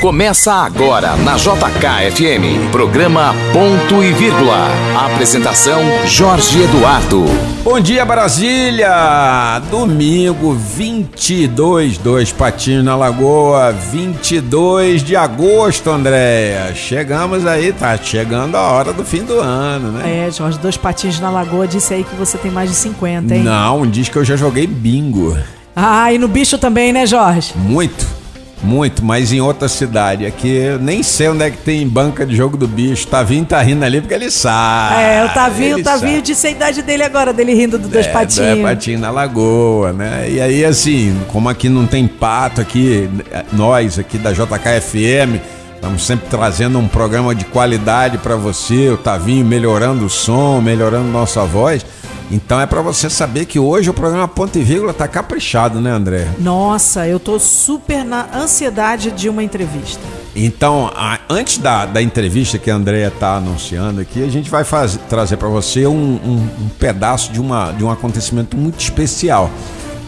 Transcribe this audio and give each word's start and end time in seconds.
Começa 0.00 0.52
agora 0.52 1.16
na 1.16 1.34
JKFM, 1.36 2.70
programa 2.70 3.34
Ponto 3.52 4.04
e 4.04 4.12
Vírgula. 4.12 4.68
Apresentação 4.96 5.80
Jorge 6.06 6.62
Eduardo. 6.62 7.24
Bom 7.64 7.80
dia 7.80 8.04
Brasília! 8.04 9.60
Domingo 9.68 10.52
22, 10.54 11.98
dois 11.98 12.30
patinhos 12.30 12.84
na 12.84 12.94
lagoa, 12.94 13.72
22 13.72 15.02
de 15.02 15.16
agosto, 15.16 15.90
Andréia. 15.90 16.72
Chegamos 16.72 17.44
aí, 17.44 17.72
tá 17.72 17.96
chegando 17.96 18.54
a 18.54 18.70
hora 18.70 18.92
do 18.92 19.04
fim 19.04 19.24
do 19.24 19.40
ano, 19.40 19.90
né? 19.90 20.28
É, 20.28 20.30
Jorge, 20.30 20.56
dois 20.58 20.76
patinhos 20.76 21.18
na 21.18 21.30
lagoa, 21.30 21.66
disse 21.66 21.92
aí 21.92 22.04
que 22.04 22.14
você 22.14 22.38
tem 22.38 22.52
mais 22.52 22.70
de 22.70 22.76
50, 22.76 23.34
hein? 23.34 23.42
Não, 23.42 23.84
diz 23.84 24.08
que 24.08 24.16
eu 24.16 24.24
já 24.24 24.36
joguei 24.36 24.68
bingo. 24.68 25.36
Ah, 25.78 26.10
e 26.10 26.16
no 26.16 26.26
bicho 26.26 26.56
também, 26.56 26.90
né, 26.90 27.04
Jorge? 27.04 27.52
Muito. 27.54 28.16
Muito, 28.62 29.04
mas 29.04 29.30
em 29.30 29.40
outra 29.42 29.68
cidade. 29.68 30.24
Aqui 30.24 30.48
eu 30.48 30.78
nem 30.78 31.02
sei 31.02 31.28
onde 31.28 31.44
é 31.44 31.50
que 31.50 31.58
tem 31.58 31.86
banca 31.86 32.24
de 32.24 32.34
jogo 32.34 32.56
do 32.56 32.66
bicho. 32.66 33.06
Tavinho 33.06 33.44
tá 33.44 33.60
rindo 33.60 33.84
ali 33.84 34.00
porque 34.00 34.14
ele 34.14 34.30
sabe. 34.30 34.94
É, 35.02 35.24
o 35.26 35.34
Tavinho, 35.34 35.76
o 35.76 35.82
Tavinho 35.82 36.22
disse 36.22 36.46
a 36.46 36.50
idade 36.50 36.80
dele 36.80 37.02
agora, 37.02 37.34
dele 37.34 37.52
rindo 37.52 37.78
do 37.78 37.88
Dois 37.88 38.06
é, 38.06 38.08
Patinhos. 38.10 38.48
Dois 38.48 38.62
Patinhos 38.62 39.00
na 39.02 39.10
Lagoa, 39.10 39.92
né? 39.92 40.26
E 40.30 40.40
aí, 40.40 40.64
assim, 40.64 41.14
como 41.28 41.50
aqui 41.50 41.68
não 41.68 41.86
tem 41.86 42.08
pato 42.08 42.62
aqui, 42.62 43.10
nós 43.52 43.98
aqui 43.98 44.16
da 44.16 44.32
JKFM, 44.32 45.38
estamos 45.74 46.06
sempre 46.06 46.26
trazendo 46.30 46.78
um 46.78 46.88
programa 46.88 47.34
de 47.34 47.44
qualidade 47.44 48.16
para 48.16 48.36
você, 48.36 48.88
o 48.88 48.96
Tavinho 48.96 49.44
melhorando 49.44 50.06
o 50.06 50.10
som, 50.10 50.62
melhorando 50.62 51.08
nossa 51.08 51.44
voz. 51.44 51.84
Então 52.30 52.60
é 52.60 52.66
para 52.66 52.82
você 52.82 53.08
saber 53.08 53.46
que 53.46 53.58
hoje 53.58 53.88
o 53.88 53.94
programa 53.94 54.26
Ponto 54.26 54.58
e 54.58 54.62
Vírgula 54.62 54.92
tá 54.92 55.06
caprichado, 55.06 55.80
né, 55.80 55.90
André? 55.90 56.26
Nossa, 56.38 57.06
eu 57.06 57.20
tô 57.20 57.38
super 57.38 58.04
na 58.04 58.28
ansiedade 58.34 59.12
de 59.12 59.28
uma 59.28 59.42
entrevista. 59.42 60.00
Então, 60.34 60.90
a, 60.94 61.18
antes 61.30 61.58
da, 61.58 61.86
da 61.86 62.02
entrevista 62.02 62.58
que 62.58 62.70
a 62.70 62.74
Andrea 62.74 63.10
tá 63.10 63.36
anunciando 63.36 64.00
aqui, 64.00 64.22
a 64.22 64.28
gente 64.28 64.50
vai 64.50 64.64
fazer, 64.64 64.98
trazer 65.08 65.36
para 65.36 65.48
você 65.48 65.86
um, 65.86 65.92
um, 65.94 66.48
um, 66.60 66.68
pedaço 66.78 67.32
de, 67.32 67.40
uma, 67.40 67.70
de 67.72 67.84
um 67.84 67.90
acontecimento 67.90 68.56
muito 68.56 68.80
especial. 68.80 69.50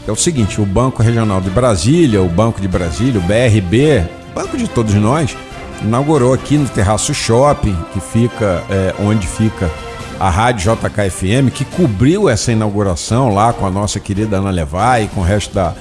É 0.07 0.13
o 0.13 0.17
seguinte, 0.17 0.61
o 0.61 0.67
Banco 0.67 1.03
Regional 1.03 1.41
de 1.41 1.51
Brasília, 1.51 2.21
o 2.21 2.29
Banco 2.29 2.61
de 2.61 2.69
Brasília, 2.69 3.21
o 3.21 3.25
BRB, 3.25 4.07
banco 4.35 4.57
de 4.57 4.69
todos 4.69 4.95
nós, 4.95 5.37
inaugurou 5.83 6.35
aqui 6.35 6.59
no 6.59 6.69
Terraço 6.69 7.15
Shopping, 7.15 7.77
que 7.93 8.01
fica 8.01 8.65
é, 8.69 8.95
onde 9.01 9.27
fica 9.27 9.71
a 10.19 10.31
Rádio 10.31 10.73
JKFM, 10.75 11.51
que 11.53 11.65
cobriu 11.65 12.29
essa 12.29 12.51
inauguração 12.51 13.33
lá 13.33 13.53
com 13.53 13.67
a 13.67 13.71
nossa 13.71 14.01
querida 14.01 14.39
Ana 14.39 14.51
Levai 14.51 15.05
e 15.05 15.09
com 15.09 15.21
o 15.21 15.25
resto 15.25 15.55
da, 15.55 15.75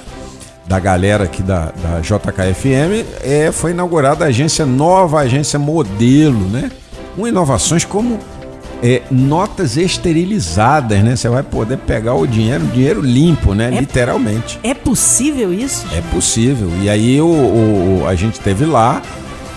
da 0.66 0.78
galera 0.78 1.24
aqui 1.24 1.42
da, 1.42 1.72
da 1.72 2.00
JKFM, 2.00 3.04
é, 3.22 3.50
foi 3.50 3.72
inaugurada 3.72 4.24
a 4.24 4.28
agência 4.28 4.64
nova, 4.64 5.18
a 5.18 5.22
agência 5.22 5.58
modelo, 5.58 6.48
né? 6.48 6.70
Com 7.16 7.26
inovações 7.26 7.84
como 7.84 8.18
é, 8.82 9.02
notas 9.10 9.76
esterilizadas, 9.76 11.02
né? 11.02 11.16
Você 11.16 11.28
vai 11.28 11.42
poder 11.42 11.78
pegar 11.78 12.14
o 12.14 12.26
dinheiro, 12.26 12.64
dinheiro 12.66 13.00
limpo, 13.00 13.54
né? 13.54 13.74
É, 13.74 13.80
Literalmente. 13.80 14.60
É 14.62 14.74
possível 14.74 15.52
isso? 15.52 15.86
É 15.92 16.00
possível. 16.12 16.70
E 16.80 16.88
aí 16.88 17.20
o, 17.20 17.26
o, 17.26 18.04
a 18.06 18.14
gente 18.14 18.38
teve 18.38 18.64
lá 18.64 19.02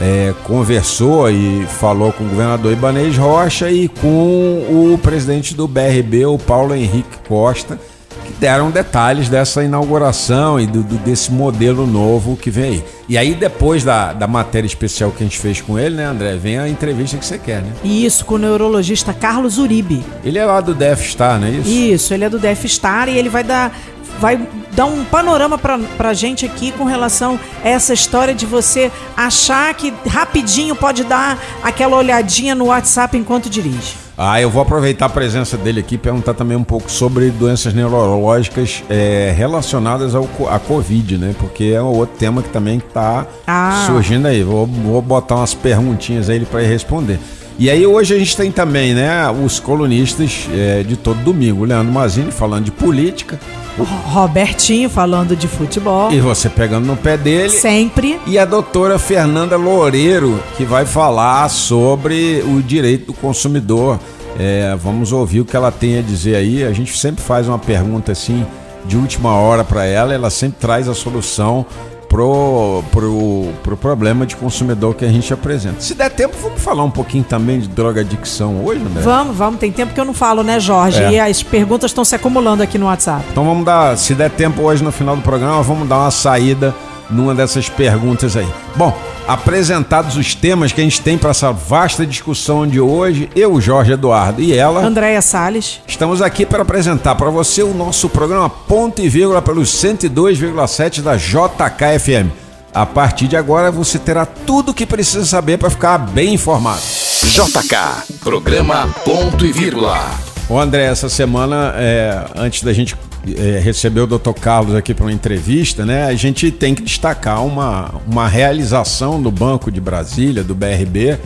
é, 0.01 0.33
conversou 0.43 1.29
e 1.29 1.65
falou 1.65 2.11
com 2.11 2.23
o 2.23 2.27
governador 2.27 2.73
Ibanez 2.73 3.17
Rocha 3.17 3.69
e 3.69 3.87
com 3.87 4.93
o 4.93 4.99
presidente 5.01 5.53
do 5.53 5.67
BRB, 5.67 6.25
o 6.25 6.39
Paulo 6.39 6.73
Henrique 6.73 7.19
Costa, 7.27 7.79
que 8.25 8.33
deram 8.33 8.71
detalhes 8.71 9.29
dessa 9.29 9.63
inauguração 9.63 10.59
e 10.59 10.65
do, 10.65 10.81
do, 10.81 10.95
desse 10.97 11.31
modelo 11.31 11.85
novo 11.85 12.35
que 12.35 12.49
vem 12.49 12.63
aí. 12.63 12.83
E 13.07 13.17
aí, 13.17 13.35
depois 13.35 13.83
da, 13.83 14.13
da 14.13 14.27
matéria 14.27 14.65
especial 14.65 15.11
que 15.11 15.23
a 15.23 15.25
gente 15.25 15.37
fez 15.37 15.61
com 15.61 15.77
ele, 15.77 15.95
né, 15.95 16.05
André, 16.05 16.35
vem 16.35 16.57
a 16.57 16.67
entrevista 16.67 17.17
que 17.17 17.25
você 17.25 17.37
quer, 17.37 17.61
né? 17.61 17.71
Isso, 17.83 18.25
com 18.25 18.35
o 18.35 18.37
neurologista 18.37 19.13
Carlos 19.13 19.57
Uribe. 19.57 20.03
Ele 20.23 20.39
é 20.39 20.45
lá 20.45 20.61
do 20.61 20.73
Death 20.73 21.01
Star, 21.01 21.39
não 21.39 21.47
é 21.47 21.51
isso? 21.51 21.69
Isso, 21.69 22.13
ele 22.13 22.23
é 22.23 22.29
do 22.29 22.39
Death 22.39 22.65
Star 22.65 23.07
e 23.07 23.17
ele 23.17 23.29
vai 23.29 23.43
dar 23.43 23.71
vai 24.19 24.39
dar 24.73 24.85
um 24.85 25.03
panorama 25.03 25.57
pra, 25.57 25.77
pra 25.97 26.13
gente 26.13 26.45
aqui 26.45 26.71
com 26.71 26.83
relação 26.83 27.39
a 27.63 27.69
essa 27.69 27.93
história 27.93 28.33
de 28.33 28.45
você 28.45 28.91
achar 29.15 29.73
que 29.73 29.93
rapidinho 30.07 30.75
pode 30.75 31.03
dar 31.03 31.37
aquela 31.61 31.97
olhadinha 31.97 32.55
no 32.55 32.65
WhatsApp 32.65 33.17
enquanto 33.17 33.49
dirige. 33.49 34.01
Ah, 34.17 34.39
eu 34.39 34.51
vou 34.51 34.61
aproveitar 34.61 35.07
a 35.07 35.09
presença 35.09 35.57
dele 35.57 35.79
aqui 35.79 35.95
e 35.95 35.97
perguntar 35.97 36.33
também 36.35 36.55
um 36.55 36.63
pouco 36.63 36.91
sobre 36.91 37.31
doenças 37.31 37.73
neurológicas 37.73 38.83
é, 38.87 39.33
relacionadas 39.35 40.13
ao, 40.13 40.27
à 40.47 40.59
Covid, 40.59 41.17
né? 41.17 41.33
Porque 41.39 41.73
é 41.75 41.81
outro 41.81 42.17
tema 42.17 42.43
que 42.43 42.49
também 42.49 42.77
está 42.77 43.25
ah. 43.47 43.85
surgindo 43.87 44.27
aí. 44.27 44.43
Vou, 44.43 44.67
vou 44.67 45.01
botar 45.01 45.37
umas 45.37 45.55
perguntinhas 45.55 46.29
aí 46.29 46.45
para 46.45 46.61
ele 46.61 46.71
responder. 46.71 47.19
E 47.61 47.69
aí 47.69 47.85
hoje 47.85 48.15
a 48.15 48.17
gente 48.17 48.35
tem 48.35 48.51
também, 48.51 48.95
né, 48.95 49.29
os 49.29 49.59
colunistas 49.59 50.49
é, 50.51 50.81
de 50.81 50.97
todo 50.97 51.23
domingo, 51.23 51.63
Leandro 51.63 51.93
Mazini 51.93 52.31
falando 52.31 52.65
de 52.65 52.71
política, 52.71 53.39
Robertinho 53.77 54.89
falando 54.89 55.35
de 55.35 55.47
futebol. 55.47 56.11
E 56.11 56.19
você 56.19 56.49
pegando 56.49 56.87
no 56.87 56.97
pé 56.97 57.17
dele. 57.17 57.51
Sempre. 57.51 58.19
E 58.25 58.39
a 58.39 58.45
doutora 58.45 58.97
Fernanda 58.97 59.57
Loureiro, 59.57 60.41
que 60.57 60.65
vai 60.65 60.87
falar 60.87 61.47
sobre 61.49 62.43
o 62.47 62.63
direito 62.63 63.05
do 63.05 63.13
consumidor. 63.13 63.99
É, 64.39 64.75
vamos 64.81 65.11
ouvir 65.11 65.41
o 65.41 65.45
que 65.45 65.55
ela 65.55 65.71
tem 65.71 65.99
a 65.99 66.01
dizer 66.01 66.37
aí. 66.37 66.63
A 66.63 66.73
gente 66.73 66.97
sempre 66.97 67.21
faz 67.21 67.47
uma 67.47 67.59
pergunta 67.59 68.11
assim 68.11 68.43
de 68.85 68.97
última 68.97 69.35
hora 69.35 69.63
para 69.63 69.85
ela, 69.85 70.11
ela 70.11 70.31
sempre 70.31 70.57
traz 70.59 70.89
a 70.89 70.95
solução 70.95 71.63
pro, 72.11 72.83
pro, 72.91 73.47
pro 73.63 73.77
problema 73.77 74.25
de 74.25 74.35
consumidor 74.35 74.93
que 74.95 75.05
a 75.05 75.07
gente 75.07 75.33
apresenta. 75.33 75.79
Se 75.79 75.95
der 75.95 76.11
tempo, 76.11 76.35
vamos 76.41 76.61
falar 76.61 76.83
um 76.83 76.91
pouquinho 76.91 77.23
também 77.23 77.61
de 77.61 77.69
drogadicção 77.69 78.65
hoje, 78.65 78.81
André? 78.81 79.01
Vamos, 79.01 79.37
vamos. 79.37 79.59
Tem 79.61 79.71
tempo 79.71 79.93
que 79.93 79.99
eu 79.99 80.03
não 80.03 80.13
falo, 80.13 80.43
né, 80.43 80.59
Jorge? 80.59 81.01
É. 81.01 81.11
E 81.13 81.19
as 81.19 81.41
perguntas 81.41 81.91
estão 81.91 82.03
se 82.03 82.13
acumulando 82.13 82.61
aqui 82.61 82.77
no 82.77 82.87
WhatsApp. 82.87 83.23
Então 83.31 83.45
vamos 83.45 83.63
dar, 83.63 83.97
se 83.97 84.13
der 84.13 84.29
tempo 84.29 84.61
hoje 84.61 84.83
no 84.83 84.91
final 84.91 85.15
do 85.15 85.21
programa, 85.21 85.63
vamos 85.63 85.87
dar 85.87 85.99
uma 85.99 86.11
saída 86.11 86.75
numa 87.09 87.33
dessas 87.33 87.69
perguntas 87.69 88.35
aí. 88.35 88.47
Bom, 88.75 88.93
apresentados 89.27 90.17
os 90.17 90.35
temas 90.35 90.71
que 90.71 90.81
a 90.81 90.83
gente 90.83 91.01
tem 91.01 91.17
para 91.17 91.31
essa 91.31 91.51
vasta 91.51 92.05
discussão 92.05 92.67
de 92.67 92.79
hoje, 92.79 93.29
eu, 93.35 93.59
Jorge 93.61 93.93
Eduardo 93.93 94.41
e 94.41 94.53
ela, 94.53 94.85
Andréia 94.85 95.21
Salles, 95.21 95.81
estamos 95.87 96.21
aqui 96.21 96.45
para 96.45 96.63
apresentar 96.63 97.15
para 97.15 97.29
você 97.29 97.63
o 97.63 97.73
nosso 97.73 98.09
programa 98.09 98.49
Ponto 98.49 99.01
e 99.01 99.09
Vírgula 99.09 99.41
pelos 99.41 99.69
102,7 99.69 101.01
da 101.01 101.17
JKFM. 101.17 102.31
A 102.73 102.85
partir 102.85 103.27
de 103.27 103.35
agora 103.35 103.69
você 103.69 103.99
terá 103.99 104.25
tudo 104.25 104.69
o 104.69 104.73
que 104.73 104.85
precisa 104.85 105.25
saber 105.25 105.57
para 105.57 105.69
ficar 105.69 105.97
bem 105.97 106.33
informado. 106.33 106.81
JK, 107.23 108.19
programa 108.21 108.87
Ponto 109.03 109.45
e 109.45 109.51
Vírgula. 109.51 109.99
Ô 110.47 110.57
André, 110.57 110.85
essa 110.85 111.07
semana, 111.07 111.73
é, 111.77 112.25
antes 112.35 112.63
da 112.63 112.73
gente 112.73 112.95
é, 113.37 113.59
receber 113.59 114.01
o 114.01 114.07
Dr. 114.07 114.33
Carlos 114.33 114.75
aqui 114.75 114.93
para 114.93 115.05
uma 115.05 115.11
entrevista, 115.11 115.85
né? 115.85 116.05
A 116.05 116.15
gente 116.15 116.51
tem 116.51 116.73
que 116.73 116.81
destacar 116.81 117.45
uma, 117.45 117.93
uma 118.07 118.27
realização 118.27 119.21
do 119.21 119.31
Banco 119.31 119.71
de 119.71 119.79
Brasília, 119.79 120.43
do 120.43 120.55
BRB, 120.55 121.19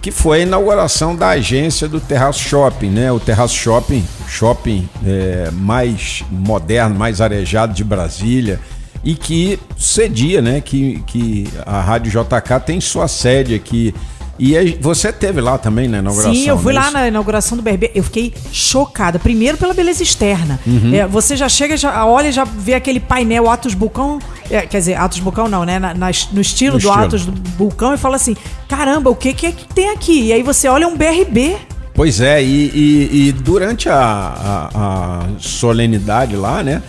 que 0.00 0.10
foi 0.10 0.40
a 0.40 0.42
inauguração 0.42 1.14
da 1.14 1.28
agência 1.30 1.86
do 1.86 2.00
Terraço 2.00 2.40
Shopping, 2.40 2.90
né? 2.90 3.12
O 3.12 3.20
Terraço 3.20 3.54
Shopping, 3.54 4.04
shopping 4.28 4.88
é, 5.06 5.50
mais 5.52 6.24
moderno, 6.30 6.94
mais 6.94 7.20
arejado 7.20 7.74
de 7.74 7.84
Brasília 7.84 8.58
e 9.04 9.14
que 9.14 9.58
cedia, 9.76 10.42
né? 10.42 10.60
Que, 10.60 11.02
que 11.06 11.48
a 11.64 11.80
Rádio 11.80 12.10
JK 12.10 12.60
tem 12.64 12.80
sua 12.80 13.08
sede 13.08 13.54
aqui 13.54 13.94
e 14.40 14.78
você 14.80 15.12
teve 15.12 15.38
lá 15.38 15.58
também 15.58 15.86
na 15.86 15.98
inauguração? 15.98 16.34
Sim, 16.34 16.48
eu 16.48 16.58
fui 16.58 16.72
lá 16.72 16.90
na 16.90 17.06
inauguração 17.06 17.58
do 17.58 17.62
BRB. 17.62 17.90
Eu 17.94 18.02
fiquei 18.02 18.32
chocada. 18.50 19.18
Primeiro 19.18 19.58
pela 19.58 19.74
beleza 19.74 20.02
externa. 20.02 20.58
Uhum. 20.66 20.94
É, 20.94 21.06
você 21.06 21.36
já 21.36 21.46
chega, 21.46 21.76
já 21.76 22.06
olha 22.06 22.28
e 22.28 22.32
já 22.32 22.44
vê 22.44 22.72
aquele 22.72 23.00
painel 23.00 23.50
Atos 23.50 23.74
Bulcão. 23.74 24.18
É, 24.50 24.62
quer 24.62 24.78
dizer, 24.78 24.94
Atos 24.94 25.20
Bulcão 25.20 25.46
não, 25.46 25.64
né? 25.64 25.78
Na, 25.78 25.92
na, 25.92 26.10
no 26.32 26.40
estilo 26.40 26.76
no 26.76 26.80
do 26.80 26.88
estilo. 26.88 27.04
Atos 27.04 27.24
Bulcão 27.26 27.92
e 27.92 27.98
fala 27.98 28.16
assim: 28.16 28.34
caramba, 28.66 29.10
o 29.10 29.14
que, 29.14 29.34
que 29.34 29.46
é 29.46 29.52
que 29.52 29.66
tem 29.74 29.90
aqui? 29.90 30.28
E 30.28 30.32
aí 30.32 30.42
você 30.42 30.68
olha 30.68 30.88
um 30.88 30.96
BRB. 30.96 31.56
Pois 31.92 32.20
é, 32.20 32.42
e, 32.42 32.70
e, 32.74 33.28
e 33.28 33.32
durante 33.32 33.90
a, 33.90 33.94
a, 33.94 34.70
a 34.74 35.26
solenidade 35.38 36.34
lá, 36.34 36.62
né? 36.62 36.82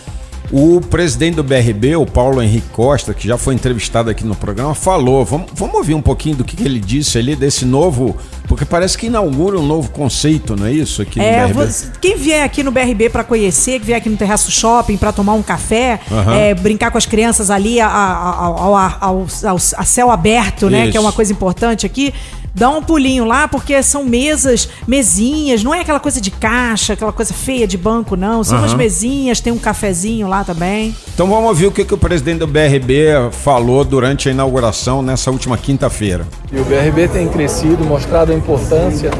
O 0.52 0.82
presidente 0.82 1.36
do 1.36 1.42
BRB, 1.42 1.96
o 1.96 2.04
Paulo 2.04 2.42
Henrique 2.42 2.68
Costa, 2.72 3.14
que 3.14 3.26
já 3.26 3.38
foi 3.38 3.54
entrevistado 3.54 4.10
aqui 4.10 4.22
no 4.22 4.34
programa, 4.34 4.74
falou. 4.74 5.24
Vamos, 5.24 5.50
vamos 5.54 5.74
ouvir 5.76 5.94
um 5.94 6.02
pouquinho 6.02 6.36
do 6.36 6.44
que, 6.44 6.54
que 6.54 6.62
ele 6.62 6.78
disse 6.78 7.16
ali 7.16 7.34
desse 7.34 7.64
novo. 7.64 8.14
Porque 8.46 8.66
parece 8.66 8.98
que 8.98 9.06
inaugura 9.06 9.58
um 9.58 9.66
novo 9.66 9.90
conceito, 9.90 10.54
não 10.54 10.66
é 10.66 10.72
isso? 10.72 11.00
Aqui 11.00 11.18
no 11.18 11.24
é, 11.24 11.46
BRB. 11.46 11.72
Quem 12.02 12.16
vier 12.18 12.44
aqui 12.44 12.62
no 12.62 12.70
BRB 12.70 13.08
para 13.08 13.24
conhecer, 13.24 13.80
que 13.80 13.86
vier 13.86 13.96
aqui 13.96 14.10
no 14.10 14.16
Terraço 14.18 14.50
Shopping 14.50 14.98
para 14.98 15.10
tomar 15.10 15.32
um 15.32 15.42
café, 15.42 15.98
uhum. 16.10 16.32
é, 16.32 16.52
brincar 16.52 16.90
com 16.90 16.98
as 16.98 17.06
crianças 17.06 17.48
ali 17.48 17.80
ao, 17.80 17.90
ao, 17.90 18.76
ao, 18.76 18.76
ao, 19.00 19.56
a 19.56 19.84
céu 19.84 20.10
aberto, 20.10 20.68
né? 20.68 20.82
Isso. 20.82 20.92
Que 20.92 20.98
é 20.98 21.00
uma 21.00 21.12
coisa 21.12 21.32
importante 21.32 21.86
aqui 21.86 22.12
dá 22.54 22.68
um 22.70 22.82
pulinho 22.82 23.24
lá, 23.24 23.48
porque 23.48 23.82
são 23.82 24.04
mesas, 24.04 24.68
mesinhas, 24.86 25.62
não 25.62 25.74
é 25.74 25.80
aquela 25.80 26.00
coisa 26.00 26.20
de 26.20 26.30
caixa, 26.30 26.92
aquela 26.92 27.12
coisa 27.12 27.32
feia 27.32 27.66
de 27.66 27.76
banco, 27.76 28.16
não. 28.16 28.44
São 28.44 28.56
Aham. 28.56 28.66
umas 28.66 28.74
mesinhas, 28.74 29.40
tem 29.40 29.52
um 29.52 29.58
cafezinho 29.58 30.28
lá 30.28 30.44
também. 30.44 30.94
Então 31.14 31.26
vamos 31.28 31.48
ouvir 31.48 31.66
o 31.66 31.72
que, 31.72 31.84
que 31.84 31.94
o 31.94 31.98
presidente 31.98 32.38
do 32.38 32.46
BRB 32.46 33.30
falou 33.32 33.84
durante 33.84 34.28
a 34.28 34.32
inauguração 34.32 35.02
nessa 35.02 35.30
última 35.30 35.56
quinta-feira. 35.56 36.26
E 36.52 36.58
o 36.58 36.64
BRB 36.64 37.08
tem 37.08 37.28
crescido, 37.28 37.84
mostrado 37.84 38.32
a 38.32 38.34
importância 38.34 39.10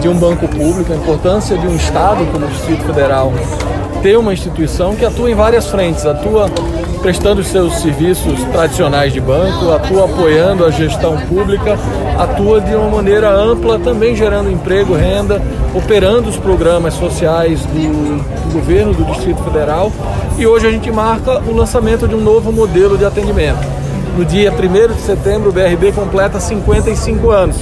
de 0.00 0.08
um 0.08 0.14
banco 0.14 0.48
público, 0.48 0.92
a 0.92 0.96
importância 0.96 1.56
de 1.58 1.66
um 1.66 1.76
Estado 1.76 2.24
como 2.32 2.46
o 2.46 2.48
Distrito 2.48 2.84
Federal 2.84 3.32
ter 4.02 4.16
uma 4.18 4.32
instituição 4.32 4.94
que 4.94 5.04
atua 5.04 5.30
em 5.30 5.34
várias 5.34 5.66
frentes, 5.68 6.06
atua 6.06 6.50
prestando 7.02 7.40
os 7.40 7.46
seus 7.46 7.74
serviços 7.74 8.42
tradicionais 8.52 9.12
de 9.12 9.20
banco, 9.20 9.70
atua 9.70 10.04
apoiando 10.04 10.64
a 10.64 10.70
gestão 10.70 11.16
pública, 11.28 11.78
atua 12.18 12.60
de 12.60 12.74
uma 12.74 12.88
maneira 12.88 13.30
ampla, 13.30 13.78
também 13.78 14.16
gerando 14.16 14.50
emprego, 14.50 14.94
renda, 14.94 15.40
operando 15.74 16.28
os 16.28 16.36
programas 16.36 16.94
sociais 16.94 17.60
do, 17.66 18.48
do 18.48 18.52
governo 18.52 18.92
do 18.92 19.04
Distrito 19.04 19.42
Federal. 19.42 19.92
E 20.36 20.46
hoje 20.46 20.66
a 20.66 20.70
gente 20.70 20.90
marca 20.90 21.40
o 21.40 21.54
lançamento 21.54 22.06
de 22.06 22.14
um 22.14 22.20
novo 22.20 22.52
modelo 22.52 22.98
de 22.98 23.04
atendimento. 23.04 23.78
No 24.16 24.24
dia 24.24 24.52
1 24.52 24.94
de 24.94 25.00
setembro, 25.00 25.50
o 25.50 25.52
BRB 25.52 25.92
completa 25.92 26.40
55 26.40 27.30
anos. 27.30 27.56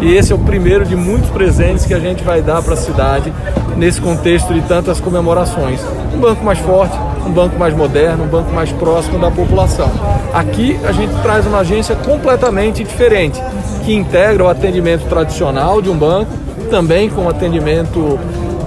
E 0.00 0.14
esse 0.14 0.32
é 0.32 0.34
o 0.34 0.38
primeiro 0.38 0.84
de 0.86 0.96
muitos 0.96 1.28
presentes 1.30 1.84
que 1.84 1.92
a 1.92 1.98
gente 1.98 2.24
vai 2.24 2.40
dar 2.40 2.62
para 2.62 2.72
a 2.72 2.76
cidade 2.76 3.32
nesse 3.76 4.00
contexto 4.00 4.52
de 4.54 4.62
tantas 4.62 4.98
comemorações. 4.98 5.80
Um 6.14 6.18
banco 6.18 6.42
mais 6.42 6.58
forte, 6.58 6.96
um 7.26 7.30
banco 7.30 7.58
mais 7.58 7.74
moderno, 7.74 8.24
um 8.24 8.28
banco 8.28 8.50
mais 8.50 8.72
próximo 8.72 9.18
da 9.18 9.30
população. 9.30 9.90
Aqui 10.32 10.78
a 10.84 10.92
gente 10.92 11.12
traz 11.22 11.46
uma 11.46 11.58
agência 11.58 11.94
completamente 11.96 12.82
diferente, 12.82 13.40
que 13.84 13.92
integra 13.92 14.44
o 14.44 14.48
atendimento 14.48 15.06
tradicional 15.06 15.82
de 15.82 15.90
um 15.90 15.96
banco, 15.96 16.32
também 16.70 17.10
com 17.10 17.28
atendimento 17.28 18.18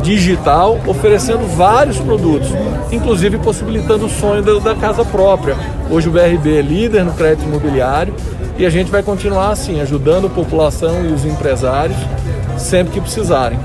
digital, 0.03 0.77
oferecendo 0.85 1.47
vários 1.55 1.97
produtos, 1.97 2.49
inclusive 2.91 3.37
possibilitando 3.39 4.05
o 4.05 4.09
sonho 4.09 4.43
da, 4.59 4.75
casa 4.75 5.03
própria. 5.03 5.55
Hoje 5.89 6.09
o 6.09 6.11
BRB 6.11 6.57
é 6.57 6.61
líder 6.61 7.05
no 7.05 7.13
crédito 7.13 7.45
imobiliário 7.45 8.13
e 8.57 8.65
a 8.65 8.69
gente 8.69 8.91
vai 8.91 9.01
continuar 9.01 9.51
assim, 9.51 9.81
ajudando 9.81 10.27
a 10.27 10.29
população 10.29 11.05
e 11.05 11.11
os 11.11 11.25
empresários 11.25 11.97
sempre 12.57 12.93
que 12.93 13.01
precisarem. 13.01 13.59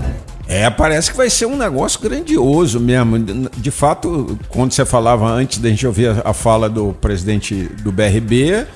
É, 0.49 0.69
parece 0.70 1.11
que 1.11 1.17
vai 1.17 1.29
ser 1.29 1.44
um 1.44 1.56
negócio 1.56 2.00
grandioso 2.00 2.81
mesmo. 2.81 3.19
De 3.56 3.70
fato, 3.70 4.38
quando 4.49 4.73
você 4.73 4.85
falava 4.85 5.26
antes 5.26 5.58
da 5.58 5.69
gente 5.69 5.87
ouvir 5.87 6.17
a 6.25 6.32
fala 6.32 6.70
do 6.70 6.94
presidente 6.94 7.69
do 7.82 7.93
BRB, 7.93 8.67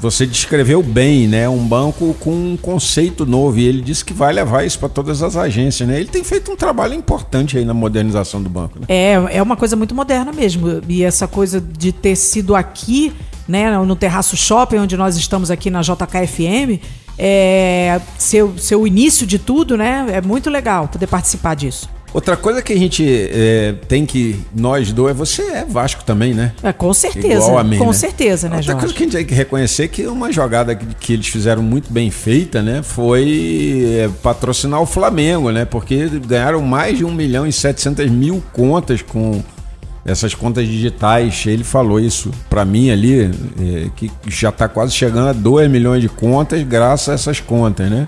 você 0.00 0.26
descreveu 0.26 0.82
bem, 0.82 1.26
né? 1.26 1.48
Um 1.48 1.66
banco 1.66 2.14
com 2.20 2.30
um 2.30 2.56
conceito 2.56 3.26
novo 3.26 3.58
e 3.58 3.66
ele 3.66 3.80
disse 3.80 4.04
que 4.04 4.12
vai 4.12 4.32
levar 4.32 4.64
isso 4.64 4.78
para 4.78 4.88
todas 4.88 5.22
as 5.22 5.36
agências, 5.36 5.88
né? 5.88 5.98
Ele 5.98 6.08
tem 6.08 6.22
feito 6.22 6.50
um 6.50 6.56
trabalho 6.56 6.94
importante 6.94 7.58
aí 7.58 7.64
na 7.64 7.74
modernização 7.74 8.42
do 8.42 8.48
banco, 8.48 8.78
né? 8.78 8.86
É, 8.88 9.12
é 9.36 9.42
uma 9.42 9.56
coisa 9.56 9.76
muito 9.76 9.94
moderna 9.94 10.32
mesmo. 10.32 10.80
E 10.88 11.02
essa 11.02 11.26
coisa 11.26 11.60
de 11.60 11.92
ter 11.92 12.16
sido 12.16 12.54
aqui, 12.54 13.12
né, 13.46 13.76
no 13.78 13.96
Terraço 13.96 14.36
Shopping, 14.36 14.78
onde 14.78 14.96
nós 14.96 15.16
estamos 15.16 15.50
aqui 15.50 15.70
na 15.70 15.82
JKFM, 15.82 16.80
é, 17.18 18.00
ser 18.16 18.76
o 18.76 18.86
início 18.86 19.26
de 19.26 19.38
tudo, 19.38 19.76
né? 19.76 20.06
É 20.12 20.20
muito 20.20 20.48
legal 20.48 20.86
poder 20.88 21.06
participar 21.06 21.54
disso. 21.54 21.88
Outra 22.12 22.36
coisa 22.36 22.62
que 22.62 22.72
a 22.72 22.76
gente 22.76 23.04
é, 23.06 23.74
tem 23.86 24.06
que, 24.06 24.40
nós 24.54 24.92
dois, 24.92 25.16
você 25.16 25.42
é 25.42 25.64
Vasco 25.64 26.02
também, 26.04 26.32
né? 26.32 26.52
É, 26.62 26.72
com 26.72 26.92
certeza. 26.94 27.44
Igual 27.44 27.58
a 27.58 27.64
mim, 27.64 27.78
com 27.78 27.86
né? 27.86 27.92
certeza, 27.92 28.48
né, 28.48 28.56
Outra 28.56 28.72
Jorge? 28.72 28.80
coisa 28.80 28.94
que 28.94 29.02
a 29.02 29.06
gente 29.06 29.16
tem 29.16 29.26
que 29.26 29.34
reconhecer 29.34 29.84
é 29.84 29.88
que 29.88 30.06
uma 30.06 30.32
jogada 30.32 30.74
que, 30.74 31.12
eles 31.12 31.28
fizeram 31.28 31.62
muito 31.62 31.92
bem 31.92 32.10
feita, 32.10 32.62
né? 32.62 32.82
Foi 32.82 33.98
é, 33.98 34.10
patrocinar 34.22 34.80
o 34.80 34.86
Flamengo, 34.86 35.50
né? 35.50 35.64
Porque 35.64 36.08
ganharam 36.26 36.62
mais 36.62 36.96
de 36.96 37.04
1 37.04 37.12
milhão 37.12 37.46
e 37.46 37.52
700 37.52 38.10
mil 38.10 38.42
contas 38.52 39.02
com 39.02 39.42
essas 40.04 40.34
contas 40.34 40.66
digitais. 40.66 41.44
Ele 41.46 41.64
falou 41.64 42.00
isso 42.00 42.30
pra 42.48 42.64
mim 42.64 42.90
ali, 42.90 43.22
é, 43.22 43.90
que 43.94 44.10
já 44.26 44.50
tá 44.50 44.66
quase 44.66 44.92
chegando 44.92 45.28
a 45.28 45.32
2 45.32 45.70
milhões 45.70 46.00
de 46.00 46.08
contas 46.08 46.62
graças 46.62 47.08
a 47.10 47.12
essas 47.14 47.40
contas, 47.40 47.90
né? 47.90 48.06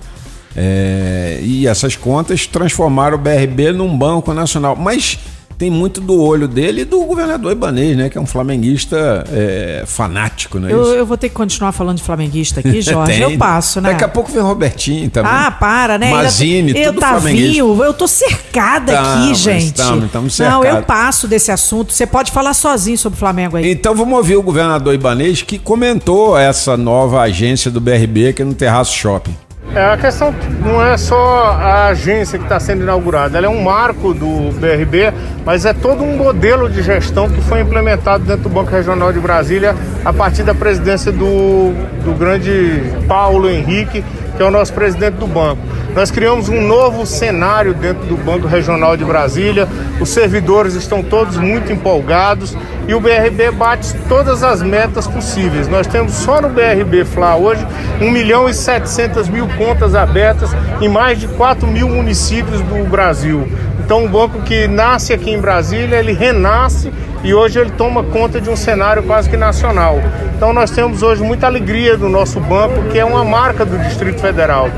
É, 0.55 1.39
e 1.41 1.67
essas 1.67 1.95
contas 1.95 2.45
transformaram 2.45 3.17
o 3.17 3.19
BRB 3.19 3.71
num 3.71 3.97
banco 3.97 4.33
nacional. 4.33 4.75
Mas 4.75 5.17
tem 5.61 5.69
muito 5.69 6.01
do 6.01 6.19
olho 6.19 6.47
dele 6.47 6.81
e 6.81 6.85
do 6.85 7.05
governador 7.05 7.51
Ibanez, 7.51 7.95
né? 7.95 8.09
Que 8.09 8.17
é 8.17 8.21
um 8.21 8.25
flamenguista 8.25 9.23
é, 9.31 9.83
fanático, 9.85 10.59
não 10.59 10.67
é 10.67 10.73
Eu, 10.73 10.85
eu 10.95 11.05
vou 11.05 11.15
ter 11.15 11.29
que 11.29 11.35
continuar 11.35 11.71
falando 11.71 11.97
de 11.97 12.03
flamenguista 12.03 12.61
aqui, 12.61 12.81
Jorge. 12.81 13.13
Tem. 13.13 13.21
eu 13.21 13.37
passo, 13.37 13.79
né? 13.79 13.91
Daqui 13.91 14.03
a 14.03 14.07
pouco 14.07 14.31
vem 14.31 14.41
Robertinho 14.41 15.07
também. 15.11 15.31
Ah, 15.31 15.51
para, 15.51 15.99
né? 15.99 16.09
Mazini, 16.09 16.71
eu 16.75 16.91
tudo 16.91 17.01
Tavinho, 17.01 17.83
eu 17.83 17.93
tô 17.93 18.07
cercada 18.07 18.91
Tamo, 18.91 19.23
aqui, 19.23 19.35
gente. 19.35 19.73
tamo, 19.73 20.07
tamo 20.07 20.27
Não, 20.39 20.63
eu 20.63 20.81
passo 20.81 21.27
desse 21.27 21.51
assunto. 21.51 21.93
Você 21.93 22.07
pode 22.07 22.31
falar 22.31 22.55
sozinho 22.55 22.97
sobre 22.97 23.17
o 23.17 23.19
Flamengo 23.19 23.57
aí. 23.57 23.71
Então 23.71 23.93
vamos 23.93 24.17
ouvir 24.17 24.37
o 24.37 24.41
governador 24.41 24.95
Ibanez 24.95 25.43
que 25.43 25.59
comentou 25.59 26.35
essa 26.35 26.75
nova 26.75 27.21
agência 27.21 27.69
do 27.69 27.79
BRB 27.79 28.29
aqui 28.29 28.43
no 28.43 28.55
Terraço 28.55 28.97
Shopping. 28.97 29.35
É, 29.73 29.85
a 29.85 29.95
questão 29.95 30.35
não 30.59 30.85
é 30.85 30.97
só 30.97 31.45
a 31.45 31.87
agência 31.87 32.37
que 32.37 32.43
está 32.43 32.59
sendo 32.59 32.83
inaugurada, 32.83 33.37
ela 33.37 33.47
é 33.47 33.49
um 33.49 33.63
marco 33.63 34.13
do 34.13 34.51
BRB, 34.59 35.13
mas 35.45 35.65
é 35.65 35.73
todo 35.73 36.03
um 36.03 36.17
modelo 36.17 36.69
de 36.69 36.83
gestão 36.83 37.29
que 37.29 37.39
foi 37.39 37.61
implementado 37.61 38.25
dentro 38.25 38.43
do 38.43 38.49
Banco 38.49 38.69
Regional 38.69 39.13
de 39.13 39.19
Brasília 39.21 39.73
a 40.03 40.11
partir 40.11 40.43
da 40.43 40.53
presidência 40.53 41.09
do, 41.09 41.71
do 42.03 42.13
grande 42.19 42.83
Paulo 43.07 43.49
Henrique, 43.49 44.03
que 44.41 44.43
é 44.43 44.47
o 44.47 44.49
nosso 44.49 44.73
presidente 44.73 45.17
do 45.17 45.27
banco. 45.27 45.61
Nós 45.93 46.09
criamos 46.09 46.49
um 46.49 46.59
novo 46.59 47.05
cenário 47.05 47.75
dentro 47.75 48.07
do 48.07 48.17
Banco 48.17 48.47
Regional 48.47 48.97
de 48.97 49.05
Brasília, 49.05 49.67
os 49.99 50.09
servidores 50.09 50.73
estão 50.73 51.03
todos 51.03 51.37
muito 51.37 51.71
empolgados 51.71 52.57
e 52.87 52.95
o 52.95 52.99
BRB 52.99 53.51
bate 53.51 53.93
todas 54.09 54.41
as 54.41 54.63
metas 54.63 55.05
possíveis. 55.05 55.67
Nós 55.67 55.85
temos 55.85 56.13
só 56.13 56.41
no 56.41 56.49
BRB 56.49 57.05
Fla 57.05 57.35
hoje 57.35 57.63
1 58.01 58.09
milhão 58.09 58.49
e 58.49 58.53
700 58.55 59.29
mil 59.29 59.47
contas 59.59 59.93
abertas 59.93 60.49
em 60.81 60.89
mais 60.89 61.19
de 61.19 61.27
4 61.27 61.67
mil 61.67 61.87
municípios 61.87 62.61
do 62.61 62.89
Brasil. 62.89 63.47
Então, 63.91 64.05
um 64.05 64.07
banco 64.07 64.41
que 64.43 64.69
nasce 64.69 65.11
aqui 65.11 65.31
em 65.31 65.41
Brasília, 65.41 65.97
ele 65.97 66.13
renasce 66.13 66.93
e 67.25 67.33
hoje 67.33 67.59
ele 67.59 67.71
toma 67.71 68.01
conta 68.01 68.39
de 68.39 68.49
um 68.49 68.55
cenário 68.55 69.03
quase 69.03 69.29
que 69.29 69.35
nacional. 69.35 69.99
Então, 70.33 70.53
nós 70.53 70.71
temos 70.71 71.03
hoje 71.03 71.21
muita 71.21 71.45
alegria 71.45 71.97
do 71.97 72.07
nosso 72.07 72.39
banco, 72.39 72.83
que 72.83 72.97
é 72.97 73.03
uma 73.03 73.25
marca 73.25 73.65
do 73.65 73.77
Distrito 73.79 74.21
Federal. 74.21 74.69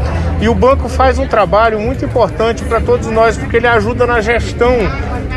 E 0.41 0.49
o 0.49 0.55
banco 0.55 0.89
faz 0.89 1.19
um 1.19 1.27
trabalho 1.27 1.79
muito 1.79 2.03
importante 2.03 2.63
para 2.63 2.81
todos 2.81 3.05
nós, 3.11 3.37
porque 3.37 3.57
ele 3.57 3.67
ajuda 3.67 4.07
na 4.07 4.19
gestão 4.19 4.77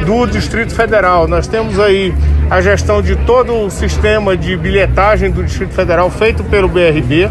do 0.07 0.27
Distrito 0.27 0.75
Federal. 0.75 1.29
Nós 1.29 1.47
temos 1.47 1.79
aí 1.79 2.15
a 2.49 2.63
gestão 2.63 3.03
de 3.03 3.15
todo 3.15 3.67
o 3.67 3.71
sistema 3.71 4.39
de 4.39 4.57
bilhetagem 4.57 5.31
do 5.31 5.45
Distrito 5.45 5.75
Federal 5.75 6.11
feito 6.11 6.43
pelo 6.45 6.67
BRB. 6.67 7.29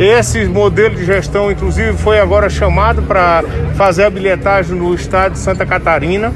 Esse 0.00 0.46
modelo 0.46 0.94
de 0.94 1.04
gestão, 1.04 1.52
inclusive, 1.52 1.92
foi 1.92 2.18
agora 2.18 2.48
chamado 2.48 3.02
para 3.02 3.44
fazer 3.76 4.04
a 4.04 4.10
bilhetagem 4.10 4.74
no 4.74 4.94
estado 4.94 5.32
de 5.32 5.38
Santa 5.38 5.66
Catarina. 5.66 6.32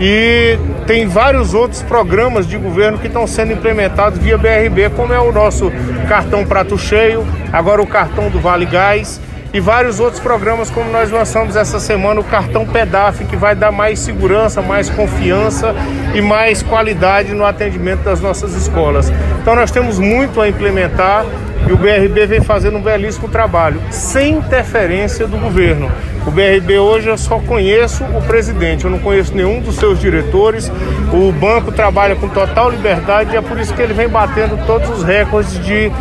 E 0.00 0.58
tem 0.86 1.06
vários 1.06 1.52
outros 1.52 1.82
programas 1.82 2.46
de 2.46 2.56
governo 2.56 2.96
que 2.96 3.06
estão 3.06 3.26
sendo 3.26 3.52
implementados 3.52 4.18
via 4.18 4.38
BRB, 4.38 4.88
como 4.96 5.12
é 5.12 5.20
o 5.20 5.30
nosso 5.30 5.70
cartão 6.08 6.46
Prato 6.46 6.78
Cheio, 6.78 7.26
agora 7.52 7.82
o 7.82 7.86
cartão 7.86 8.30
do 8.30 8.40
Vale 8.40 8.64
Gás 8.64 9.20
e 9.54 9.60
vários 9.60 10.00
outros 10.00 10.20
programas, 10.20 10.68
como 10.68 10.90
nós 10.90 11.12
lançamos 11.12 11.54
essa 11.54 11.78
semana 11.78 12.20
o 12.20 12.24
cartão 12.24 12.66
PEDAF, 12.66 13.24
que 13.24 13.36
vai 13.36 13.54
dar 13.54 13.70
mais 13.70 14.00
segurança, 14.00 14.60
mais 14.60 14.90
confiança 14.90 15.72
e 16.12 16.20
mais 16.20 16.60
qualidade 16.60 17.32
no 17.32 17.46
atendimento 17.46 18.02
das 18.02 18.20
nossas 18.20 18.52
escolas. 18.56 19.12
Então 19.40 19.54
nós 19.54 19.70
temos 19.70 19.96
muito 19.96 20.40
a 20.40 20.48
implementar 20.48 21.24
e 21.68 21.72
o 21.72 21.76
BRB 21.76 22.26
vem 22.26 22.40
fazendo 22.40 22.78
um 22.78 22.82
belíssimo 22.82 23.28
trabalho, 23.28 23.80
sem 23.90 24.38
interferência 24.38 25.24
do 25.24 25.38
governo. 25.38 25.88
O 26.26 26.32
BRB 26.32 26.78
hoje 26.78 27.08
eu 27.08 27.16
só 27.16 27.38
conheço 27.38 28.02
o 28.02 28.20
presidente, 28.22 28.84
eu 28.84 28.90
não 28.90 28.98
conheço 28.98 29.34
nenhum 29.36 29.60
dos 29.60 29.76
seus 29.76 30.00
diretores. 30.00 30.70
O 31.12 31.30
banco 31.30 31.70
trabalha 31.70 32.16
com 32.16 32.28
total 32.28 32.70
liberdade 32.70 33.34
e 33.34 33.36
é 33.36 33.40
por 33.40 33.60
isso 33.60 33.72
que 33.72 33.80
ele 33.80 33.94
vem 33.94 34.08
batendo 34.08 34.58
todos 34.66 34.90
os 34.90 35.04
recordes 35.04 35.64
de 35.64 35.92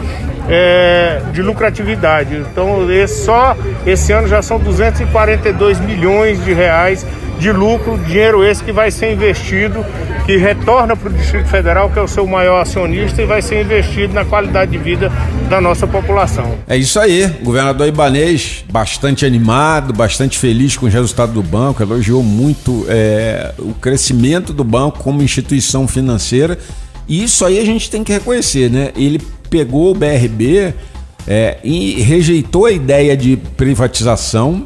é, 0.50 1.22
de 1.32 1.42
lucratividade. 1.42 2.36
Então, 2.36 2.90
esse, 2.92 3.26
só 3.26 3.56
esse 3.86 4.12
ano 4.12 4.28
já 4.28 4.42
são 4.42 4.60
242 4.60 5.80
milhões 5.80 6.44
de 6.44 6.54
reais 6.54 7.06
de 7.40 7.52
lucro, 7.52 7.98
dinheiro 7.98 8.44
esse 8.46 8.64
que 8.64 8.72
vai 8.72 8.90
ser 8.90 9.12
investido, 9.12 9.86
que 10.26 10.38
retorna 10.38 10.96
para 10.96 11.10
o 11.10 11.14
Distrito 11.14 11.48
Federal, 11.50 11.90
que 11.90 12.00
é 12.00 12.02
o 12.02 12.08
seu 12.08 12.26
maior 12.26 12.62
acionista, 12.62 13.22
e 13.22 13.26
vai 13.26 13.42
ser 13.42 13.62
investido 13.62 14.14
na 14.14 14.24
qualidade 14.24 14.72
de 14.72 14.78
vida 14.78 15.12
da 15.50 15.60
nossa 15.60 15.86
população. 15.86 16.58
É 16.68 16.78
isso 16.78 17.00
aí, 17.00 17.28
governador 17.44 17.88
Ibanês, 17.88 18.64
bastante 18.72 19.26
animado, 19.26 19.92
bastante 19.92 20.38
feliz 20.38 20.78
com 20.78 20.86
os 20.86 20.94
resultados 20.94 21.34
do 21.34 21.44
banco, 21.44 21.84
elogiou 21.84 22.24
muito 22.24 22.86
é, 22.88 23.54
o 23.60 23.74
crescimento 23.74 24.54
do 24.54 24.64
banco 24.64 25.00
como 25.00 25.22
instituição 25.22 25.88
financeira. 25.88 26.58
E 27.08 27.24
isso 27.24 27.46
aí 27.46 27.60
a 27.60 27.66
gente 27.66 27.90
tem 27.90 28.04
que 28.04 28.12
reconhecer, 28.12 28.70
né? 28.70 28.92
Ele 28.96 29.20
pegou 29.50 29.92
o 29.92 29.94
BRB 29.94 30.74
é, 31.28 31.58
e 31.64 32.02
rejeitou 32.02 32.66
a 32.66 32.72
ideia 32.72 33.16
de 33.16 33.38
privatização 33.38 34.66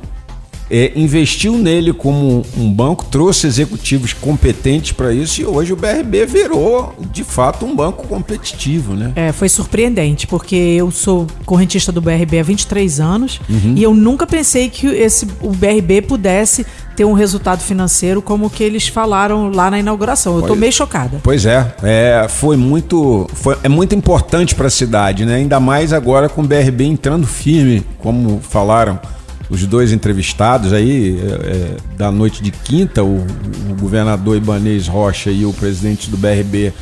é, 0.70 0.92
investiu 0.96 1.58
nele 1.58 1.94
como 1.94 2.46
um 2.58 2.72
banco, 2.72 3.06
trouxe 3.06 3.48
executivos 3.48 4.14
competentes 4.14 4.92
para 4.92 5.14
isso 5.14 5.42
e 5.42 5.46
hoje 5.46 5.74
o 5.74 5.76
BRB 5.76 6.26
virou, 6.26 6.94
de 7.12 7.24
fato, 7.24 7.66
um 7.66 7.76
banco 7.76 8.08
competitivo, 8.08 8.94
né? 8.94 9.14
É, 9.16 9.32
foi 9.32 9.50
surpreendente, 9.50 10.28
porque 10.28 10.56
eu 10.56 10.92
sou 10.92 11.28
correntista 11.46 11.92
do 11.92 12.02
BRB 12.02 12.40
há 12.40 12.44
23 12.44 13.00
anos 13.00 13.40
uhum. 13.50 13.74
e 13.76 13.84
eu 13.84 13.94
nunca 13.94 14.28
pensei 14.28 14.70
que 14.70 14.88
esse, 14.88 15.26
o 15.42 15.52
BRB 15.52 16.02
pudesse 16.02 16.66
ter 16.98 17.06
um 17.06 17.14
resultado 17.14 17.62
financeiro 17.62 18.24
como 18.24 18.50
que 18.50 18.64
eles 18.64 18.88
falaram 18.88 19.52
lá 19.52 19.70
na 19.70 19.78
inauguração. 19.78 20.34
Eu 20.34 20.42
estou 20.42 20.56
meio 20.56 20.74
chocada. 20.74 21.22
Pois 21.22 21.46
é, 21.46 21.76
é 21.84 22.26
foi 22.28 22.58
muito, 22.58 23.30
foi, 23.36 23.56
é 23.62 23.70
muito 23.70 23.94
importante 23.94 24.56
para 24.56 24.66
a 24.66 24.70
cidade, 24.72 25.24
né? 25.24 25.36
Ainda 25.36 25.60
mais 25.60 25.94
agora 25.94 26.28
com 26.28 26.42
o 26.42 26.44
BRB 26.44 26.86
entrando 26.86 27.28
firme, 27.28 27.86
como 28.00 28.42
falaram 28.42 29.00
os 29.48 29.64
dois 29.68 29.94
entrevistados 29.94 30.74
aí, 30.74 31.20
é, 31.22 31.26
é, 31.26 31.78
da 31.96 32.12
noite 32.12 32.42
de 32.42 32.50
quinta, 32.50 33.04
o, 33.04 33.18
o, 33.18 33.76
governador 33.80 34.36
Ibanez 34.36 34.88
Rocha 34.88 35.30
e 35.30 35.46
o 35.46 35.54
presidente 35.54 36.10
do 36.10 36.18
BRB, 36.18 36.74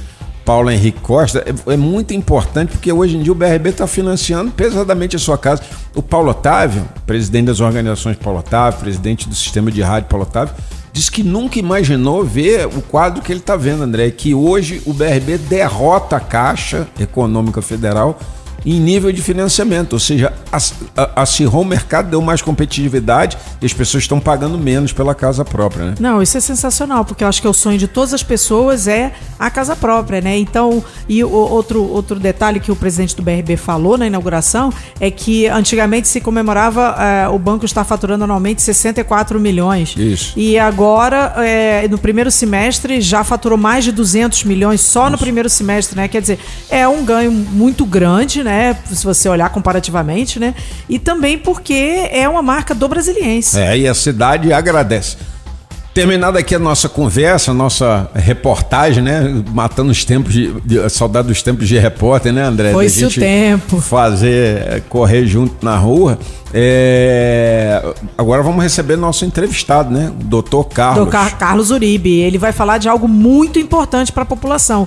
Paulo 0.46 0.70
Henrique 0.70 1.02
Costa, 1.02 1.44
é, 1.44 1.74
é 1.74 1.76
muito 1.76 2.14
importante 2.14 2.70
porque 2.70 2.94
hoje 2.94 3.18
em 3.18 3.24
dia 3.24 3.32
o 3.32 3.36
BRB 3.36 3.72
está 3.72 3.88
financiando 3.88 4.52
pesadamente 4.52 5.16
a 5.16 5.20
sua 5.20 5.40
casa. 5.40 5.64
O 5.96 6.04
Paulo 6.04 6.30
Otávio, 6.30 6.88
presidente 7.06 7.48
das 7.48 7.60
organizações 7.60 8.16
Paulo 8.16 8.40
Otávio, 8.40 8.80
presidente 8.80 9.28
do 9.28 9.34
sistema 9.34 9.72
de 9.72 9.82
rádio 9.82 10.08
Paulo 10.08 10.24
Otávio, 10.24 10.54
disse 10.94 11.12
que 11.12 11.24
nunca 11.24 11.58
imaginou 11.58 12.24
ver 12.24 12.68
o 12.68 12.82
quadro 12.82 13.24
que 13.24 13.32
ele 13.32 13.40
está 13.40 13.56
vendo, 13.56 13.84
André, 13.84 14.12
que 14.12 14.36
hoje 14.36 14.82
o 14.86 14.94
BRB 14.94 15.40
derrota 15.40 16.18
a 16.18 16.20
Caixa 16.20 16.88
Econômica 17.00 17.62
Federal 17.62 18.20
em 18.66 18.80
nível 18.80 19.12
de 19.12 19.22
financiamento, 19.22 19.94
ou 19.94 20.00
seja, 20.00 20.34
acirrou 21.16 21.62
o 21.62 21.66
mercado, 21.66 22.10
deu 22.10 22.22
mais 22.22 22.42
competitividade 22.42 23.38
e 23.62 23.66
as 23.66 23.74
pessoas 23.74 24.04
estão 24.04 24.20
pagando 24.20 24.58
menos 24.58 24.92
pela 24.92 25.14
casa 25.14 25.46
própria, 25.46 25.86
né? 25.86 25.96
Não, 26.00 26.22
isso 26.22 26.38
é 26.38 26.42
sensacional, 26.42 27.06
porque 27.06 27.24
eu 27.24 27.28
acho 27.28 27.42
que 27.42 27.48
o 27.48 27.54
sonho 27.54 27.78
de 27.78 27.88
todas 27.88 28.14
as 28.14 28.24
pessoas 28.24 28.88
é 28.88 29.14
a 29.38 29.52
casa 29.52 29.76
própria, 29.76 30.20
né? 30.20 30.36
Então, 30.38 30.84
e 31.08 31.24
outro, 31.24 31.84
outro 31.84 32.20
detalhe 32.20 32.60
que 32.60 32.72
o 32.72 32.76
presidente 32.76 33.16
do 33.16 33.22
BRB 33.22 33.56
falou 33.56 33.98
na 33.98 34.08
inauguração 34.08 34.74
é 35.00 35.12
que 35.12 35.48
antigamente 35.48 36.08
se 36.08 36.20
comemorava 36.20 36.96
é, 36.98 37.30
o 37.30 37.38
banco 37.38 37.66
estar 37.66 37.84
faturando 37.84 38.24
anualmente 38.24 38.62
64 38.64 39.40
milhões. 39.40 39.96
Isso. 39.96 40.34
E 40.36 40.58
agora, 40.58 41.36
é, 41.38 41.88
no 41.88 42.00
primeiro 42.00 42.32
semestre, 42.32 43.00
já 43.00 43.24
faturou 43.24 43.58
mais 43.58 43.84
de 43.84 43.92
200 43.92 44.44
milhões 44.44 44.82
só 44.82 45.10
no 45.10 45.18
primeiro 45.18 45.50
semestre, 45.50 45.96
né? 45.96 46.08
Quer 46.08 46.22
dizer, 46.22 46.40
é 46.70 46.88
um 46.88 47.06
ganho 47.06 47.32
muito 47.32 47.86
grande, 47.86 48.44
né? 48.44 48.55
Né? 48.56 48.78
Se 48.92 49.04
você 49.04 49.28
olhar 49.28 49.50
comparativamente, 49.50 50.40
né? 50.40 50.56
E 50.88 50.98
também 50.98 51.38
porque 51.38 52.08
é 52.12 52.28
uma 52.28 52.42
marca 52.42 52.74
do 52.74 52.88
brasiliense. 52.88 53.60
É, 53.60 53.78
e 53.78 53.88
a 53.88 53.94
cidade 53.94 54.54
agradece. 54.54 55.18
Terminada 55.94 56.40
aqui 56.40 56.54
a 56.54 56.60
nossa 56.60 56.90
conversa, 56.90 57.52
a 57.52 57.54
nossa 57.54 58.10
reportagem, 58.14 59.02
né? 59.02 59.44
Matando 59.54 59.92
os 59.92 60.04
tempos 60.04 60.34
de, 60.34 60.52
de 60.60 60.90
saudade 60.90 61.30
dos 61.30 61.42
tempos 61.42 61.70
de 61.70 61.78
repórter, 61.78 62.34
né, 62.34 62.44
André? 62.44 62.74
Foi 62.74 62.88
o 62.88 63.10
tempo. 63.10 63.80
Fazer, 63.80 64.68
é, 64.68 64.82
correr 64.90 65.26
junto 65.26 65.66
na 65.66 65.78
rua. 65.78 66.20
É... 66.54 67.82
Agora 68.18 68.44
vamos 68.44 68.62
receber 68.62 68.98
nosso 68.98 69.24
entrevistado, 69.24 69.90
né? 69.90 70.12
O 70.20 70.24
doutor 70.24 70.66
Carlos. 70.66 71.10
Doutor 71.10 71.32
Carlos 71.38 71.72
Uribe. 71.72 72.20
Ele 72.20 72.38
vai 72.38 72.52
falar 72.52 72.78
de 72.78 72.90
algo 72.90 73.08
muito 73.08 73.58
importante 73.58 74.12
para 74.12 74.24
a 74.24 74.26
população, 74.26 74.86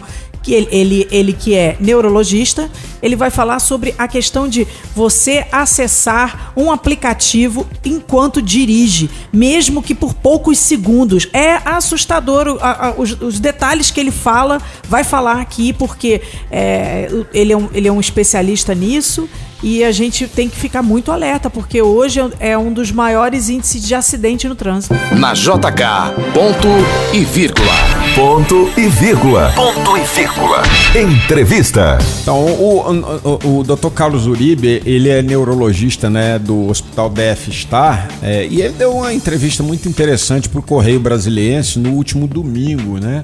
que 0.48 0.54
ele, 0.54 0.68
ele, 0.70 1.08
ele 1.10 1.32
que 1.34 1.54
é 1.54 1.76
neurologista, 1.78 2.70
ele 3.02 3.14
vai 3.14 3.28
falar 3.28 3.58
sobre 3.58 3.94
a 3.98 4.08
questão 4.08 4.48
de 4.48 4.66
você 4.96 5.46
acessar 5.52 6.54
um 6.56 6.72
aplicativo 6.72 7.66
enquanto 7.84 8.40
dirige, 8.40 9.10
mesmo 9.30 9.82
que 9.82 9.94
por 9.94 10.14
poucos 10.14 10.56
segundos. 10.58 11.28
É 11.34 11.56
assustador 11.66 12.56
a, 12.62 12.86
a, 12.86 12.94
os, 12.96 13.12
os, 13.20 13.38
detalhes 13.38 13.90
que 13.90 14.00
ele 14.00 14.10
fala, 14.10 14.58
vai 14.88 15.04
falar 15.04 15.38
aqui, 15.38 15.74
porque 15.74 16.22
é, 16.50 17.10
ele, 17.34 17.52
é 17.52 17.56
um, 17.56 17.68
ele 17.74 17.88
é 17.88 17.92
um 17.92 18.00
especialista 18.00 18.74
nisso 18.74 19.28
e 19.62 19.82
a 19.82 19.90
gente 19.90 20.26
tem 20.26 20.48
que 20.48 20.56
ficar 20.56 20.82
muito 20.82 21.10
alerta, 21.10 21.50
porque 21.50 21.82
hoje 21.82 22.20
é 22.38 22.56
um 22.56 22.72
dos 22.72 22.92
maiores 22.92 23.48
índices 23.48 23.82
de 23.82 23.94
acidente 23.94 24.48
no 24.48 24.54
trânsito. 24.54 24.94
Na 25.16 25.32
JK, 25.32 26.14
ponto 26.32 26.68
e 27.12 27.24
vírgula. 27.24 27.72
Ponto 28.14 28.70
e 28.76 28.88
vírgula. 28.88 29.52
Ponto 29.54 29.96
e 29.96 30.02
vírgula. 30.02 30.62
Entrevista. 30.94 31.98
Então, 32.22 32.44
o, 32.44 32.82
o, 33.24 33.58
o 33.58 33.64
Dr. 33.64 33.90
Carlos 33.90 34.26
Uribe, 34.26 34.82
ele 34.84 35.08
é 35.08 35.22
neurologista 35.22 36.08
né, 36.08 36.38
do 36.38 36.68
Hospital 36.68 37.10
DF 37.10 37.52
Star, 37.52 38.08
é, 38.22 38.46
e 38.46 38.62
ele 38.62 38.74
deu 38.74 38.92
uma 38.92 39.12
entrevista 39.12 39.62
muito 39.62 39.88
interessante 39.88 40.48
para 40.48 40.60
o 40.60 40.62
Correio 40.62 41.00
Brasiliense 41.00 41.78
no 41.78 41.90
último 41.90 42.26
domingo, 42.26 42.98
né? 42.98 43.22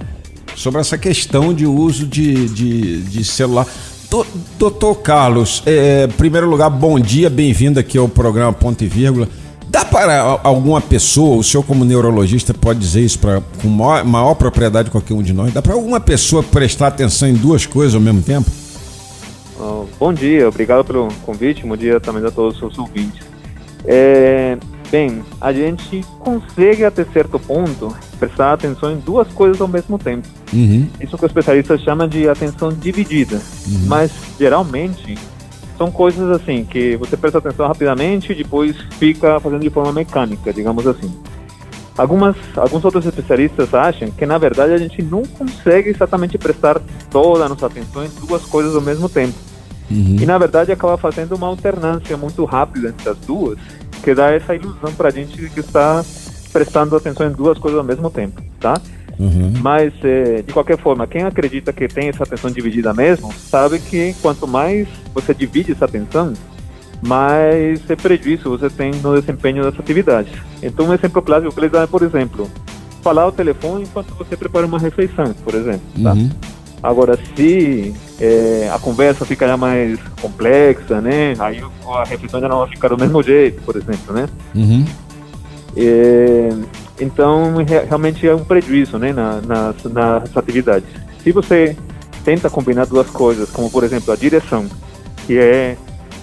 Sobre 0.57 0.81
essa 0.81 0.97
questão 0.97 1.53
de 1.53 1.67
uso 1.67 2.07
de, 2.07 2.49
de, 2.49 3.01
de 3.03 3.25
celular. 3.25 3.67
Doutor 4.57 4.95
Carlos, 4.97 5.61
é, 5.67 6.05
em 6.05 6.09
primeiro 6.09 6.49
lugar, 6.49 6.71
bom 6.71 7.01
dia, 7.01 7.29
bem-vindo 7.29 7.81
aqui 7.81 7.99
ao 7.99 8.09
programa 8.09 8.53
Ponto 8.53 8.85
e 8.85 8.87
Vírgula. 8.87 9.27
Dá 9.67 9.85
para 9.85 10.39
alguma 10.45 10.81
pessoa, 10.81 11.37
o 11.37 11.43
senhor 11.43 11.65
como 11.65 11.85
neurologista 11.85 12.55
pode 12.55 12.79
dizer 12.79 13.01
isso 13.01 13.19
pra, 13.19 13.43
com 13.61 13.67
maior, 13.67 14.05
maior 14.05 14.35
propriedade 14.37 14.89
qualquer 14.89 15.15
um 15.15 15.23
de 15.23 15.33
nós, 15.33 15.53
dá 15.53 15.61
para 15.61 15.73
alguma 15.73 15.99
pessoa 15.99 16.45
prestar 16.45 16.89
atenção 16.89 17.29
em 17.29 17.35
duas 17.35 17.67
coisas 17.67 17.97
ao 17.97 18.01
mesmo 18.01 18.23
tempo? 18.23 18.49
Uh, 19.59 19.89
bom 19.99 20.13
dia, 20.13 20.49
obrigado 20.49 20.85
pelo 20.85 21.09
convite, 21.27 21.67
bom 21.67 21.77
dia 21.77 21.99
também 21.99 22.25
a 22.25 22.31
todos 22.31 22.55
os 22.55 22.61
seus 22.61 22.79
ouvintes. 22.79 23.27
É, 23.85 24.57
bem, 24.93 25.25
a 25.41 25.53
gente 25.53 26.03
consegue 26.21 26.85
até 26.85 27.05
certo 27.05 27.41
ponto 27.41 27.93
prestar 28.21 28.53
atenção 28.53 28.93
em 28.93 28.97
duas 28.99 29.27
coisas 29.29 29.61
ao 29.61 29.67
mesmo 29.67 29.99
tempo. 29.99 30.29
Uhum. 30.55 30.89
Isso 31.01 31.19
que 31.19 31.25
o 31.25 31.27
especialista 31.27 31.77
chama 31.77 32.07
de 32.07 32.29
atenção 32.29 32.73
dividida, 32.73 33.37
uhum. 33.37 33.87
mas 33.87 34.13
geralmente 34.39 35.19
são 35.77 35.91
coisas 35.91 36.31
assim 36.31 36.65
que 36.65 36.97
você 36.97 37.17
presta 37.17 37.39
atenção 37.39 37.67
rapidamente 37.67 38.33
e 38.33 38.37
depois 38.37 38.77
fica 38.99 39.41
fazendo 39.41 39.61
de 39.61 39.71
forma 39.71 39.93
mecânica, 39.93 40.53
digamos 40.53 40.87
assim. 40.87 41.13
Algumas, 41.97 42.37
alguns 42.57 42.85
outros 42.85 43.07
especialistas 43.07 43.73
acham 43.73 44.11
que 44.11 44.27
na 44.27 44.39
verdade 44.39 44.73
a 44.73 44.79
gente 44.79 45.01
não 45.03 45.23
consegue 45.23 45.91
exatamente 45.91 46.39
prestar 46.39 46.81
toda 47.11 47.45
a 47.45 47.49
nossa 47.49 47.67
atenção 47.67 48.05
em 48.05 48.11
duas 48.27 48.45
coisas 48.45 48.75
ao 48.75 48.81
mesmo 48.81 49.09
tempo. 49.09 49.35
Uhum. 49.91 50.17
E 50.21 50.27
na 50.27 50.39
verdade 50.39 50.73
acaba 50.73 50.97
fazendo 50.97 51.35
uma 51.35 51.47
alternância 51.47 52.17
muito 52.17 52.45
rápida 52.45 52.89
entre 52.89 53.09
as 53.09 53.19
duas, 53.19 53.59
que 54.03 54.15
dá 54.15 54.31
essa 54.31 54.55
ilusão 54.55 54.93
para 54.95 55.09
a 55.09 55.13
gente 55.13 55.37
que 55.51 55.61
está 55.61 56.05
prestando 56.53 56.97
atenção 56.97 57.27
em 57.27 57.33
duas 57.33 57.59
coisas 57.59 57.79
ao 57.79 57.85
mesmo 57.85 58.11
tempo, 58.11 58.41
tá? 58.61 58.81
Uhum. 59.19 59.53
Mas, 59.61 59.93
é, 60.03 60.43
de 60.43 60.53
qualquer 60.53 60.79
forma, 60.79 61.07
quem 61.07 61.23
acredita 61.23 61.73
que 61.73 61.87
tem 61.89 62.09
essa 62.09 62.25
atenção 62.25 62.51
dividida 62.51 62.93
mesmo, 62.93 63.33
sabe 63.33 63.79
que 63.79 64.15
quanto 64.21 64.47
mais 64.47 64.89
você 65.15 65.33
divide 65.35 65.73
essa 65.73 65.85
atenção, 65.85 66.33
mais 67.03 67.81
prejuízo 68.03 68.51
você 68.51 68.71
tem 68.71 68.93
no 69.03 69.21
desempenho 69.21 69.65
dessa 69.65 69.81
atividade. 69.81 70.31
Então, 70.63 70.87
um 70.87 70.95
exemplo 70.95 71.21
clássico 71.23 71.53
que 71.53 71.61
eles 71.61 71.71
dão 71.71 71.83
é, 71.83 71.87
por 71.87 72.03
exemplo, 72.03 72.51
falar 73.03 73.27
o 73.27 73.33
telefone 73.33 73.85
enquanto 73.85 74.15
você 74.15 74.37
prepara 74.37 74.67
uma 74.67 74.79
refeição, 74.79 75.35
por 75.45 75.55
exemplo. 75.55 75.83
Tá? 76.03 76.13
Uhum. 76.13 76.31
Agora, 76.83 77.19
se 77.35 77.95
é, 78.21 78.71
a 78.73 78.79
conversa 78.79 79.25
fica 79.25 79.47
já 79.47 79.57
mais 79.57 79.99
complexa, 80.21 81.01
né? 81.01 81.35
Aí 81.39 81.63
a 81.87 82.05
refeição 82.05 82.41
já 82.41 82.49
não 82.49 82.59
vai 82.59 82.69
ficar 82.69 82.89
do 82.89 82.99
mesmo 82.99 83.23
jeito, 83.23 83.63
por 83.63 83.77
exemplo, 83.77 84.15
né? 84.15 84.29
Uhum. 84.55 84.85
É, 85.77 86.51
então, 86.99 87.55
realmente 87.89 88.27
é 88.27 88.35
um 88.35 88.45
prejuízo 88.45 88.99
né, 88.99 89.13
na, 89.13 89.41
nas, 89.41 89.83
nas 89.85 90.37
atividades. 90.37 90.89
Se 91.23 91.33
você 91.33 91.77
tenta 92.25 92.49
combinar 92.49 92.87
duas 92.87 93.09
coisas, 93.11 93.51
como 93.51 93.71
por 93.71 93.85
exemplo 93.85 94.13
a 94.13 94.17
direção, 94.17 94.67
que 95.27 95.39
é 95.39 95.77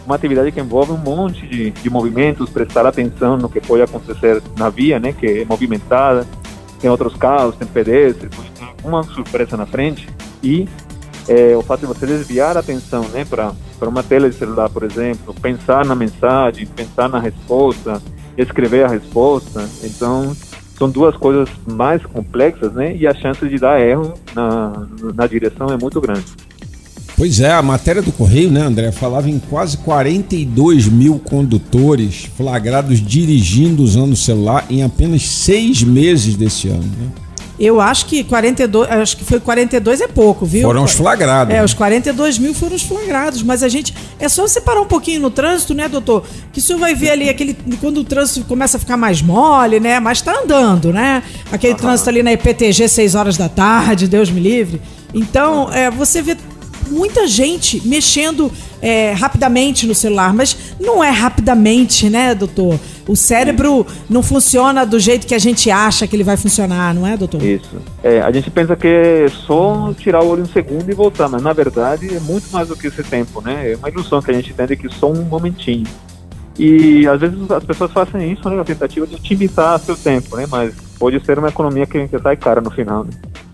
uma 0.06 0.16
atividade 0.16 0.52
que 0.52 0.60
envolve 0.60 0.92
um 0.92 0.98
monte 0.98 1.46
de, 1.46 1.72
de 1.72 1.90
movimentos, 1.90 2.50
prestar 2.50 2.86
atenção 2.86 3.38
no 3.38 3.50
que 3.50 3.62
pode 3.62 3.84
acontecer 3.84 4.42
na 4.58 4.70
via, 4.70 5.00
né, 5.00 5.14
que 5.14 5.42
é 5.42 5.46
movimentada, 5.46 6.26
tem 6.80 6.90
outros 6.90 7.16
carros, 7.16 7.56
tem 7.56 7.68
pedestres, 7.68 8.32
tem 8.58 8.70
uma 8.84 9.04
surpresa 9.04 9.56
na 9.56 9.66
frente, 9.66 10.08
e 10.42 10.68
é, 11.28 11.56
o 11.56 11.62
fato 11.62 11.82
de 11.82 11.86
você 11.86 12.06
desviar 12.06 12.58
a 12.58 12.62
atenção 12.62 13.04
né, 13.10 13.26
para 13.26 13.54
uma 13.88 14.02
tela 14.02 14.30
de 14.30 14.36
celular, 14.36 14.70
por 14.70 14.84
exemplo, 14.84 15.34
pensar 15.40 15.86
na 15.86 15.96
mensagem, 15.96 16.66
pensar 16.66 17.08
na 17.08 17.20
resposta, 17.20 18.02
escrever 18.38 18.86
a 18.86 18.88
resposta, 18.88 19.68
então 19.84 20.36
são 20.82 20.90
duas 20.90 21.16
coisas 21.16 21.48
mais 21.68 22.04
complexas, 22.04 22.74
né? 22.74 22.96
E 22.96 23.06
a 23.06 23.14
chance 23.14 23.48
de 23.48 23.60
dar 23.60 23.80
erro 23.80 24.16
na, 24.34 24.88
na 25.14 25.28
direção 25.28 25.68
é 25.68 25.78
muito 25.78 26.02
grande. 26.02 26.26
Pois 27.16 27.40
é, 27.40 27.52
a 27.52 27.62
matéria 27.62 28.02
do 28.02 28.12
Correio, 28.12 28.50
né, 28.50 28.62
André, 28.62 28.92
falava 28.92 29.30
em 29.30 29.38
quase 29.38 29.78
42 29.78 30.88
mil 30.88 31.20
condutores 31.20 32.26
flagrados 32.36 33.00
dirigindo 33.00 33.84
usando 33.84 34.14
o 34.14 34.16
celular 34.16 34.66
em 34.72 34.82
apenas 34.82 35.22
seis 35.28 35.84
meses 35.84 36.36
desse 36.36 36.68
ano. 36.68 36.82
Né? 36.82 37.10
Eu 37.64 37.80
acho 37.80 38.08
que 38.08 38.24
42, 38.24 38.90
acho 38.90 39.16
que 39.16 39.24
foi 39.24 39.40
42 39.40 40.02
é 40.02 40.08
pouco, 40.08 40.48
viu? 40.48 40.64
Foram 40.64 40.84
os 40.84 40.94
flagrados. 40.94 41.54
É, 41.54 41.64
os 41.64 41.76
42 41.76 42.40
mil 42.40 42.56
foram 42.56 42.76
os 42.76 42.82
flagrados, 42.82 43.44
mas 43.44 43.62
a 43.62 43.70
gente. 43.70 43.94
É 44.18 44.28
só 44.28 44.48
você 44.48 44.60
parar 44.60 44.82
um 44.82 44.88
pouquinho 44.88 45.22
no 45.22 45.30
trânsito, 45.30 45.76
né, 45.76 45.88
doutor? 45.88 46.26
Que 46.52 46.58
o 46.58 46.62
senhor 46.62 46.80
vai 46.80 46.96
ver 46.96 47.12
ali 47.12 47.30
aquele. 47.30 47.56
Quando 47.80 48.00
o 48.00 48.04
trânsito 48.04 48.48
começa 48.48 48.78
a 48.78 48.80
ficar 48.80 48.98
mais 48.98 49.22
mole, 49.22 49.80
né? 49.80 50.00
Mas 50.00 50.24
tá 50.24 50.40
andando, 50.44 50.92
né? 50.92 51.22
Aquele 51.52 51.76
trânsito 51.76 52.10
ali 52.10 52.24
na 52.24 52.34
IPTG, 52.34 52.90
6 52.90 53.14
horas 53.14 53.38
da 53.38 53.48
tarde, 53.48 54.08
Deus 54.08 54.32
me 54.32 54.40
livre. 54.40 54.82
Então, 55.14 55.72
é, 55.72 55.92
você 55.92 56.20
vê 56.20 56.36
muita 56.92 57.28
gente 57.28 57.82
mexendo 57.86 58.52
é, 58.82 59.12
rapidamente 59.14 59.88
no 59.88 59.96
celular, 59.96 60.34
mas 60.34 60.76
não 60.80 61.04
é 61.04 61.10
rapidamente, 61.10 62.10
né, 62.10 62.36
doutor? 62.36 62.80
O 63.08 63.16
cérebro 63.16 63.86
não 64.10 64.22
funciona 64.22 64.86
do 64.86 65.00
jeito 65.00 65.26
que 65.28 65.36
a 65.36 65.40
gente 65.40 65.70
acha 65.70 66.08
que 66.08 66.16
ele 66.16 66.24
vai 66.24 66.38
funcionar, 66.38 66.94
não 66.94 67.06
é, 67.06 67.18
doutor? 67.18 67.42
Isso. 67.42 67.82
É, 68.04 68.22
a 68.22 68.32
gente 68.32 68.50
pensa 68.50 68.76
que 68.76 68.88
é 68.88 69.28
só 69.30 69.94
tirar 69.98 70.24
o 70.24 70.28
olho 70.28 70.44
um 70.44 70.48
segundo 70.48 70.90
e 70.90 70.94
voltar, 70.94 71.28
mas 71.28 71.42
na 71.42 71.54
verdade 71.54 72.16
é 72.16 72.20
muito 72.20 72.52
mais 72.52 72.68
do 72.68 72.76
que 72.76 72.88
esse 72.88 73.04
tempo, 73.04 73.42
né? 73.42 73.72
É 73.72 73.76
uma 73.76 73.90
ilusão 73.90 74.22
que 74.22 74.32
a 74.32 74.34
gente 74.34 74.52
entende 74.52 74.76
que 74.76 74.90
só 74.94 75.12
um 75.12 75.24
momentinho. 75.24 75.88
E 76.58 77.08
às 77.08 77.20
vezes 77.20 77.50
as 77.50 77.64
pessoas 77.64 77.92
fazem 77.92 78.34
isso, 78.34 78.48
né, 78.50 78.56
na 78.56 78.64
tentativa 78.64 79.08
de 79.08 79.16
otimizar 79.16 79.80
seu 79.80 79.96
tempo, 79.96 80.36
né? 80.36 80.46
Mas 80.50 80.74
pode 81.00 81.24
ser 81.26 81.40
uma 81.40 81.50
economia 81.50 81.86
que, 81.86 82.08
que 82.08 82.20
sai 82.20 82.36
cara 82.36 82.62
no 82.62 82.70
final, 82.70 83.04
né? 83.04 83.12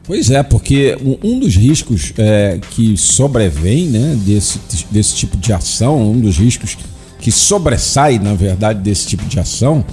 Pois 0.08 0.32
é, 0.32 0.42
porque 0.42 0.98
um- 1.22 1.38
dos 1.40 1.54
riscos 1.56 2.14
é, 2.18 2.60
que 2.72 2.96
sobrevém 2.96 3.88
né, 3.88 4.18
desse, 4.26 4.58
desse 4.90 5.14
tipo 5.16 5.36
de 5.38 5.52
ação, 5.52 6.12
um 6.12 6.20
dos 6.20 6.38
riscos 6.38 6.78
que 7.20 7.30
sobressai, 7.32 8.18
na 8.18 8.34
verdade, 8.34 8.80
desse 8.80 9.06
tipo 9.06 9.26
de 9.26 9.38
ação, 9.40 9.84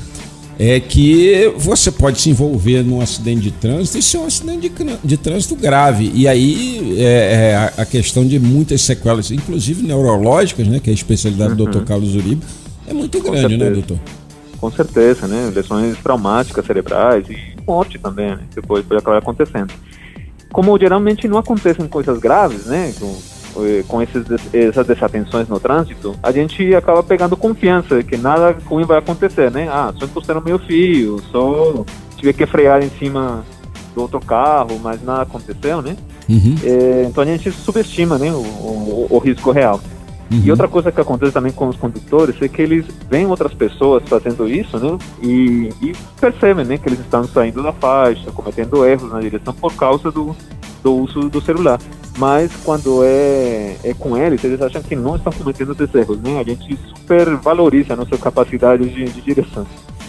é 0.57 0.79
que 0.79 1.53
você 1.57 1.91
pode 1.91 2.21
se 2.21 2.31
envolver 2.31 2.85
num 2.85 3.01
acidente 3.01 3.41
de 3.41 3.51
trânsito 3.51 3.99
e 3.99 4.03
ser 4.03 4.19
um 4.19 4.27
acidente 4.27 4.69
de, 4.69 4.99
de 5.03 5.17
trânsito 5.17 5.57
grave. 5.57 6.13
E 6.15 6.29
aí 6.29 6.95
é, 6.97 7.73
é 7.77 7.83
a- 7.83 7.85
questão 7.85 8.25
de 8.25 8.39
muitas 8.39 8.83
sequelas, 8.83 9.33
inclusive 9.33 9.83
neurológicas, 9.83 10.69
né, 10.69 10.79
que 10.79 10.91
é 10.91 10.93
a 10.93 10.95
especialidade 10.95 11.57
do 11.57 11.65
Dr. 11.67 11.83
Carlos 11.83 12.15
Uribe, 12.15 12.43
é 12.87 12.95
muito 12.95 13.21
grande, 13.21 13.57
né, 13.57 13.65
certeza. 13.65 13.71
doutor? 13.73 13.99
Com 14.61 14.71
certeza, 14.71 15.27
né? 15.27 15.51
Lesões 15.55 15.97
traumáticas 15.99 16.65
cerebrais 16.65 17.27
e 17.29 17.37
morte 17.67 17.99
também, 17.99 18.29
né? 18.29 18.39
Pode, 18.67 18.85
pode 18.87 18.99
acabar 19.01 19.19
acontecendo. 19.19 19.75
Como 20.55 20.79
geralmente 20.79 21.27
não 21.27 21.37
acontecem 21.37 21.87
coisas 21.89 22.17
graves, 22.21 22.67
né? 22.67 22.93
Com, 23.01 23.65
eh, 23.67 23.83
com 23.89 24.01
esses, 24.01 24.23
essas 24.53 24.87
desatenções 24.87 25.49
no 25.49 25.59
trânsito, 25.59 26.15
a 26.23 26.31
gente 26.31 26.73
acaba 26.77 27.03
pegando 27.03 27.37
confiança 27.37 28.01
que 28.05 28.17
nada 28.17 28.57
ruim 28.65 28.85
vai 28.85 28.99
acontecer, 28.99 29.51
né? 29.51 29.69
Ah, 29.69 29.93
só 29.99 30.05
encostei 30.07 30.33
no 30.35 30.41
meu 30.41 30.59
fio, 30.61 31.21
só 31.33 31.85
tive 32.17 32.33
que 32.33 32.47
frear 32.47 32.83
em 32.85 32.91
cima 32.91 33.45
do 33.97 34.03
outro 34.03 34.21
carro, 34.21 34.79
mas 34.81 35.03
nada 35.05 35.23
aconteceu, 35.23 35.83
né? 35.83 35.97
Uhum. 36.29 36.55
Eh, 36.63 37.07
então 37.09 37.23
a 37.25 37.27
gente 37.27 37.51
subestima, 37.51 38.17
né? 38.17 38.31
O, 38.31 38.37
o- 38.39 39.07
o 39.11 39.19
risco 39.19 39.51
real. 39.51 39.81
E 40.31 40.51
outra 40.51 40.67
coisa 40.67 40.91
que 40.91 41.01
acontece 41.01 41.33
também 41.33 41.53
com 41.53 41.69
os 41.69 41.77
condutores 41.77 42.41
é 42.41 42.49
que 42.49 42.63
eles 42.63 42.87
veem 43.11 43.27
outras 43.27 43.53
pessoas 43.53 44.03
fazendo 44.09 44.49
isso, 44.49 44.79
né? 44.79 44.99
E, 45.23 45.71
e 45.83 45.93
percebem, 46.21 46.65
né, 46.65 46.79
que 46.79 46.89
eles 46.89 47.01
estão 47.01 47.25
saindo 47.25 47.63
da 47.63 47.73
faixa, 47.73 48.31
cometendo 48.33 48.85
erros 48.85 49.13
na 49.13 49.21
direção 49.21 49.55
por 49.55 49.75
causa 49.75 50.11
do, 50.11 50.35
do 50.83 50.95
uso 50.95 51.29
do 51.29 51.41
celular. 51.41 51.79
Mas 52.19 52.53
quando 52.65 53.03
é, 53.05 53.77
é 53.83 53.95
com 53.95 54.17
eles, 54.17 54.43
eles 54.45 54.61
acham 54.63 54.83
que 54.83 54.95
não 54.95 55.17
estão 55.17 55.33
cometendo 55.33 55.73
esses 55.73 55.95
erros, 55.95 56.21
né? 56.21 56.41
A 56.41 56.45
gente 56.45 56.79
super 56.97 57.37
valoriza 57.37 57.95
a 57.95 57.97
nossa 57.97 58.17
capacidade 58.17 58.89
de, 58.89 59.05
de 59.05 59.21
direção. 59.21 59.67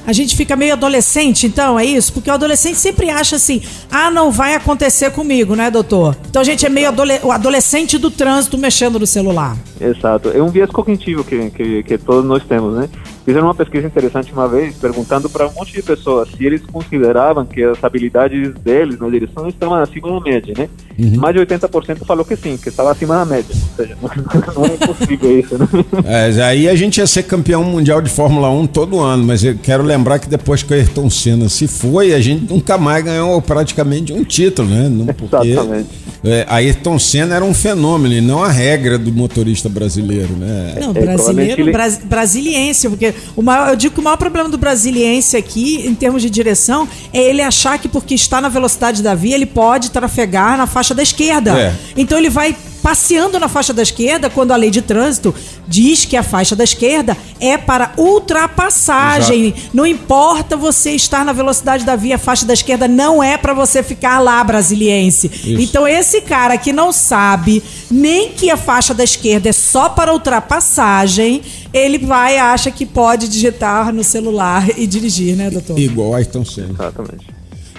A 0.07 0.13
gente 0.13 0.35
fica 0.35 0.55
meio 0.55 0.73
adolescente, 0.73 1.47
então, 1.47 1.79
é 1.79 1.85
isso? 1.85 2.13
Porque 2.13 2.29
o 2.29 2.33
adolescente 2.33 2.77
sempre 2.77 3.09
acha 3.09 3.35
assim, 3.37 3.61
ah, 3.89 4.11
não 4.11 4.31
vai 4.31 4.53
acontecer 4.53 5.11
comigo, 5.11 5.55
né, 5.55 5.71
doutor? 5.71 6.15
Então 6.29 6.41
a 6.41 6.45
gente 6.45 6.65
é 6.65 6.69
meio 6.69 6.89
adole- 6.89 7.19
o 7.23 7.31
adolescente 7.31 7.97
do 7.97 8.11
trânsito 8.11 8.57
mexendo 8.57 8.99
no 8.99 9.07
celular. 9.07 9.57
Exato. 9.81 10.29
É 10.29 10.41
um 10.41 10.49
viés 10.49 10.69
cognitivo 10.69 11.23
que, 11.23 11.49
que, 11.51 11.83
que 11.83 11.97
todos 11.97 12.23
nós 12.25 12.43
temos, 12.43 12.75
né? 12.75 12.89
Fizeram 13.25 13.47
uma 13.47 13.55
pesquisa 13.55 13.87
interessante 13.87 14.31
uma 14.31 14.47
vez, 14.47 14.75
perguntando 14.75 15.27
para 15.29 15.47
um 15.47 15.51
monte 15.53 15.73
de 15.73 15.81
pessoas 15.81 16.29
se 16.29 16.45
eles 16.45 16.61
consideravam 16.71 17.43
que 17.43 17.63
as 17.63 17.83
habilidades 17.83 18.53
deles 18.63 18.99
na 18.99 19.09
direção 19.09 19.47
estavam 19.49 19.75
acima 19.81 20.11
da 20.11 20.19
média, 20.19 20.53
né? 20.55 20.69
Mais 21.17 21.33
de 21.35 21.41
80% 21.41 22.05
falou 22.05 22.23
que 22.23 22.35
sim, 22.35 22.55
que 22.55 22.69
estava 22.69 22.91
acima 22.91 23.15
da 23.15 23.25
média. 23.25 23.53
Ou 23.53 23.75
seja, 23.83 23.97
não, 23.99 24.53
não 24.53 24.65
é 24.65 24.77
possível 24.77 25.39
isso, 25.39 25.57
né? 25.57 25.67
É, 26.05 26.41
aí 26.43 26.69
a 26.69 26.75
gente 26.75 26.99
ia 26.99 27.07
ser 27.07 27.23
campeão 27.23 27.63
mundial 27.63 27.99
de 27.99 28.11
Fórmula 28.11 28.49
1 28.51 28.67
todo 28.67 28.99
ano, 28.99 29.25
mas 29.25 29.43
eu 29.43 29.57
quero 29.61 29.81
lembrar 29.81 30.19
que 30.19 30.29
depois 30.29 30.61
que 30.61 30.71
o 30.71 30.75
Ayrton 30.75 31.09
Senna 31.09 31.49
se 31.49 31.67
foi, 31.67 32.13
a 32.13 32.21
gente 32.21 32.53
nunca 32.53 32.77
mais 32.77 33.03
ganhou 33.03 33.41
praticamente 33.41 34.13
um 34.13 34.23
título, 34.23 34.67
né? 34.69 34.87
Não, 34.87 35.07
porque 35.07 35.47
Exatamente. 35.47 35.89
é, 36.23 36.45
Ayrton 36.47 36.99
Senna 36.99 37.35
era 37.35 37.43
um 37.43 37.55
fenômeno 37.55 38.13
e 38.13 38.21
não 38.21 38.43
a 38.43 38.49
regra 38.49 38.99
do 38.99 39.11
motorista 39.11 39.67
brasileiro, 39.67 40.33
né? 40.37 40.75
Não, 40.79 40.91
É, 40.91 40.93
brasileiro, 41.01 41.61
ele- 41.61 41.71
bras- 41.71 41.97
brasiliense, 42.03 42.87
porque 42.87 43.14
o 43.35 43.41
maior, 43.41 43.69
eu 43.69 43.75
digo 43.75 43.93
que 43.93 43.99
o 43.99 44.03
maior 44.03 44.17
problema 44.17 44.49
do 44.49 44.57
brasiliense 44.57 45.37
aqui, 45.37 45.85
em 45.87 45.93
termos 45.93 46.21
de 46.21 46.29
direção, 46.29 46.87
é 47.13 47.21
ele 47.21 47.41
achar 47.41 47.77
que 47.79 47.87
porque 47.87 48.13
está 48.13 48.39
na 48.41 48.49
velocidade 48.49 49.01
da 49.01 49.15
via, 49.15 49.35
ele 49.35 49.45
pode 49.45 49.91
trafegar 49.91 50.57
na 50.57 50.67
faixa 50.67 50.93
da 50.93 51.03
esquerda. 51.03 51.59
É. 51.59 51.75
Então 51.95 52.17
ele 52.17 52.29
vai 52.29 52.55
passeando 52.85 53.39
na 53.39 53.47
faixa 53.47 53.73
da 53.73 53.81
esquerda 53.81 54.29
quando 54.29 54.51
a 54.51 54.55
lei 54.55 54.69
de 54.69 54.79
trânsito 54.79 55.33
diz 55.67 56.05
que 56.05 56.15
a 56.15 56.23
faixa 56.23 56.55
da 56.55 56.63
esquerda 56.63 57.17
é 57.39 57.57
para 57.57 57.91
ultrapassagem. 57.97 59.53
Não 59.73 59.85
importa 59.85 60.55
você 60.57 60.91
estar 60.91 61.23
na 61.25 61.33
velocidade 61.33 61.83
da 61.85 61.95
via, 61.95 62.15
a 62.15 62.19
faixa 62.19 62.45
da 62.45 62.53
esquerda 62.53 62.87
não 62.87 63.21
é 63.23 63.37
para 63.37 63.53
você 63.53 63.81
ficar 63.83 64.19
lá, 64.19 64.43
brasiliense. 64.43 65.29
Então 65.45 65.87
esse 65.87 66.21
cara 66.21 66.57
que 66.57 66.71
não 66.73 66.91
sabe 66.91 67.63
nem 67.89 68.31
que 68.31 68.49
a 68.49 68.57
faixa 68.57 68.93
da 68.93 69.03
esquerda 69.03 69.49
é 69.49 69.53
só 69.53 69.89
para 69.89 70.13
ultrapassagem, 70.13 71.41
ele 71.73 71.97
vai 71.97 72.35
e 72.35 72.39
acha 72.39 72.71
que 72.71 72.85
pode 72.85 73.27
digitar 73.27 73.93
no 73.93 74.03
celular 74.03 74.67
e 74.77 74.85
dirigir, 74.87 75.35
né, 75.35 75.49
doutor? 75.49 75.77
Igual 75.79 76.15
Ayrton 76.15 76.45
Senna. 76.45 76.69
Exatamente. 76.71 77.27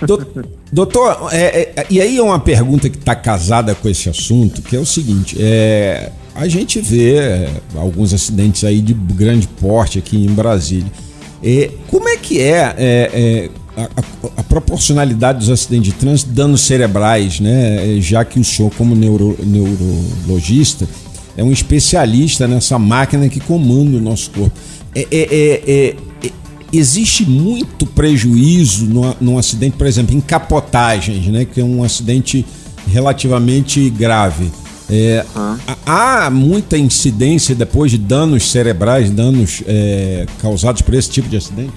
Do- 0.02 0.56
Doutor, 0.70 1.28
é, 1.32 1.72
é, 1.76 1.86
e 1.88 2.00
aí 2.00 2.18
é 2.18 2.22
uma 2.22 2.40
pergunta 2.40 2.90
que 2.90 2.98
está 2.98 3.14
casada 3.14 3.74
com 3.74 3.88
esse 3.88 4.08
assunto, 4.10 4.60
que 4.60 4.74
é 4.76 4.78
o 4.80 4.84
seguinte: 4.84 5.36
é, 5.38 6.10
a 6.36 6.48
gente 6.48 6.80
vê 6.80 7.16
é, 7.16 7.50
alguns 7.74 8.12
acidentes 8.12 8.62
aí 8.64 8.80
de 8.80 8.92
grande 8.94 9.46
porte 9.48 9.98
aqui 9.98 10.16
em 10.24 10.32
Brasília. 10.32 10.90
É, 11.42 11.70
como 11.88 12.08
é 12.08 12.16
que 12.16 12.40
é, 12.40 12.74
é, 12.78 13.10
é, 13.14 13.50
a, 13.76 13.84
a- 14.40 14.42
proporcionalidade 14.42 15.40
dos 15.40 15.50
acidentes 15.50 15.92
de 15.92 15.98
trânsito, 15.98 16.30
danos 16.30 16.62
cerebrais, 16.62 17.40
né? 17.40 17.96
É, 17.98 18.00
Já 18.00 18.24
que 18.24 18.40
o 18.40 18.44
senhor, 18.44 18.70
como 18.76 18.94
neuro- 18.94 19.36
neurologista, 19.44 20.88
é 21.36 21.44
um 21.44 21.52
especialista 21.52 22.48
nessa 22.48 22.78
máquina 22.78 23.28
que 23.28 23.40
comanda 23.40 23.96
o 23.98 24.00
nosso 24.00 24.30
corpo. 24.30 24.52
É- 24.94 25.94
existe 26.72 27.24
muito 27.28 27.86
prejuízo 27.86 28.86
no, 28.86 29.16
num 29.20 29.38
acidente, 29.38 29.76
por 29.76 29.86
exemplo, 29.86 30.14
em 30.16 30.20
capotagens, 30.20 31.26
né? 31.26 31.44
Que 31.44 31.60
é 31.60 31.64
um 31.64 31.82
acidente 31.82 32.44
relativamente 32.92 33.88
grave. 33.90 34.50
É, 34.90 35.24
há- 35.34 35.56
Há 36.26 36.30
muita 36.30 36.76
incidência 36.78 37.54
depois 37.54 37.90
de 37.90 37.98
danos 37.98 38.50
cerebrais, 38.50 39.10
danos 39.10 39.62
é, 39.66 40.26
causados 40.40 40.82
por 40.82 40.94
esse 40.94 41.10
tipo 41.10 41.28
de 41.28 41.36
acidente? 41.36 41.72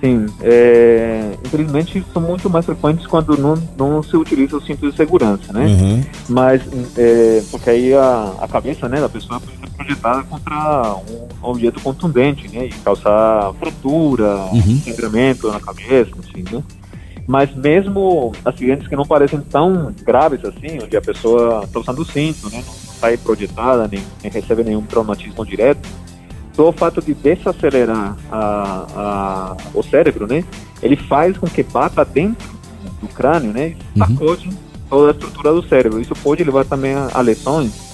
Sim, 0.00 0.26
é, 0.42 1.32
infelizmente 1.44 2.04
são 2.12 2.22
muito 2.22 2.48
mais 2.48 2.64
frequentes 2.64 3.04
quando 3.06 3.36
não, 3.36 3.54
não 3.76 4.00
se 4.02 4.16
utiliza 4.16 4.56
o 4.56 4.62
cinto 4.64 4.88
de 4.88 4.96
segurança, 4.96 5.52
né? 5.52 5.66
Uhum. 5.66 6.04
Mas, 6.28 6.62
é, 6.96 7.42
porque 7.50 7.68
aí 7.70 7.92
a, 7.94 8.32
a 8.40 8.46
cabeça 8.46 8.88
né, 8.88 9.00
da 9.00 9.08
pessoa 9.08 9.40
pode 9.40 9.58
ser 9.58 9.68
projetada 9.76 10.22
contra 10.22 10.94
um 11.42 11.48
objeto 11.50 11.80
contundente, 11.80 12.46
né? 12.48 12.66
E 12.66 12.70
causar 12.84 13.52
fratura, 13.58 14.36
Uhum. 14.52 14.80
sangramento 14.84 15.50
na 15.50 15.58
cabeça, 15.58 16.10
enfim, 16.18 16.44
né? 16.52 16.62
Mas 17.28 17.54
mesmo 17.54 18.32
acidentes 18.42 18.88
que 18.88 18.96
não 18.96 19.04
parecem 19.04 19.38
tão 19.38 19.94
graves 20.02 20.42
assim, 20.46 20.78
onde 20.82 20.96
a 20.96 21.00
pessoa 21.02 21.62
está 21.62 21.78
usando 21.78 21.98
o 21.98 22.04
cinto, 22.04 22.48
né? 22.48 22.64
Não 22.66 22.72
sai 22.72 23.18
projetada, 23.18 23.86
nem, 23.86 24.02
nem 24.22 24.32
recebe 24.32 24.64
nenhum 24.64 24.80
traumatismo 24.80 25.44
direto, 25.44 25.86
só 26.54 26.70
o 26.70 26.72
fato 26.72 27.02
de 27.02 27.12
desacelerar 27.12 28.16
a, 28.32 28.86
a, 28.96 29.56
o 29.74 29.82
cérebro, 29.82 30.26
né? 30.26 30.42
Ele 30.82 30.96
faz 30.96 31.36
com 31.36 31.46
que 31.46 31.62
bata 31.62 32.02
dentro 32.02 32.48
do 33.02 33.08
crânio, 33.08 33.52
né? 33.52 33.76
Sacode 33.96 34.48
toda 34.88 35.10
a 35.10 35.12
estrutura 35.12 35.52
do 35.52 35.62
cérebro. 35.68 36.00
Isso 36.00 36.14
pode 36.14 36.42
levar 36.42 36.64
também 36.64 36.94
a, 36.94 37.10
a 37.12 37.20
lesões 37.20 37.87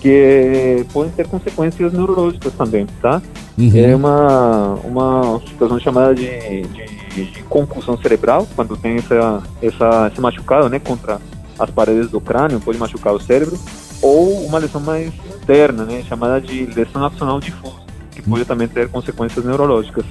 que 0.00 0.84
podem 0.92 1.12
ter 1.12 1.26
consequências 1.26 1.92
neurológicas 1.92 2.52
também, 2.54 2.86
tá? 3.00 3.22
Uhum. 3.58 3.72
É 3.74 3.96
uma, 3.96 4.74
uma 4.84 5.40
situação 5.48 5.80
chamada 5.80 6.14
de, 6.14 6.62
de, 6.62 7.24
de 7.24 7.42
concussão 7.44 7.96
cerebral, 7.98 8.46
quando 8.54 8.76
tem 8.76 8.96
essa, 8.96 9.42
essa, 9.62 10.10
esse 10.12 10.20
machucado, 10.20 10.68
né? 10.68 10.78
Contra 10.78 11.20
as 11.58 11.70
paredes 11.70 12.10
do 12.10 12.20
crânio, 12.20 12.60
pode 12.60 12.78
machucar 12.78 13.14
o 13.14 13.20
cérebro. 13.20 13.58
Ou 14.02 14.44
uma 14.44 14.58
lesão 14.58 14.80
mais 14.80 15.12
interna, 15.42 15.84
né? 15.84 16.02
Chamada 16.06 16.40
de 16.40 16.66
lesão 16.66 17.04
axonal 17.04 17.40
difusa, 17.40 17.76
que 18.10 18.20
pode 18.22 18.44
também 18.44 18.68
ter 18.68 18.88
consequências 18.88 19.44
neurológicas. 19.44 20.04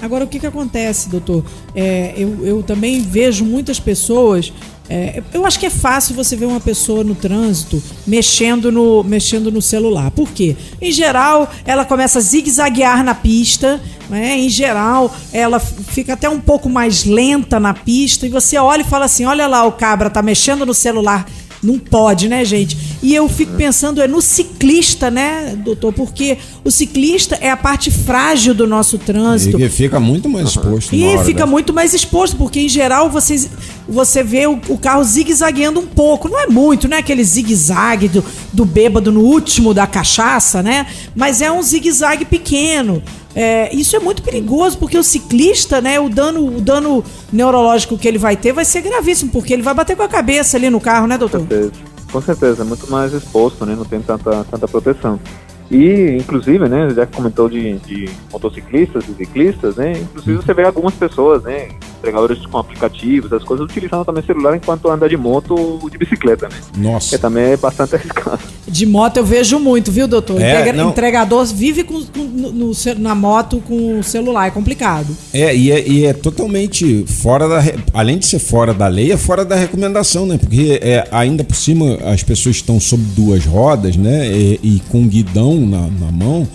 Agora, 0.00 0.24
o 0.24 0.26
que, 0.26 0.40
que 0.40 0.46
acontece, 0.46 1.08
doutor? 1.08 1.44
É, 1.76 2.14
eu, 2.16 2.44
eu 2.44 2.62
também 2.62 3.00
vejo 3.00 3.44
muitas 3.44 3.78
pessoas. 3.78 4.52
É, 4.94 5.22
eu 5.32 5.46
acho 5.46 5.58
que 5.58 5.64
é 5.64 5.70
fácil 5.70 6.14
você 6.14 6.36
ver 6.36 6.44
uma 6.44 6.60
pessoa 6.60 7.02
no 7.02 7.14
trânsito 7.14 7.82
mexendo 8.06 8.70
no, 8.70 9.02
mexendo 9.02 9.50
no 9.50 9.62
celular. 9.62 10.10
Por 10.10 10.28
quê? 10.28 10.54
Em 10.82 10.92
geral, 10.92 11.50
ela 11.64 11.82
começa 11.82 12.18
a 12.18 12.22
zigue-zaguear 12.22 13.02
na 13.02 13.14
pista, 13.14 13.80
né? 14.10 14.36
em 14.38 14.50
geral, 14.50 15.10
ela 15.32 15.58
fica 15.58 16.12
até 16.12 16.28
um 16.28 16.38
pouco 16.38 16.68
mais 16.68 17.06
lenta 17.06 17.58
na 17.58 17.72
pista, 17.72 18.26
e 18.26 18.28
você 18.28 18.58
olha 18.58 18.82
e 18.82 18.84
fala 18.84 19.06
assim: 19.06 19.24
olha 19.24 19.46
lá, 19.46 19.64
o 19.64 19.72
cabra 19.72 20.10
tá 20.10 20.20
mexendo 20.20 20.66
no 20.66 20.74
celular. 20.74 21.26
Não 21.62 21.78
pode, 21.78 22.28
né, 22.28 22.44
gente? 22.44 22.76
E 23.00 23.14
eu 23.14 23.28
fico 23.28 23.52
pensando 23.52 24.02
é 24.02 24.08
no 24.08 24.20
ciclista, 24.20 25.12
né, 25.12 25.54
doutor? 25.56 25.92
Porque 25.92 26.36
o 26.64 26.70
ciclista 26.72 27.36
é 27.40 27.50
a 27.50 27.56
parte 27.56 27.88
frágil 27.88 28.52
do 28.52 28.66
nosso 28.66 28.98
trânsito. 28.98 29.60
E 29.60 29.68
fica 29.68 30.00
muito 30.00 30.28
mais 30.28 30.48
exposto. 30.48 30.92
E 30.92 31.18
fica 31.18 31.32
dessa. 31.32 31.46
muito 31.46 31.72
mais 31.72 31.94
exposto, 31.94 32.36
porque 32.36 32.58
em 32.58 32.68
geral 32.68 33.08
você, 33.08 33.48
você 33.92 34.22
vê 34.22 34.46
o, 34.46 34.58
o 34.68 34.78
carro 34.78 35.04
zigue-zagueando 35.04 35.80
um 35.80 35.86
pouco. 35.86 36.28
Não 36.28 36.40
é 36.40 36.46
muito, 36.46 36.88
não 36.88 36.96
é 36.96 37.00
aquele 37.00 37.22
zigue-zague 37.22 38.08
do, 38.08 38.24
do 38.52 38.64
bêbado 38.64 39.12
no 39.12 39.20
último 39.20 39.72
da 39.72 39.86
cachaça, 39.86 40.62
né? 40.62 40.86
Mas 41.14 41.40
é 41.40 41.52
um 41.52 41.62
zigue-zague 41.62 42.24
pequeno. 42.24 43.02
É, 43.34 43.74
isso 43.74 43.96
é 43.96 43.98
muito 43.98 44.22
perigoso, 44.22 44.76
porque 44.78 44.98
o 44.98 45.02
ciclista, 45.02 45.80
né, 45.80 45.98
o 45.98 46.08
dano, 46.08 46.58
o 46.58 46.60
dano 46.60 47.02
neurológico 47.32 47.96
que 47.96 48.06
ele 48.06 48.18
vai 48.18 48.36
ter 48.36 48.52
vai 48.52 48.64
ser 48.64 48.82
gravíssimo, 48.82 49.30
porque 49.30 49.54
ele 49.54 49.62
vai 49.62 49.72
bater 49.72 49.96
com 49.96 50.02
a 50.02 50.08
cabeça 50.08 50.56
ali 50.56 50.68
no 50.68 50.80
carro, 50.80 51.06
né, 51.06 51.16
doutor? 51.16 51.40
certeza. 51.40 51.72
Com 52.12 52.20
certeza, 52.20 52.62
é 52.62 52.64
muito 52.64 52.90
mais 52.90 53.14
exposto, 53.14 53.64
né? 53.64 53.74
Não 53.74 53.86
tem 53.86 54.02
tanta, 54.02 54.44
tanta 54.44 54.68
proteção. 54.68 55.18
E, 55.70 56.16
inclusive, 56.20 56.68
né, 56.68 56.90
já 56.94 57.06
comentou 57.06 57.48
de, 57.48 57.74
de 57.78 58.08
motociclistas 58.30 59.04
e 59.08 59.14
ciclistas, 59.14 59.76
né, 59.76 59.92
inclusive 59.92 60.36
você 60.36 60.52
vê 60.52 60.64
algumas 60.64 60.94
pessoas, 60.94 61.42
né, 61.42 61.68
entregadores 61.98 62.44
com 62.46 62.58
aplicativos, 62.58 63.32
as 63.32 63.42
coisas, 63.44 63.64
utilizando 63.64 64.04
também 64.04 64.22
celular 64.24 64.56
enquanto 64.56 64.90
anda 64.90 65.08
de 65.08 65.16
moto 65.16 65.54
ou 65.54 65.88
de 65.88 65.96
bicicleta, 65.96 66.48
né, 66.48 66.56
Nossa. 66.76 67.10
que 67.16 67.22
também 67.22 67.44
é 67.52 67.56
bastante 67.56 67.94
arriscado. 67.96 68.40
De 68.68 68.84
moto 68.86 69.18
eu 69.18 69.24
vejo 69.24 69.58
muito, 69.58 69.90
viu, 69.92 70.06
doutor? 70.08 70.40
É, 70.40 70.60
Entrega- 70.60 70.72
não. 70.72 70.90
Entregador 70.90 71.44
vive 71.46 71.84
com, 71.84 72.02
com- 72.04 72.24
no- 72.24 72.72
na 72.98 73.14
moto 73.14 73.62
com 73.66 73.98
o 73.98 74.02
celular, 74.02 74.46
é 74.48 74.50
complicado. 74.50 75.08
É 75.32 75.54
e, 75.54 75.70
é, 75.70 75.86
e 75.88 76.06
é 76.06 76.12
totalmente 76.12 77.04
fora 77.06 77.46
da. 77.48 77.62
Além 77.92 78.18
de 78.18 78.26
ser 78.26 78.38
fora 78.38 78.72
da 78.72 78.88
lei, 78.88 79.12
é 79.12 79.16
fora 79.16 79.44
da 79.44 79.56
recomendação, 79.56 80.24
né? 80.26 80.38
Porque 80.38 80.78
é, 80.82 81.06
ainda 81.12 81.44
por 81.44 81.54
cima 81.54 81.98
as 82.10 82.22
pessoas 82.22 82.56
estão 82.56 82.80
sob 82.80 83.02
duas 83.14 83.44
rodas, 83.44 83.96
né? 83.96 84.26
E, 84.32 84.60
e 84.62 84.82
com 84.90 85.06
guidão 85.06 85.51
na, 85.60 85.88
na 85.88 86.10
mão, 86.12 86.46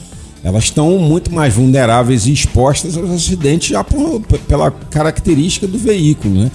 elas 0.43 0.65
estão 0.65 0.97
muito 0.99 1.33
mais 1.33 1.53
vulneráveis 1.53 2.25
e 2.27 2.31
expostas 2.33 2.95
aos 2.97 3.09
acidentes 3.09 3.69
já 3.69 3.83
por- 3.83 4.21
pela 4.47 4.71
característica 4.71 5.67
do 5.67 5.77
veículo, 5.77 6.35
né? 6.35 6.51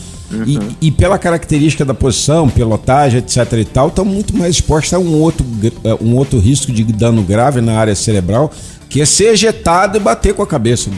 E, 0.47 0.87
e 0.87 0.91
pela 0.91 1.19
característica 1.19 1.85
da 1.85 1.93
posição, 1.93 2.49
pilotagem, 2.49 3.19
etc 3.19 3.53
e 3.59 3.65
tal, 3.67 3.89
estão 3.89 4.03
muito 4.05 4.35
mais 4.35 4.55
expostas 4.55 4.95
a 4.95 4.99
um 4.99 5.21
outro, 5.21 5.45
eh, 5.85 5.97
um 6.01 6.17
outro 6.17 6.39
risco 6.39 6.73
de 6.73 6.85
dano 6.85 7.23
grave 7.23 7.61
na 7.61 7.75
área 7.79 7.95
cerebral, 7.95 8.51
que 8.89 9.03
é 9.03 9.05
ser 9.05 9.33
ejetado 9.35 9.99
e 9.99 10.01
bater 10.01 10.33
com 10.33 10.43
a 10.43 10.47
cabeça 10.47 10.89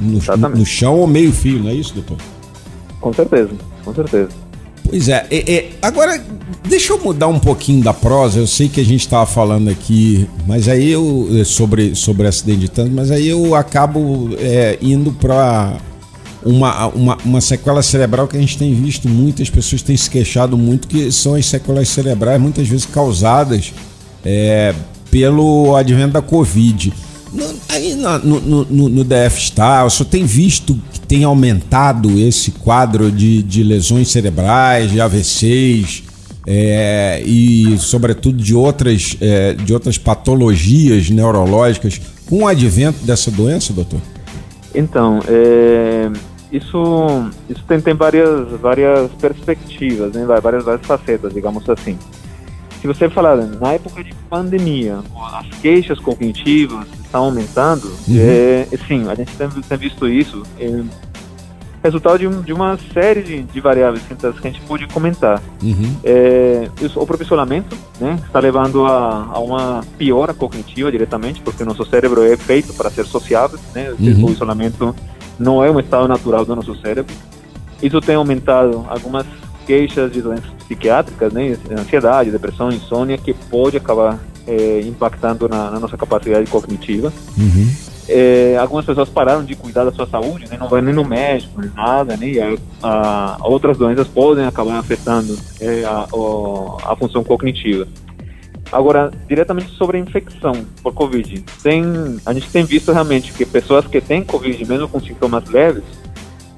no, 0.00 0.12
no- 0.12 0.20
no 0.58 0.64
chão 0.66 0.94
ou 1.00 1.08
meio 1.08 1.32
fio, 1.32 1.58
não 1.60 1.70
é 1.70 1.74
isso, 1.74 1.92
doutor? 1.92 2.18
Com 3.00 3.12
certeza, 3.12 3.50
com 3.84 3.92
certeza. 3.92 4.28
Pois 4.88 5.08
é, 5.08 5.26
é, 5.30 5.52
é, 5.52 5.70
agora 5.82 6.18
deixa 6.66 6.92
eu 6.94 6.98
mudar 6.98 7.28
um 7.28 7.38
pouquinho 7.38 7.82
da 7.82 7.92
prosa. 7.92 8.38
Eu 8.38 8.46
sei 8.46 8.68
que 8.68 8.80
a 8.80 8.84
gente 8.84 9.00
estava 9.00 9.26
falando 9.26 9.68
aqui, 9.68 10.28
mas 10.46 10.68
aí 10.68 10.90
eu 10.90 11.28
eh, 11.38 11.44
sobre 11.44 11.94
sobre 11.94 12.26
acidente 12.26 12.60
de 12.60 12.68
trânsito, 12.70 12.96
mas 12.96 13.10
aí 13.10 13.28
eu 13.28 13.54
acabo 13.54 14.30
é, 14.38 14.78
indo 14.80 15.12
para 15.12 15.76
uma, 16.42 16.86
uma, 16.88 17.18
uma 17.24 17.40
sequela 17.40 17.82
cerebral 17.82 18.26
que 18.26 18.36
a 18.36 18.40
gente 18.40 18.56
tem 18.56 18.74
visto 18.74 19.08
muitas 19.08 19.50
pessoas 19.50 19.82
têm 19.82 19.96
se 19.96 20.08
queixado 20.08 20.56
muito 20.56 20.88
que 20.88 21.10
são 21.12 21.34
as 21.34 21.44
sequelas 21.46 21.88
cerebrais 21.88 22.40
muitas 22.40 22.66
vezes 22.66 22.86
causadas 22.86 23.74
é, 24.24 24.74
pelo 25.10 25.76
advento 25.76 26.12
da 26.12 26.22
Covid. 26.22 26.92
Aí 27.78 27.94
no, 27.94 28.18
no, 28.18 28.64
no, 28.64 28.88
no 28.88 29.04
DF 29.04 29.38
está, 29.38 29.84
o 29.84 29.90
senhor 29.90 30.08
tem 30.10 30.24
visto 30.24 30.76
que 30.92 30.98
tem 30.98 31.22
aumentado 31.22 32.10
esse 32.18 32.50
quadro 32.50 33.08
de, 33.08 33.40
de 33.40 33.62
lesões 33.62 34.08
cerebrais, 34.08 34.90
de 34.90 35.00
AVCs 35.00 36.02
é, 36.44 37.22
e, 37.24 37.78
sobretudo, 37.78 38.36
de 38.36 38.52
outras, 38.52 39.16
é, 39.20 39.52
de 39.52 39.72
outras 39.72 39.96
patologias 39.96 41.08
neurológicas 41.08 42.00
com 42.28 42.42
o 42.42 42.48
advento 42.48 43.04
dessa 43.04 43.30
doença, 43.30 43.72
doutor? 43.72 44.00
Então, 44.74 45.20
é, 45.28 46.10
isso, 46.50 47.30
isso 47.48 47.62
tem, 47.68 47.80
tem 47.80 47.94
várias, 47.94 48.50
várias 48.60 49.08
perspectivas, 49.20 50.12
né? 50.14 50.26
várias, 50.42 50.64
várias 50.64 50.84
facetas, 50.84 51.32
digamos 51.32 51.68
assim. 51.70 51.96
Se 52.80 52.86
você 52.86 53.08
falar 53.08 53.36
na 53.36 53.72
época 53.72 54.04
de 54.04 54.14
pandemia, 54.30 54.98
as 55.34 55.48
queixas 55.60 55.98
cognitivas 55.98 56.86
estão 57.04 57.24
aumentando, 57.24 57.90
é, 58.10 58.68
sim, 58.86 59.08
a 59.08 59.14
gente 59.14 59.32
tem, 59.36 59.48
tem 59.48 59.78
visto 59.78 60.08
isso. 60.08 60.42
É, 60.60 60.82
resultado 61.82 62.18
de, 62.18 62.26
um- 62.26 62.40
de 62.42 62.52
uma 62.52 62.78
série 62.92 63.22
de, 63.22 63.42
de 63.42 63.60
variáveis 63.60 64.02
que 64.04 64.26
a 64.26 64.50
gente 64.50 64.60
pode 64.62 64.86
comentar. 64.88 65.40
Uhum. 65.62 65.96
É, 66.04 66.68
o 66.82 67.06
próprio 67.06 67.24
isolamento 67.24 67.76
né, 68.00 68.18
está 68.26 68.40
levando 68.40 68.84
a, 68.84 69.28
a 69.32 69.38
uma 69.38 69.84
piora 69.96 70.34
cognitiva 70.34 70.90
diretamente, 70.90 71.40
porque 71.40 71.62
o 71.62 71.66
nosso 71.66 71.84
cérebro 71.84 72.22
é 72.24 72.36
feito 72.36 72.72
para 72.74 72.90
ser 72.90 73.04
sociável, 73.06 73.58
né? 73.74 73.90
Uhum. 73.98 74.26
o 74.26 74.30
isolamento 74.30 74.94
não 75.38 75.62
é 75.62 75.70
um 75.70 75.78
estado 75.78 76.06
natural 76.08 76.44
do 76.44 76.54
nosso 76.56 76.74
cérebro. 76.80 77.14
Isso 77.80 78.00
tem 78.00 78.16
aumentado 78.16 78.84
algumas 78.88 79.24
queixas 79.68 80.10
de 80.10 80.22
doenças 80.22 80.50
psiquiátricas, 80.64 81.30
né, 81.30 81.54
ansiedade, 81.78 82.30
depressão, 82.30 82.70
insônia, 82.70 83.18
que 83.18 83.34
pode 83.34 83.76
acabar 83.76 84.18
é, 84.46 84.80
impactando 84.80 85.46
na, 85.46 85.70
na 85.70 85.78
nossa 85.78 85.94
capacidade 85.94 86.50
cognitiva. 86.50 87.12
Uhum. 87.36 87.70
É, 88.08 88.56
algumas 88.58 88.86
pessoas 88.86 89.10
pararam 89.10 89.44
de 89.44 89.54
cuidar 89.54 89.84
da 89.84 89.92
sua 89.92 90.06
saúde, 90.06 90.46
né? 90.48 90.56
não 90.58 90.66
vai 90.70 90.80
nem 90.80 90.94
no 90.94 91.04
médico, 91.04 91.60
nem 91.60 91.70
nada, 91.76 92.16
né? 92.16 92.26
E 92.26 92.40
a, 92.40 92.56
a- 92.82 93.36
outras 93.42 93.76
doenças 93.76 94.08
podem 94.08 94.46
acabar 94.46 94.78
afetando 94.78 95.38
é, 95.60 95.84
a, 95.84 96.06
a 96.90 96.96
função 96.96 97.22
cognitiva. 97.22 97.86
Agora, 98.72 99.10
diretamente 99.28 99.70
sobre 99.76 99.98
a 99.98 100.00
infecção 100.00 100.52
por 100.82 100.94
Covid, 100.94 101.44
tem, 101.62 101.84
a 102.24 102.32
gente 102.32 102.48
tem 102.48 102.64
visto 102.64 102.90
realmente 102.92 103.32
que 103.34 103.44
pessoas 103.44 103.86
que 103.86 104.00
têm 104.00 104.24
Covid, 104.24 104.64
mesmo 104.66 104.88
com 104.88 104.98
sintomas 105.00 105.44
leves, 105.50 105.84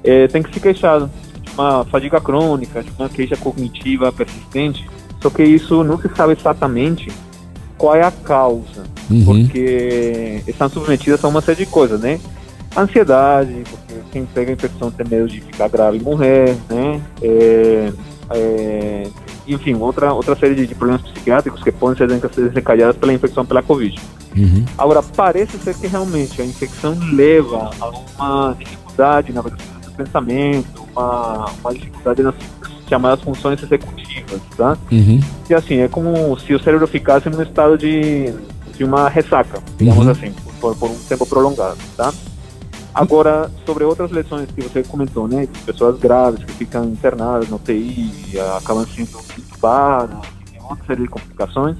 é, 0.05 0.27
tem 0.27 0.41
que 0.41 0.53
se 0.53 0.59
queixar 0.61 1.09
uma 1.53 1.85
fadiga 1.85 2.19
crônica, 2.19 2.83
de 2.83 2.91
uma 2.97 3.09
queixa 3.09 3.35
cognitiva 3.37 4.11
persistente, 4.11 4.89
só 5.21 5.29
que 5.29 5.43
isso 5.43 5.83
não 5.83 5.99
se 5.99 6.09
sabe 6.15 6.33
exatamente 6.33 7.11
qual 7.77 7.95
é 7.95 8.03
a 8.03 8.11
causa 8.11 8.91
Uhum. 9.11 9.25
porque 9.25 10.41
estão 10.47 10.69
submetidas 10.69 11.23
a 11.23 11.27
uma 11.27 11.41
série 11.41 11.65
de 11.65 11.65
coisas, 11.65 11.99
né? 11.99 12.19
Ansiedade, 12.75 13.63
porque 13.69 14.01
quem 14.11 14.25
pega 14.25 14.51
a 14.51 14.53
infecção 14.53 14.89
tem 14.89 15.05
medo 15.05 15.27
de 15.27 15.41
ficar 15.41 15.67
grave 15.67 15.97
e 15.97 16.01
morrer, 16.01 16.55
né? 16.69 17.01
É, 17.21 17.91
é, 18.29 19.03
enfim, 19.45 19.73
outra, 19.73 20.13
outra 20.13 20.35
série 20.37 20.55
de, 20.55 20.65
de 20.65 20.73
problemas 20.73 21.01
psiquiátricos 21.01 21.61
que 21.61 21.71
podem 21.71 21.97
ser 21.97 22.07
desencadeados 22.07 22.95
pela 22.95 23.13
infecção 23.13 23.45
pela 23.45 23.61
Covid. 23.61 23.99
Uhum. 24.37 24.63
Agora, 24.77 25.03
parece 25.03 25.57
ser 25.57 25.75
que 25.75 25.87
realmente 25.87 26.41
a 26.41 26.45
infecção 26.45 26.97
leva 27.11 27.71
a 27.81 27.89
uma 27.89 28.55
dificuldade 28.57 29.33
na 29.33 29.41
pensamento, 29.91 30.87
uma, 30.91 31.45
uma 31.61 31.73
dificuldade 31.73 32.23
nas 32.23 32.35
chamadas 32.89 33.21
funções 33.23 33.61
executivas, 33.63 34.41
tá? 34.57 34.77
Uhum. 34.91 35.19
E 35.49 35.53
assim, 35.53 35.77
é 35.79 35.87
como 35.87 36.37
se 36.39 36.53
o 36.53 36.59
cérebro 36.61 36.85
ficasse 36.87 37.29
num 37.29 37.41
estado 37.41 37.77
de, 37.77 38.33
de 38.75 38.83
uma 38.83 39.07
ressaca, 39.07 39.61
digamos 39.77 40.05
Uhum. 40.05 40.11
assim, 40.11 40.33
por, 40.59 40.75
por 40.75 40.89
um 40.89 40.97
tempo 41.07 41.25
prolongado, 41.25 41.77
tá? 41.95 42.11
Agora, 42.93 43.49
sobre 43.65 43.85
outras 43.85 44.11
lesões 44.11 44.49
que 44.51 44.61
você 44.61 44.83
comentou, 44.83 45.25
né, 45.25 45.45
de 45.45 45.59
pessoas 45.59 45.97
graves 45.97 46.43
que 46.43 46.51
ficam 46.51 46.83
internadas 46.85 47.47
no 47.47 47.55
UTI, 47.55 48.33
acabam 48.57 48.85
sendo 48.85 49.17
entubadas, 49.37 50.19
tem 50.51 50.61
outra 50.61 50.85
série 50.85 51.03
de 51.03 51.07
complicações, 51.07 51.77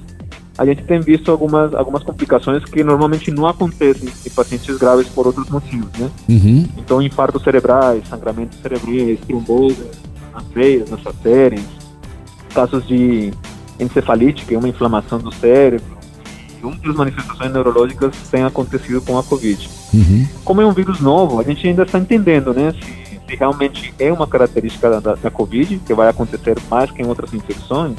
a 0.62 0.64
gente 0.64 0.84
tem 0.84 1.00
visto 1.00 1.28
algumas, 1.28 1.74
algumas 1.74 2.04
complicações 2.04 2.64
que 2.64 2.84
normalmente 2.84 3.32
não 3.32 3.48
acontecem 3.48 4.08
em 4.24 4.30
pacientes 4.30 4.78
graves 4.78 5.08
por 5.08 5.26
outros 5.26 5.50
motivos, 5.50 5.90
né? 5.98 6.08
Uhum. 6.28 6.68
Então, 6.78 7.02
infartos 7.02 7.42
cerebrais, 7.42 8.06
sangramentos 8.08 8.60
cerebrais, 8.60 9.18
trombose 9.26 9.82
nas 10.32 10.44
veias, 10.54 10.88
nas 10.88 11.04
artérias, 11.04 11.64
casos 12.54 12.86
de 12.86 13.32
encefalite, 13.80 14.44
que 14.44 14.54
é 14.54 14.58
uma 14.58 14.68
inflamação 14.68 15.18
do 15.18 15.34
cérebro, 15.34 15.98
e 16.62 16.64
outras 16.64 16.94
manifestações 16.94 17.52
neurológicas 17.52 18.14
têm 18.30 18.44
acontecido 18.44 19.02
com 19.02 19.18
a 19.18 19.22
Covid. 19.24 19.68
Uhum. 19.92 20.28
Como 20.44 20.60
é 20.60 20.66
um 20.66 20.72
vírus 20.72 21.00
novo, 21.00 21.40
a 21.40 21.42
gente 21.42 21.66
ainda 21.66 21.82
está 21.82 21.98
entendendo, 21.98 22.54
né, 22.54 22.72
se, 22.72 23.20
se 23.28 23.36
realmente 23.36 23.92
é 23.98 24.12
uma 24.12 24.28
característica 24.28 24.88
da, 24.88 25.00
da, 25.00 25.14
da 25.16 25.30
Covid, 25.30 25.80
que 25.84 25.92
vai 25.92 26.08
acontecer 26.08 26.56
mais 26.70 26.88
que 26.92 27.02
em 27.02 27.06
outras 27.06 27.34
infecções, 27.34 27.96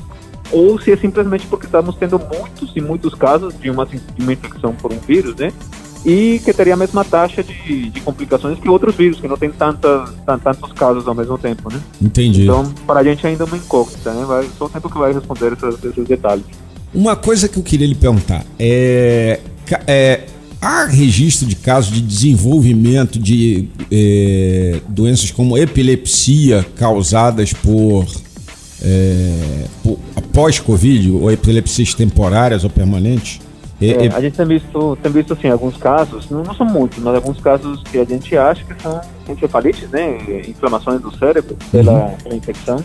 ou 0.54 0.80
se 0.80 0.92
é 0.92 0.98
simplesmente 0.98 1.48
porque 1.48 1.66
estamos 1.66 1.96
tendo 1.96 2.20
muitos 2.20 2.72
e 2.76 2.80
muitos 2.80 3.14
casos 3.16 3.54
de 3.60 3.70
uma, 3.70 3.86
de 3.86 4.00
uma 4.20 4.32
infecção 4.32 4.74
por 4.74 4.94
um 4.94 5.00
vírus, 5.00 5.36
né, 5.36 5.52
e 6.06 6.40
que 6.44 6.54
teria 6.54 6.74
a 6.74 6.78
mesma 6.78 7.04
taxa 7.04 7.44
de, 7.44 7.90
de 7.90 8.02
complicações 8.02 8.60
que 8.60 8.70
outros 8.70 8.96
vírus, 8.96 9.20
que 9.20 9.28
não 9.28 9.38
tem 9.38 9.50
tanta, 9.50 10.06
tantos 10.44 10.72
casos 10.74 11.08
ao 11.08 11.16
mesmo 11.16 11.38
tempo, 11.38 11.72
né? 11.72 11.80
Entendi. 12.02 12.44
Então, 12.44 12.72
para 12.86 13.00
a 13.00 13.04
gente 13.04 13.26
ainda 13.26 13.46
é 13.46 13.48
uma 13.48 13.58
incógnita, 13.58 14.14
né? 14.14 14.26
Vai, 14.26 14.48
só 14.58 14.66
o 14.66 14.70
tempo 14.70 14.90
que 14.90 14.98
vai 14.98 15.14
responder 15.14 15.54
esses, 15.54 15.84
esses 15.84 16.06
detalhes. 16.06 16.44
Uma 16.94 17.16
coisa 17.16 17.48
que 17.48 17.58
eu 17.58 17.64
queria 17.64 17.88
lhe 17.88 17.96
perguntar 17.96 18.46
é, 18.60 19.40
é 19.88 20.26
há 20.62 20.86
registro 20.86 21.48
de 21.48 21.56
casos 21.56 21.94
de 21.94 22.02
desenvolvimento 22.02 23.18
de 23.18 23.70
é, 23.92 24.82
doenças 24.90 25.32
como 25.32 25.58
epilepsia 25.58 26.66
causadas 26.76 27.54
por, 27.54 28.06
é, 28.84 29.66
após 30.16 30.60
Covid 30.60 31.12
ou 31.12 31.32
epilepsias 31.32 31.94
temporárias 31.94 32.64
ou 32.64 32.70
permanentes? 32.70 33.40
É, 33.82 34.08
a 34.08 34.22
gente 34.22 34.38
tem 34.38 34.46
visto, 34.46 34.98
tem 35.02 35.12
visto 35.12 35.34
assim, 35.34 35.50
alguns 35.50 35.76
casos, 35.76 36.30
não, 36.30 36.44
não, 36.44 36.54
são 36.54 36.66
muitos, 36.66 37.00
mas 37.00 37.16
alguns 37.16 37.40
casos 37.42 37.84
que 37.84 37.98
a 37.98 38.06
gente 38.06 38.38
acha 38.38 38.64
que 38.64 38.82
são 38.82 39.02
encefalites, 39.28 39.90
né, 39.90 40.18
inflamações 40.48 41.02
do 41.02 41.14
cérebro 41.18 41.58
pela, 41.70 41.92
uhum. 41.92 42.18
pela 42.24 42.36
infecção, 42.36 42.78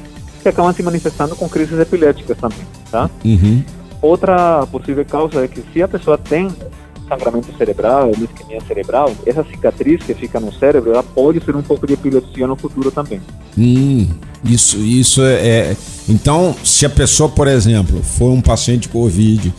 que 0.42 0.48
acabam 0.48 0.72
se 0.72 0.82
manifestando 0.82 1.36
com 1.36 1.48
crises 1.48 1.78
epiléticas 1.78 2.36
também, 2.38 2.66
tá? 2.90 3.08
Uhum. 3.24 3.62
Outra 4.00 4.66
possível 4.66 5.04
causa 5.04 5.44
é 5.44 5.48
que 5.48 5.62
se 5.72 5.82
a 5.82 5.88
pessoa 5.88 6.16
tem 6.18 6.48
sangramento 7.08 7.48
cerebral, 7.56 8.10
uma 8.10 8.24
isquemia 8.24 8.60
cerebral, 8.66 9.12
essa 9.26 9.44
cicatriz 9.44 10.02
que 10.02 10.14
fica 10.14 10.38
no 10.38 10.52
cérebro, 10.52 10.92
ela 10.92 11.02
pode 11.02 11.42
ser 11.42 11.56
um 11.56 11.62
pouco 11.62 11.86
de 11.86 11.94
epilepsia 11.94 12.46
no 12.46 12.56
futuro 12.56 12.90
também. 12.90 13.20
Hum, 13.56 14.06
isso, 14.44 14.76
isso 14.78 15.22
é, 15.22 15.34
é. 15.34 15.76
Então, 16.08 16.54
se 16.62 16.86
a 16.86 16.90
pessoa, 16.90 17.28
por 17.28 17.48
exemplo, 17.48 18.02
for 18.02 18.30
um 18.30 18.40
paciente 18.40 18.88
Covid 18.88 19.52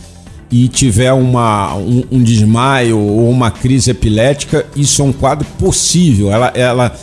e 0.50 0.68
tiver 0.68 1.12
uma, 1.12 1.74
um, 1.76 2.04
um 2.10 2.22
desmaio 2.22 2.98
ou 2.98 3.30
uma 3.30 3.50
crise 3.50 3.90
epilética, 3.90 4.66
isso 4.74 5.02
é 5.02 5.04
um 5.04 5.12
quadro 5.12 5.46
possível. 5.58 6.30
Ela, 6.30 6.48
ela 6.54 6.96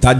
tá, 0.00 0.16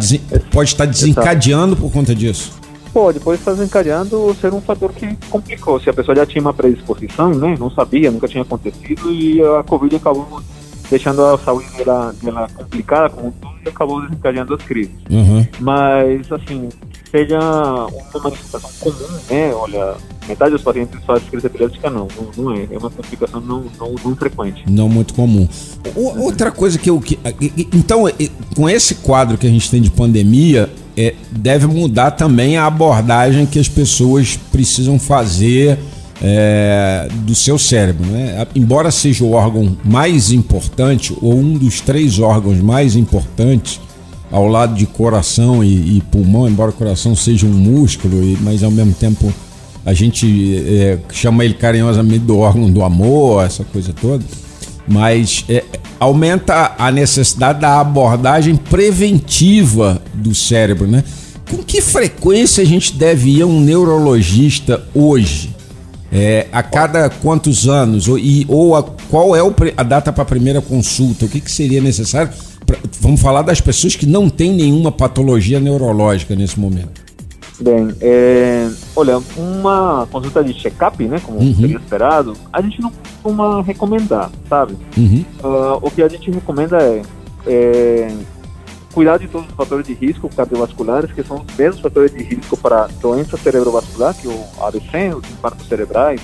pode 0.51 0.71
estar 0.71 0.85
desencadeando 0.85 1.77
por 1.77 1.91
conta 1.91 2.15
disso. 2.15 2.58
Pode, 2.99 3.21
pode 3.21 3.39
estar 3.39 3.53
desencadeando 3.53 4.35
ser 4.41 4.53
um 4.53 4.61
fator 4.61 4.93
que 4.93 5.07
complicou. 5.31 5.79
Se 5.79 5.89
a 5.89 5.95
pessoa 5.95 6.17
já 6.17 6.27
tinha 6.27 6.43
uma 6.43 6.53
predisposição, 6.53 7.31
né, 7.31 7.55
não 7.57 7.71
sabia, 7.71 8.11
nunca 8.11 8.27
tinha 8.27 8.43
acontecido 8.43 9.13
e 9.13 9.41
a 9.41 9.63
Covid 9.63 9.95
acabou 9.95 10.43
deixando 10.91 11.25
a 11.25 11.39
saúde 11.39 11.69
dela, 11.77 12.13
dela 12.21 12.49
complicada 12.53 13.09
como 13.09 13.29
um 13.29 13.31
todo 13.31 13.55
e 13.65 13.69
acabou 13.69 14.03
desencadeando 14.03 14.53
as 14.53 14.63
crises. 14.65 14.97
Uhum. 15.09 15.47
Mas, 15.61 16.33
assim, 16.33 16.69
seja 17.11 17.39
uma 17.39 18.23
manifestação 18.23 18.71
comum, 18.81 19.19
né? 19.31 19.53
Olha, 19.55 19.97
metade 20.27 20.53
dos 20.53 20.63
pacientes 20.63 20.99
faz 21.05 21.23
crise 21.25 21.47
epiléptica, 21.47 21.91
não, 21.91 22.09
não, 22.17 22.45
não, 22.45 22.53
é. 22.55 22.69
É 22.71 22.79
uma 22.79 22.91
complicação 22.91 23.41
não, 23.41 23.65
não, 23.79 23.95
não 24.05 24.17
frequente. 24.17 24.65
Não 24.69 24.89
muito 24.89 25.15
comum. 25.15 25.49
O, 25.95 26.23
outra 26.23 26.51
coisa 26.51 26.79
que 26.79 26.91
eu. 26.91 27.01
Que, 27.01 27.19
então, 27.73 28.05
com 28.55 28.69
esse 28.69 28.97
quadro 28.97 29.39
que 29.39 29.47
a 29.47 29.51
gente 29.51 29.71
tem 29.71 29.81
de 29.81 29.91
pandemia, 29.91 30.71
é, 30.97 31.15
deve 31.31 31.67
mudar 31.67 32.13
também 32.13 32.57
a 32.57 32.67
abordagem 32.67 33.47
que 33.47 33.59
as 33.59 33.69
pessoas 33.69 34.39
precisam 34.51 34.99
fazer. 34.99 35.79
É, 36.21 37.09
do 37.19 37.33
seu 37.33 37.57
cérebro. 37.57 38.05
Né? 38.05 38.45
Embora 38.53 38.91
seja 38.91 39.23
o 39.23 39.35
órgão 39.35 39.79
mais 39.85 40.33
importante, 40.33 41.17
ou 41.23 41.33
um 41.33 41.53
dos 41.53 41.81
três 41.81 42.19
órgãos 42.19 42.59
mais 42.59 42.97
importantes 42.97 43.81
ao 44.31 44.47
lado 44.47 44.75
de 44.75 44.87
coração 44.87 45.63
e, 45.65 45.99
e 45.99 46.01
pulmão, 46.11 46.49
embora 46.49 46.71
o 46.71 46.75
coração 46.75 47.17
seja 47.17 47.47
um 47.47 47.53
músculo, 47.53 48.23
e, 48.23 48.37
mas 48.41 48.63
ao 48.63 48.71
mesmo 48.71 48.93
tempo 48.93 49.33
a 49.85 49.95
gente 49.95 50.63
é, 50.67 50.99
chama 51.11 51.45
ele 51.45 51.55
carinhosamente 51.55 52.21
do 52.21 52.39
órgão 52.39 52.71
do 52.71 52.83
amor, 52.83 53.45
essa 53.45 53.65
coisa 53.65 53.93
toda, 53.99 54.25
mas 54.87 55.45
é, 55.49 55.65
aumenta 55.99 56.75
a 56.79 56.91
necessidade 56.91 57.61
da 57.61 57.81
abordagem 57.81 58.57
preventiva 58.57 60.01
do 60.13 60.35
cérebro, 60.35 60.87
né? 60.87 61.03
Com 61.51 61.59
que 61.59 61.81
frequência 61.81 62.63
a 62.63 62.67
gente 62.67 62.95
deve 62.95 63.31
ir 63.31 63.43
a 63.43 63.47
um 63.47 63.61
neurologista 63.61 64.85
hoje? 64.95 65.57
É, 66.11 66.47
a 66.53 66.63
cada 66.63 67.11
quantos 67.11 67.69
anos? 67.69 68.09
Ou, 68.09 68.19
e, 68.19 68.45
ou 68.49 68.77
a, 68.77 68.83
qual 68.83 69.35
é 69.35 69.43
o, 69.43 69.55
a 69.77 69.83
data 69.83 70.13
para 70.13 70.23
a 70.23 70.27
primeira 70.27 70.61
consulta? 70.61 71.25
O 71.27 71.29
que, 71.29 71.41
que 71.41 71.51
seria 71.51 71.81
necessário? 71.81 72.31
Pra, 72.69 72.77
vamos 73.01 73.23
falar 73.23 73.41
das 73.41 73.63
pessoas 73.63 73.97
que 73.97 74.05
não 74.05 74.29
têm 74.29 74.53
nenhuma 74.53 74.93
patologia 74.93 75.59
neurológica 75.59 76.37
nesse 76.37 76.61
momento. 76.61 77.09
Bem, 77.59 77.89
é, 78.03 78.71
olha, 78.95 79.21
uma 79.37 80.07
consulta 80.13 80.45
de 80.45 80.53
check-up, 80.53 81.03
né, 81.03 81.19
como 81.25 81.39
uhum. 81.41 81.55
seria 81.55 81.79
esperado, 81.79 82.35
a 82.53 82.61
gente 82.61 82.81
não 82.81 82.93
costuma 82.93 83.63
recomendar, 83.63 84.31
sabe? 84.49 84.77
Uhum. 84.97 85.25
Uh, 85.43 85.79
o 85.83 85.91
que 85.91 86.03
a 86.03 86.09
gente 86.09 86.31
recomenda 86.31 86.77
é, 86.77 87.03
é, 87.47 88.15
cuidar 88.93 89.19
de 89.19 89.27
todos 89.29 89.49
os 89.49 89.55
fatores 89.55 89.87
de 89.87 89.95
risco 89.95 90.29
cardiovasculares, 90.29 91.11
que 91.11 91.23
são 91.25 91.39
os 91.39 91.57
mesmos 91.57 91.81
fatores 91.81 92.13
de 92.13 92.23
risco 92.23 92.57
para 92.57 92.87
doença 93.01 93.37
cerebrovascular, 93.39 94.15
que 94.15 94.29
é 94.29 94.31
o 94.31 94.65
AVC, 94.65 95.15
os 95.17 95.31
infartos 95.31 95.67
cerebrais, 95.67 96.21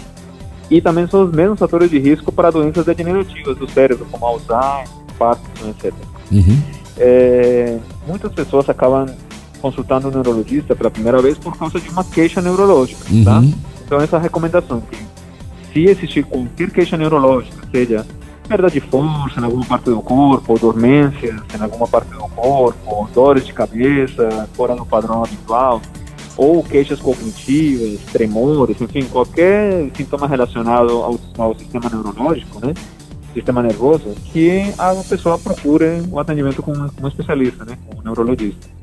e 0.71 0.81
também 0.81 1.07
são 1.09 1.25
os 1.25 1.33
mesmos 1.33 1.59
fatores 1.59 1.91
de 1.91 1.99
risco 1.99 2.31
para 2.31 2.51
doenças 2.51 2.85
degenerativas 2.85 3.57
do 3.57 3.69
cérebro, 3.69 4.07
como 4.11 4.25
Alzheimer, 4.25 4.89
Parkinson, 5.19 5.71
etc. 5.71 5.95
Uhum. 6.31 6.63
É, 6.97 7.79
muitas 8.07 8.33
pessoas 8.33 8.69
acabam 8.69 9.07
consultando 9.61 10.09
um 10.09 10.11
neurologista 10.11 10.77
pela 10.77 10.91
primeira 10.91 11.21
vez 11.23 11.39
por 11.39 11.57
causa 11.57 11.81
de 11.81 11.89
uma 11.89 12.05
queixa 12.05 12.41
neurológica, 12.43 13.05
tá? 13.05 13.11
uhum. 13.11 13.25
tá? 13.25 13.59
Então 13.85 14.01
essa 14.01 14.19
recomendação 14.19 14.81
que 14.81 14.97
se 15.73 15.85
existir 15.87 16.25
qualquer 16.25 16.71
queixa 16.71 16.97
neurológica, 16.97 17.67
seja 17.71 18.07
perda 18.47 18.71
de 18.71 18.81
força 18.81 19.41
em 19.41 19.45
alguma 19.45 19.65
parte 19.65 19.87
do 19.87 20.01
corpo, 20.01 20.59
dormências 20.59 21.41
em 21.59 21.63
alguma 21.63 21.89
parte 21.89 22.11
do 22.11 22.21
corpo, 22.29 23.09
dores 23.13 23.47
de 23.47 23.53
cabeça 23.53 24.49
fora 24.55 24.77
do 24.77 24.85
padrão 24.85 25.25
habitual, 25.25 25.81
ou 26.37 26.63
queixas 26.63 27.01
cognitivas, 27.01 28.01
tremores, 28.13 28.81
enfim, 28.81 29.05
qualquer 29.05 29.91
sintoma 29.97 30.27
relacionado 30.27 30.91
ao, 30.91 31.19
ao 31.39 31.59
sistema 31.59 31.89
neurológico, 31.89 32.65
né? 32.65 32.75
Sistema 33.35 33.62
nervoso, 33.62 34.14
que 34.33 34.73
a 34.79 34.94
pessoa 35.09 35.38
procure 35.38 36.03
o 36.11 36.14
um 36.14 36.18
atendimento 36.18 36.62
com 36.62 36.73
um 36.73 37.09
especialista, 37.09 37.64
né, 37.64 37.77
com 37.87 38.01
um 38.01 38.03
neurologista. 38.03 38.75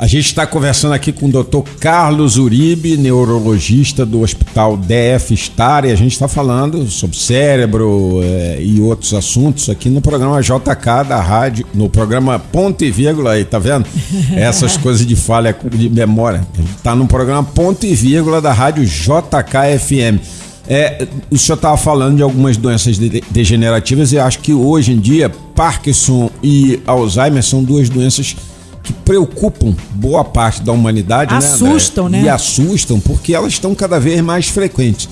A 0.00 0.06
gente 0.06 0.24
está 0.24 0.46
conversando 0.46 0.94
aqui 0.94 1.12
com 1.12 1.26
o 1.26 1.30
Dr. 1.30 1.60
Carlos 1.78 2.38
Uribe, 2.38 2.96
neurologista 2.96 4.06
do 4.06 4.22
Hospital 4.22 4.78
DF 4.78 5.36
Star, 5.36 5.84
e 5.84 5.90
a 5.90 5.94
gente 5.94 6.12
está 6.12 6.26
falando 6.26 6.86
sobre 6.86 7.18
cérebro 7.18 8.20
é, 8.22 8.62
e 8.62 8.80
outros 8.80 9.12
assuntos 9.12 9.68
aqui 9.68 9.90
no 9.90 10.00
programa 10.00 10.40
JK 10.40 11.06
da 11.06 11.20
rádio, 11.20 11.66
no 11.74 11.90
programa 11.90 12.38
Ponto 12.38 12.82
e 12.82 12.90
Vírgula, 12.90 13.32
aí, 13.32 13.44
tá 13.44 13.58
vendo? 13.58 13.86
Essas 14.34 14.74
coisas 14.78 15.04
de 15.04 15.14
falha 15.14 15.54
de 15.70 15.90
memória. 15.90 16.46
A 16.54 16.56
gente 16.56 16.76
está 16.76 16.94
no 16.94 17.06
programa 17.06 17.44
Ponto 17.44 17.84
e 17.84 17.94
Vírgula 17.94 18.40
da 18.40 18.54
rádio 18.54 18.86
JKFM. 18.86 20.18
É, 20.68 21.06
o 21.30 21.38
senhor 21.38 21.56
estava 21.56 21.76
falando 21.76 22.16
de 22.16 22.22
algumas 22.22 22.56
doenças 22.56 22.98
de 22.98 23.22
degenerativas 23.30 24.12
e 24.12 24.18
acho 24.18 24.38
que 24.38 24.52
hoje 24.52 24.92
em 24.92 25.00
dia 25.00 25.30
Parkinson 25.54 26.30
e 26.42 26.80
Alzheimer 26.86 27.42
são 27.42 27.64
duas 27.64 27.88
doenças 27.88 28.36
que 28.82 28.92
preocupam 28.92 29.74
boa 29.92 30.24
parte 30.24 30.62
da 30.62 30.72
humanidade, 30.72 31.34
assustam, 31.34 32.08
né, 32.08 32.18
né? 32.18 32.24
E 32.24 32.28
assustam 32.28 33.00
porque 33.00 33.34
elas 33.34 33.52
estão 33.52 33.74
cada 33.74 33.98
vez 33.98 34.20
mais 34.20 34.48
frequentes. 34.48 35.08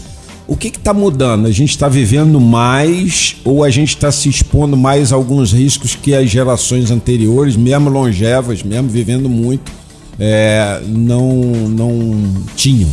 O 0.46 0.56
que 0.56 0.68
está 0.68 0.94
mudando? 0.94 1.46
A 1.46 1.50
gente 1.50 1.70
está 1.70 1.88
vivendo 1.88 2.40
mais 2.40 3.36
ou 3.44 3.62
a 3.62 3.68
gente 3.68 3.90
está 3.90 4.10
se 4.10 4.30
expondo 4.30 4.76
mais 4.76 5.12
a 5.12 5.16
alguns 5.16 5.52
riscos 5.52 5.94
que 5.94 6.14
as 6.14 6.30
gerações 6.30 6.90
anteriores, 6.90 7.54
mesmo 7.54 7.90
longevas, 7.90 8.62
mesmo 8.62 8.88
vivendo 8.88 9.28
muito, 9.28 9.70
é, 10.18 10.80
não, 10.86 11.42
não 11.68 12.34
tinham? 12.56 12.88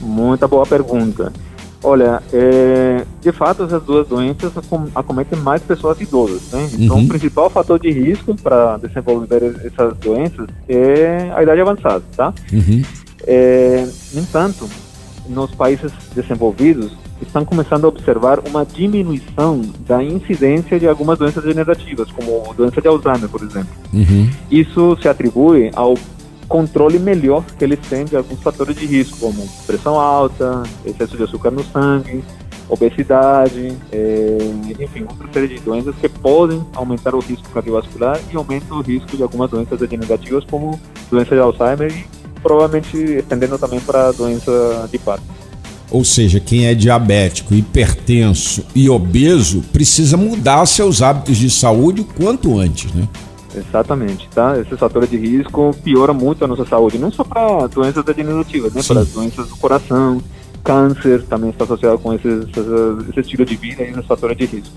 Muita 0.00 0.46
boa 0.46 0.66
pergunta. 0.66 1.32
Olha, 1.88 2.20
é, 2.32 3.04
de 3.22 3.30
fato, 3.30 3.62
essas 3.62 3.80
duas 3.84 4.08
doenças 4.08 4.50
acometem 4.92 5.38
mais 5.38 5.62
pessoas 5.62 6.00
idosas, 6.00 6.42
né? 6.50 6.68
Então, 6.72 6.96
uhum. 6.96 7.04
o 7.04 7.08
principal 7.08 7.48
fator 7.48 7.78
de 7.78 7.92
risco 7.92 8.34
para 8.34 8.76
desenvolver 8.78 9.54
essas 9.64 9.96
doenças 9.98 10.48
é 10.68 11.30
a 11.32 11.44
idade 11.44 11.60
avançada, 11.60 12.02
tá? 12.16 12.34
Uhum. 12.52 12.82
É, 13.24 13.86
no 14.12 14.20
entanto, 14.20 14.68
nos 15.28 15.52
países 15.52 15.92
desenvolvidos, 16.12 16.90
estão 17.22 17.44
começando 17.44 17.84
a 17.84 17.88
observar 17.88 18.40
uma 18.48 18.66
diminuição 18.66 19.62
da 19.86 20.02
incidência 20.02 20.80
de 20.80 20.88
algumas 20.88 21.16
doenças 21.16 21.44
degenerativas, 21.44 22.10
como 22.10 22.52
doença 22.54 22.80
de 22.80 22.88
Alzheimer, 22.88 23.28
por 23.28 23.42
exemplo. 23.42 23.72
Uhum. 23.94 24.28
Isso 24.50 24.98
se 25.00 25.08
atribui 25.08 25.70
ao 25.76 25.94
controle 26.48 26.98
melhor 26.98 27.44
que 27.44 27.64
eles 27.64 27.78
têm 27.88 28.04
de 28.04 28.16
alguns 28.16 28.40
fatores 28.40 28.76
de 28.76 28.86
risco, 28.86 29.18
como 29.18 29.46
pressão 29.66 29.98
alta, 29.98 30.62
excesso 30.84 31.16
de 31.16 31.24
açúcar 31.24 31.50
no 31.50 31.64
sangue, 31.64 32.24
obesidade, 32.68 33.72
é, 33.92 34.38
enfim, 34.80 35.02
outra 35.02 35.28
série 35.32 35.48
de 35.48 35.60
doenças 35.60 35.94
que 35.96 36.08
podem 36.08 36.64
aumentar 36.74 37.14
o 37.14 37.20
risco 37.20 37.48
cardiovascular 37.50 38.18
e 38.32 38.36
aumentam 38.36 38.78
o 38.78 38.82
risco 38.82 39.16
de 39.16 39.22
algumas 39.22 39.50
doenças 39.50 39.78
degenerativas, 39.78 40.44
como 40.44 40.78
doença 41.10 41.34
de 41.34 41.40
Alzheimer 41.40 41.92
e 41.92 42.40
provavelmente 42.40 42.96
estendendo 42.96 43.58
também 43.58 43.80
para 43.80 44.08
a 44.08 44.12
doença 44.12 44.88
de 44.90 44.98
Parkinson. 44.98 45.36
Ou 45.90 46.04
seja, 46.04 46.40
quem 46.40 46.66
é 46.66 46.74
diabético, 46.74 47.54
hipertenso 47.54 48.64
e 48.74 48.90
obeso 48.90 49.62
precisa 49.72 50.16
mudar 50.16 50.66
seus 50.66 51.00
hábitos 51.00 51.36
de 51.36 51.48
saúde 51.48 52.00
o 52.00 52.04
quanto 52.04 52.58
antes, 52.58 52.92
né? 52.92 53.08
Exatamente, 53.56 54.28
tá? 54.34 54.58
Esses 54.60 54.78
fatores 54.78 55.08
de 55.08 55.16
risco 55.16 55.74
pioram 55.82 56.14
muito 56.14 56.44
a 56.44 56.48
nossa 56.48 56.64
saúde, 56.66 56.98
não 56.98 57.10
só 57.10 57.24
para 57.24 57.66
doenças 57.68 58.04
degenerativas, 58.04 58.72
né? 58.74 58.82
Para 58.82 59.04
doenças 59.04 59.48
do 59.48 59.56
coração, 59.56 60.20
câncer 60.62 61.22
também 61.22 61.50
está 61.50 61.64
associado 61.64 61.98
com 61.98 62.12
esses, 62.12 62.48
esses, 62.48 63.08
esse 63.08 63.20
estilo 63.20 63.44
de 63.44 63.56
vida 63.56 63.82
e 63.82 63.90
esses 63.90 64.04
fatores 64.04 64.36
de 64.36 64.44
risco. 64.44 64.74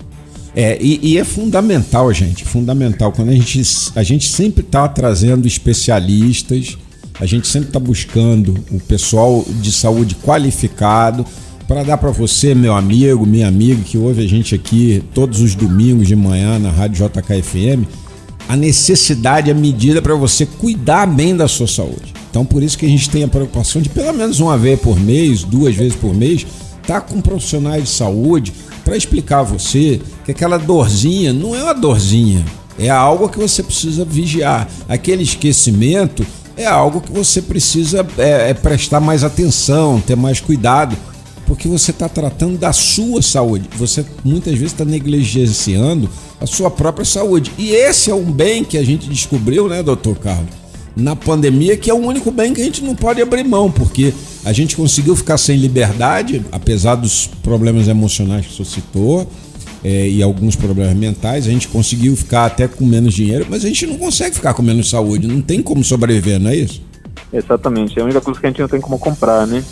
É, 0.54 0.78
e, 0.80 1.12
e, 1.12 1.18
é 1.18 1.24
fundamental, 1.24 2.12
gente, 2.12 2.44
fundamental. 2.44 3.12
Quando 3.12 3.28
a 3.28 3.32
gente, 3.32 3.62
a 3.94 4.02
gente 4.02 4.28
sempre 4.28 4.62
está 4.64 4.88
trazendo 4.88 5.46
especialistas, 5.46 6.76
a 7.20 7.26
gente 7.26 7.46
sempre 7.46 7.68
está 7.68 7.78
buscando 7.78 8.54
o 8.70 8.80
pessoal 8.80 9.44
de 9.60 9.70
saúde 9.70 10.16
qualificado 10.16 11.24
para 11.68 11.84
dar 11.84 11.98
para 11.98 12.10
você, 12.10 12.52
meu 12.52 12.74
amigo, 12.74 13.24
minha 13.24 13.46
amiga, 13.46 13.80
que 13.84 13.96
ouve 13.96 14.24
a 14.24 14.28
gente 14.28 14.56
aqui 14.56 15.04
todos 15.14 15.40
os 15.40 15.54
domingos 15.54 16.08
de 16.08 16.16
manhã 16.16 16.58
na 16.58 16.70
Rádio 16.70 17.08
JKFM, 17.08 17.86
a 18.50 18.56
necessidade, 18.56 19.48
a 19.48 19.54
medida 19.54 20.02
para 20.02 20.16
você 20.16 20.44
cuidar 20.44 21.06
bem 21.06 21.36
da 21.36 21.46
sua 21.46 21.68
saúde. 21.68 22.12
Então, 22.28 22.44
por 22.44 22.64
isso 22.64 22.76
que 22.76 22.84
a 22.84 22.88
gente 22.88 23.08
tem 23.08 23.22
a 23.22 23.28
preocupação 23.28 23.80
de 23.80 23.88
pelo 23.88 24.12
menos 24.12 24.40
uma 24.40 24.58
vez 24.58 24.80
por 24.80 24.98
mês, 24.98 25.44
duas 25.44 25.76
vezes 25.76 25.94
por 25.94 26.12
mês, 26.12 26.44
estar 26.82 26.94
tá 26.94 27.00
com 27.00 27.20
profissionais 27.20 27.84
de 27.84 27.90
saúde 27.90 28.52
para 28.84 28.96
explicar 28.96 29.38
a 29.38 29.42
você 29.44 30.00
que 30.24 30.32
aquela 30.32 30.58
dorzinha 30.58 31.32
não 31.32 31.54
é 31.54 31.62
uma 31.62 31.72
dorzinha, 31.72 32.44
é 32.76 32.90
algo 32.90 33.28
que 33.28 33.38
você 33.38 33.62
precisa 33.62 34.04
vigiar. 34.04 34.68
Aquele 34.88 35.22
esquecimento 35.22 36.26
é 36.56 36.66
algo 36.66 37.00
que 37.00 37.12
você 37.12 37.40
precisa 37.40 38.04
é, 38.18 38.50
é 38.50 38.54
prestar 38.54 38.98
mais 38.98 39.22
atenção, 39.22 40.00
ter 40.00 40.16
mais 40.16 40.40
cuidado, 40.40 40.96
porque 41.50 41.66
você 41.66 41.90
está 41.90 42.08
tratando 42.08 42.56
da 42.56 42.72
sua 42.72 43.20
saúde. 43.20 43.68
Você 43.76 44.06
muitas 44.24 44.52
vezes 44.52 44.70
está 44.70 44.84
negligenciando 44.84 46.08
a 46.40 46.46
sua 46.46 46.70
própria 46.70 47.04
saúde. 47.04 47.50
E 47.58 47.72
esse 47.72 48.08
é 48.08 48.14
um 48.14 48.30
bem 48.30 48.62
que 48.62 48.78
a 48.78 48.84
gente 48.84 49.08
descobriu, 49.08 49.68
né, 49.68 49.82
doutor 49.82 50.16
Carlos? 50.16 50.54
Na 50.94 51.16
pandemia, 51.16 51.76
que 51.76 51.90
é 51.90 51.92
o 51.92 51.96
único 51.96 52.30
bem 52.30 52.54
que 52.54 52.60
a 52.60 52.64
gente 52.64 52.84
não 52.84 52.94
pode 52.94 53.20
abrir 53.20 53.42
mão, 53.42 53.68
porque 53.68 54.14
a 54.44 54.52
gente 54.52 54.76
conseguiu 54.76 55.16
ficar 55.16 55.38
sem 55.38 55.56
liberdade, 55.56 56.40
apesar 56.52 56.94
dos 56.94 57.26
problemas 57.42 57.88
emocionais 57.88 58.46
que 58.46 58.62
o 58.62 58.64
citou, 58.64 59.28
é, 59.82 60.08
e 60.08 60.22
alguns 60.22 60.54
problemas 60.54 60.94
mentais, 60.94 61.48
a 61.48 61.50
gente 61.50 61.66
conseguiu 61.66 62.14
ficar 62.14 62.46
até 62.46 62.68
com 62.68 62.86
menos 62.86 63.12
dinheiro, 63.12 63.44
mas 63.50 63.64
a 63.64 63.66
gente 63.66 63.88
não 63.88 63.98
consegue 63.98 64.36
ficar 64.36 64.54
com 64.54 64.62
menos 64.62 64.88
saúde, 64.88 65.26
não 65.26 65.42
tem 65.42 65.60
como 65.60 65.82
sobreviver, 65.82 66.38
não 66.38 66.52
é 66.52 66.56
isso? 66.58 66.80
Exatamente, 67.32 67.98
é 67.98 68.02
a 68.02 68.04
única 68.04 68.20
coisa 68.20 68.38
que 68.38 68.46
a 68.46 68.50
gente 68.50 68.60
não 68.60 68.68
tem 68.68 68.80
como 68.80 69.00
comprar, 69.00 69.48
né? 69.48 69.64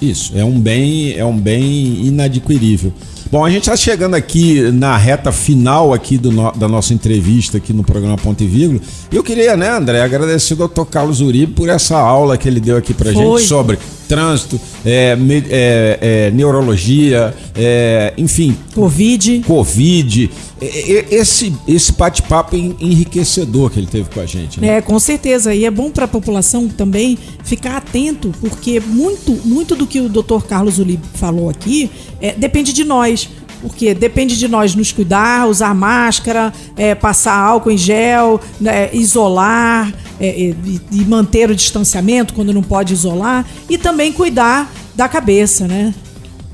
Isso, 0.00 0.32
é 0.36 0.44
um 0.44 0.60
bem, 0.60 1.14
é 1.14 1.24
um 1.24 1.36
bem 1.36 2.06
inadquirível. 2.06 2.92
Bom, 3.30 3.44
a 3.44 3.50
gente 3.50 3.62
está 3.62 3.76
chegando 3.76 4.14
aqui 4.14 4.70
na 4.70 4.96
reta 4.96 5.32
final 5.32 5.92
aqui 5.92 6.16
do 6.16 6.30
no, 6.30 6.52
da 6.52 6.68
nossa 6.68 6.94
entrevista 6.94 7.56
aqui 7.58 7.72
no 7.72 7.82
programa 7.82 8.16
Ponto 8.16 8.42
e 8.42 8.46
Vírgula. 8.46 8.80
E 9.10 9.16
eu 9.16 9.22
queria, 9.22 9.56
né, 9.56 9.70
André, 9.70 10.00
agradecer 10.00 10.54
o 10.54 10.56
doutor 10.56 10.86
Carlos 10.86 11.20
Uribe 11.20 11.52
por 11.52 11.68
essa 11.68 11.98
aula 11.98 12.38
que 12.38 12.46
ele 12.46 12.60
deu 12.60 12.76
aqui 12.76 12.94
Foi. 13.12 13.40
gente 13.40 13.48
sobre 13.48 13.78
trânsito, 14.06 14.60
é, 14.84 15.16
é, 15.50 15.98
é, 16.00 16.30
neurologia, 16.30 17.34
é, 17.54 18.12
enfim. 18.16 18.56
Covid. 18.74 19.42
Covid. 19.46 20.30
Esse, 20.58 21.52
esse 21.68 21.92
bate-papo 21.92 22.56
enriquecedor 22.56 23.70
que 23.70 23.78
ele 23.78 23.86
teve 23.86 24.08
com 24.08 24.20
a 24.20 24.26
gente. 24.26 24.58
Né? 24.58 24.78
É, 24.78 24.80
com 24.80 24.98
certeza. 24.98 25.54
E 25.54 25.66
é 25.66 25.70
bom 25.70 25.90
para 25.90 26.06
a 26.06 26.08
população 26.08 26.66
também 26.66 27.18
ficar 27.44 27.76
atento, 27.76 28.32
porque 28.40 28.80
muito, 28.80 29.32
muito 29.44 29.76
do 29.76 29.86
que 29.86 30.00
o 30.00 30.08
doutor 30.08 30.46
Carlos 30.46 30.78
Uribe 30.78 31.02
falou 31.14 31.50
aqui 31.50 31.90
é, 32.20 32.32
depende 32.32 32.72
de 32.72 32.84
nós. 32.84 33.28
Porque 33.60 33.94
depende 33.94 34.38
de 34.38 34.48
nós 34.48 34.74
nos 34.74 34.92
cuidar, 34.92 35.48
usar 35.48 35.74
máscara, 35.74 36.52
é, 36.76 36.94
passar 36.94 37.36
álcool 37.36 37.70
em 37.70 37.78
gel, 37.78 38.40
né, 38.60 38.90
isolar 38.92 39.92
é, 40.20 40.28
e, 40.28 40.80
e 40.92 41.04
manter 41.04 41.50
o 41.50 41.54
distanciamento 41.54 42.34
quando 42.34 42.52
não 42.52 42.62
pode 42.62 42.92
isolar 42.92 43.44
e 43.68 43.78
também 43.78 44.12
cuidar 44.12 44.70
da 44.94 45.08
cabeça, 45.08 45.66
né? 45.66 45.94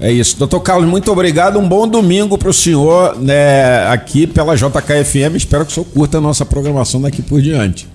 É 0.01 0.11
isso. 0.11 0.37
Doutor 0.37 0.61
Carlos, 0.61 0.89
muito 0.89 1.13
obrigado. 1.13 1.61
Um 1.61 1.69
bom 1.69 1.87
domingo 1.87 2.37
para 2.37 2.51
o 2.51 2.53
senhor 2.53 3.17
né, 3.21 3.87
aqui 3.87 4.27
pela 4.27 4.57
JKFM. 4.57 5.37
Espero 5.37 5.65
que 5.65 5.71
o 5.71 5.75
senhor 5.75 5.87
curta 5.87 6.19
a 6.19 6.21
nossa 6.21 6.45
programação 6.45 7.01
daqui 7.01 7.23
por 7.23 7.41
diante. 7.41 7.89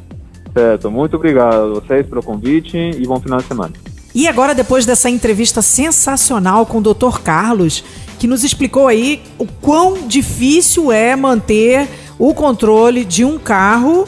Certo. 0.53 0.89
Muito 0.89 1.17
obrigado 1.17 1.53
a 1.53 1.79
vocês 1.81 2.07
pelo 2.07 2.23
convite 2.23 2.77
e 2.77 3.05
bom 3.05 3.19
final 3.19 3.39
de 3.39 3.45
semana. 3.45 3.73
E 4.15 4.25
agora, 4.27 4.55
depois 4.55 4.85
dessa 4.85 5.09
entrevista 5.09 5.61
sensacional 5.61 6.65
com 6.65 6.77
o 6.77 6.81
Dr. 6.81 7.19
Carlos, 7.21 7.83
que 8.17 8.27
nos 8.27 8.43
explicou 8.43 8.87
aí 8.87 9.21
o 9.37 9.45
quão 9.45 10.07
difícil 10.07 10.91
é 10.91 11.15
manter 11.15 11.87
o 12.17 12.33
controle 12.33 13.05
de 13.05 13.23
um 13.23 13.37
carro 13.37 14.07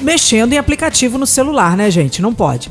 mexendo 0.00 0.52
em 0.52 0.58
aplicativo 0.58 1.18
no 1.18 1.26
celular, 1.26 1.76
né, 1.76 1.90
gente? 1.90 2.22
Não 2.22 2.32
pode. 2.32 2.70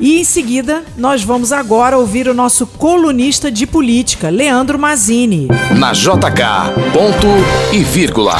E 0.00 0.20
em 0.20 0.24
seguida, 0.24 0.84
nós 0.96 1.24
vamos 1.24 1.50
agora 1.50 1.98
ouvir 1.98 2.28
o 2.28 2.34
nosso 2.34 2.66
colunista 2.66 3.50
de 3.50 3.66
política, 3.66 4.30
Leandro 4.30 4.78
Mazini. 4.78 5.48
Na 5.76 5.92
JK, 5.92 6.92
ponto 6.92 7.26
e 7.72 7.82
vírgula. 7.82 8.36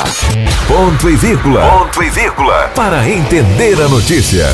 Ponto 0.68 1.10
e 1.10 1.16
vírgula. 1.16 1.68
Ponto 1.68 2.02
e 2.02 2.10
vírgula. 2.10 2.70
Para 2.76 3.08
entender 3.08 3.80
a 3.82 3.88
notícia. 3.88 4.46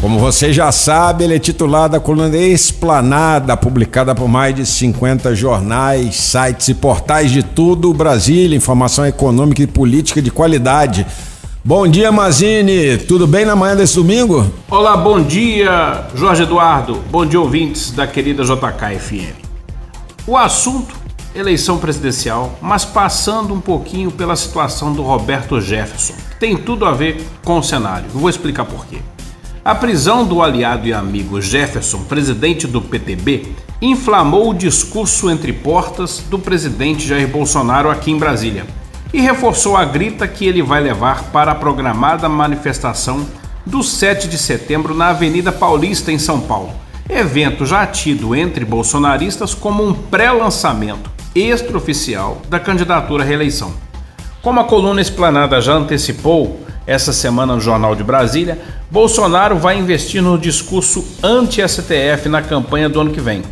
Como 0.00 0.18
você 0.18 0.52
já 0.52 0.70
sabe, 0.70 1.24
ele 1.24 1.36
é 1.36 1.38
titular 1.38 1.88
da 1.88 1.98
coluna 1.98 2.36
Esplanada, 2.36 3.56
publicada 3.56 4.14
por 4.14 4.28
mais 4.28 4.54
de 4.54 4.66
50 4.66 5.34
jornais, 5.34 6.14
sites 6.16 6.68
e 6.68 6.74
portais 6.74 7.30
de 7.30 7.42
tudo 7.42 7.90
o 7.90 7.94
Brasil, 7.94 8.52
informação 8.54 9.06
econômica 9.06 9.62
e 9.62 9.66
política 9.66 10.20
de 10.20 10.30
qualidade. 10.30 11.06
Bom 11.64 11.88
dia, 11.88 12.12
Mazini. 12.12 12.98
Tudo 12.98 13.26
bem 13.26 13.44
na 13.44 13.56
manhã 13.56 13.74
desse 13.74 13.96
domingo? 13.96 14.48
Olá, 14.70 14.96
bom 14.96 15.20
dia, 15.20 16.06
Jorge 16.14 16.42
Eduardo. 16.42 17.02
Bom 17.10 17.24
dia, 17.24 17.40
ouvintes 17.40 17.90
da 17.90 18.06
querida 18.06 18.44
JKFM. 18.44 19.34
O 20.26 20.36
assunto, 20.36 20.94
eleição 21.34 21.78
presidencial, 21.78 22.56
mas 22.60 22.84
passando 22.84 23.54
um 23.54 23.60
pouquinho 23.60 24.10
pela 24.10 24.36
situação 24.36 24.92
do 24.92 25.02
Roberto 25.02 25.60
Jefferson. 25.60 26.14
Tem 26.38 26.56
tudo 26.56 26.84
a 26.84 26.92
ver 26.92 27.26
com 27.42 27.58
o 27.58 27.62
cenário. 27.62 28.06
vou 28.12 28.28
explicar 28.28 28.66
por 28.66 28.86
quê. 28.86 28.98
A 29.66 29.74
prisão 29.74 30.24
do 30.24 30.40
aliado 30.40 30.86
e 30.86 30.92
amigo 30.92 31.42
Jefferson, 31.42 32.04
presidente 32.04 32.68
do 32.68 32.80
PTB, 32.80 33.48
inflamou 33.82 34.50
o 34.50 34.54
discurso 34.54 35.28
entre 35.28 35.52
portas 35.52 36.22
do 36.30 36.38
presidente 36.38 37.04
Jair 37.04 37.26
Bolsonaro 37.26 37.90
aqui 37.90 38.12
em 38.12 38.16
Brasília 38.16 38.64
e 39.12 39.20
reforçou 39.20 39.76
a 39.76 39.84
grita 39.84 40.28
que 40.28 40.46
ele 40.46 40.62
vai 40.62 40.80
levar 40.80 41.32
para 41.32 41.50
a 41.50 41.54
programada 41.56 42.28
manifestação 42.28 43.26
do 43.66 43.82
7 43.82 44.28
de 44.28 44.38
setembro 44.38 44.94
na 44.94 45.08
Avenida 45.08 45.50
Paulista, 45.50 46.12
em 46.12 46.18
São 46.20 46.40
Paulo. 46.40 46.72
Evento 47.10 47.66
já 47.66 47.84
tido 47.88 48.36
entre 48.36 48.64
bolsonaristas 48.64 49.52
como 49.52 49.84
um 49.84 49.92
pré-lançamento 49.92 51.10
extraoficial 51.34 52.40
da 52.48 52.60
candidatura 52.60 53.24
à 53.24 53.26
reeleição. 53.26 53.74
Como 54.40 54.60
a 54.60 54.64
coluna 54.64 55.00
Esplanada 55.00 55.60
já 55.60 55.72
antecipou, 55.72 56.64
essa 56.86 57.12
semana 57.12 57.54
no 57.54 57.60
Jornal 57.60 57.94
de 57.96 58.04
Brasília, 58.04 58.58
Bolsonaro 58.90 59.56
vai 59.56 59.78
investir 59.78 60.22
no 60.22 60.38
discurso 60.38 61.04
anti-STF 61.22 62.28
na 62.28 62.40
campanha 62.40 62.88
do 62.88 63.00
ano 63.00 63.10
que 63.10 63.20
vem. 63.20 63.42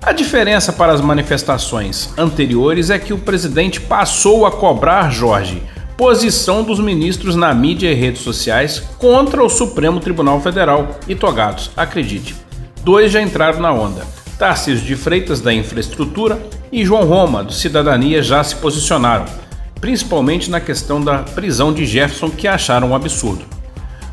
A 0.00 0.12
diferença 0.12 0.72
para 0.72 0.92
as 0.92 1.00
manifestações 1.00 2.10
anteriores 2.16 2.90
é 2.90 2.98
que 2.98 3.12
o 3.12 3.18
presidente 3.18 3.80
passou 3.80 4.46
a 4.46 4.52
cobrar, 4.52 5.10
Jorge, 5.10 5.62
posição 5.96 6.62
dos 6.62 6.78
ministros 6.78 7.34
na 7.34 7.54
mídia 7.54 7.90
e 7.90 7.94
redes 7.94 8.22
sociais 8.22 8.82
contra 8.98 9.42
o 9.42 9.48
Supremo 9.48 10.00
Tribunal 10.00 10.40
Federal 10.40 10.98
e 11.08 11.14
togados, 11.14 11.70
acredite. 11.76 12.34
Dois 12.82 13.10
já 13.10 13.22
entraram 13.22 13.60
na 13.60 13.72
onda. 13.72 14.02
Tarcísio 14.38 14.84
de 14.84 14.96
Freitas, 14.96 15.40
da 15.40 15.54
Infraestrutura, 15.54 16.38
e 16.70 16.84
João 16.84 17.04
Roma, 17.04 17.44
do 17.44 17.52
Cidadania, 17.52 18.22
já 18.22 18.42
se 18.42 18.56
posicionaram 18.56 19.24
principalmente 19.84 20.50
na 20.50 20.60
questão 20.60 20.98
da 20.98 21.18
prisão 21.18 21.70
de 21.70 21.84
Jefferson, 21.84 22.30
que 22.30 22.48
acharam 22.48 22.92
um 22.92 22.94
absurdo. 22.94 23.44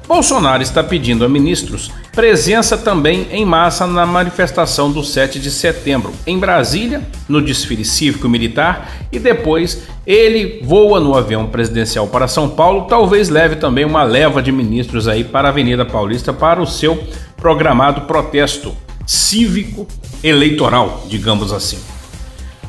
Bolsonaro 0.05 0.61
está 0.61 0.83
pedindo 0.83 1.23
a 1.23 1.29
ministros 1.29 1.93
presença 2.11 2.77
também 2.77 3.27
em 3.31 3.45
massa 3.45 3.87
na 3.87 4.05
manifestação 4.05 4.91
do 4.91 5.01
7 5.01 5.39
de 5.39 5.49
setembro, 5.49 6.11
em 6.27 6.37
Brasília, 6.37 7.01
no 7.29 7.41
desfile 7.41 7.85
cívico-militar, 7.85 8.91
e 9.13 9.17
depois 9.17 9.83
ele 10.05 10.59
voa 10.61 10.99
no 10.99 11.17
avião 11.17 11.47
presidencial 11.47 12.05
para 12.05 12.27
São 12.27 12.49
Paulo, 12.49 12.87
talvez 12.89 13.29
leve 13.29 13.55
também 13.55 13.85
uma 13.85 14.03
leva 14.03 14.41
de 14.41 14.51
ministros 14.51 15.07
aí 15.07 15.23
para 15.23 15.47
a 15.47 15.51
Avenida 15.51 15.85
Paulista 15.85 16.33
para 16.33 16.61
o 16.61 16.67
seu 16.67 17.01
programado 17.37 18.01
protesto 18.01 18.75
cívico 19.07 19.87
eleitoral, 20.21 21.05
digamos 21.07 21.53
assim. 21.53 21.79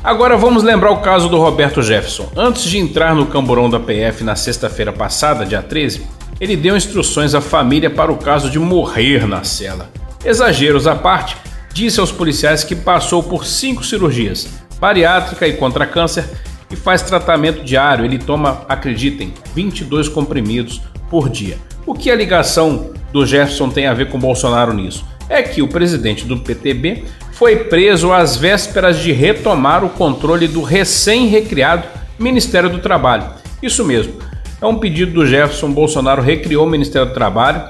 Agora 0.03 0.35
vamos 0.35 0.63
lembrar 0.63 0.91
o 0.91 0.97
caso 0.99 1.29
do 1.29 1.37
Roberto 1.37 1.81
Jefferson. 1.81 2.29
Antes 2.35 2.63
de 2.63 2.77
entrar 2.77 3.15
no 3.15 3.25
camburão 3.25 3.69
da 3.69 3.79
PF 3.79 4.21
na 4.21 4.35
sexta-feira 4.35 4.91
passada, 4.91 5.45
dia 5.45 5.61
13, 5.61 6.05
ele 6.41 6.57
deu 6.57 6.75
instruções 6.75 7.33
à 7.33 7.39
família 7.39 7.89
para 7.89 8.11
o 8.11 8.17
caso 8.17 8.49
de 8.49 8.59
morrer 8.59 9.25
na 9.25 9.45
cela. 9.45 9.89
Exageros 10.25 10.87
à 10.87 10.93
parte, 10.93 11.37
disse 11.73 12.01
aos 12.01 12.11
policiais 12.11 12.65
que 12.65 12.75
passou 12.75 13.23
por 13.23 13.45
cinco 13.45 13.81
cirurgias, 13.81 14.49
bariátrica 14.77 15.47
e 15.47 15.53
contra 15.53 15.87
câncer, 15.87 16.25
e 16.69 16.75
faz 16.75 17.01
tratamento 17.01 17.63
diário. 17.63 18.03
Ele 18.03 18.19
toma, 18.19 18.65
acreditem, 18.67 19.33
22 19.55 20.09
comprimidos 20.09 20.81
por 21.09 21.29
dia. 21.29 21.57
O 21.85 21.93
que 21.93 22.11
a 22.11 22.15
ligação 22.15 22.91
do 23.13 23.25
Jefferson 23.25 23.69
tem 23.69 23.87
a 23.87 23.93
ver 23.93 24.09
com 24.09 24.19
Bolsonaro 24.19 24.73
nisso? 24.73 25.05
É 25.29 25.41
que 25.41 25.61
o 25.61 25.67
presidente 25.69 26.25
do 26.25 26.37
PTB 26.39 27.05
foi 27.43 27.57
preso 27.57 28.13
às 28.13 28.37
vésperas 28.37 28.99
de 28.99 29.11
retomar 29.11 29.83
o 29.83 29.89
controle 29.89 30.47
do 30.47 30.61
recém-recriado 30.61 31.85
Ministério 32.17 32.69
do 32.69 32.79
Trabalho. 32.79 33.31
Isso 33.61 33.83
mesmo, 33.83 34.13
é 34.61 34.65
um 34.65 34.79
pedido 34.79 35.11
do 35.11 35.27
Jefferson 35.27 35.69
Bolsonaro 35.73 36.21
recriou 36.21 36.65
o 36.65 36.69
Ministério 36.69 37.09
do 37.09 37.13
Trabalho, 37.13 37.61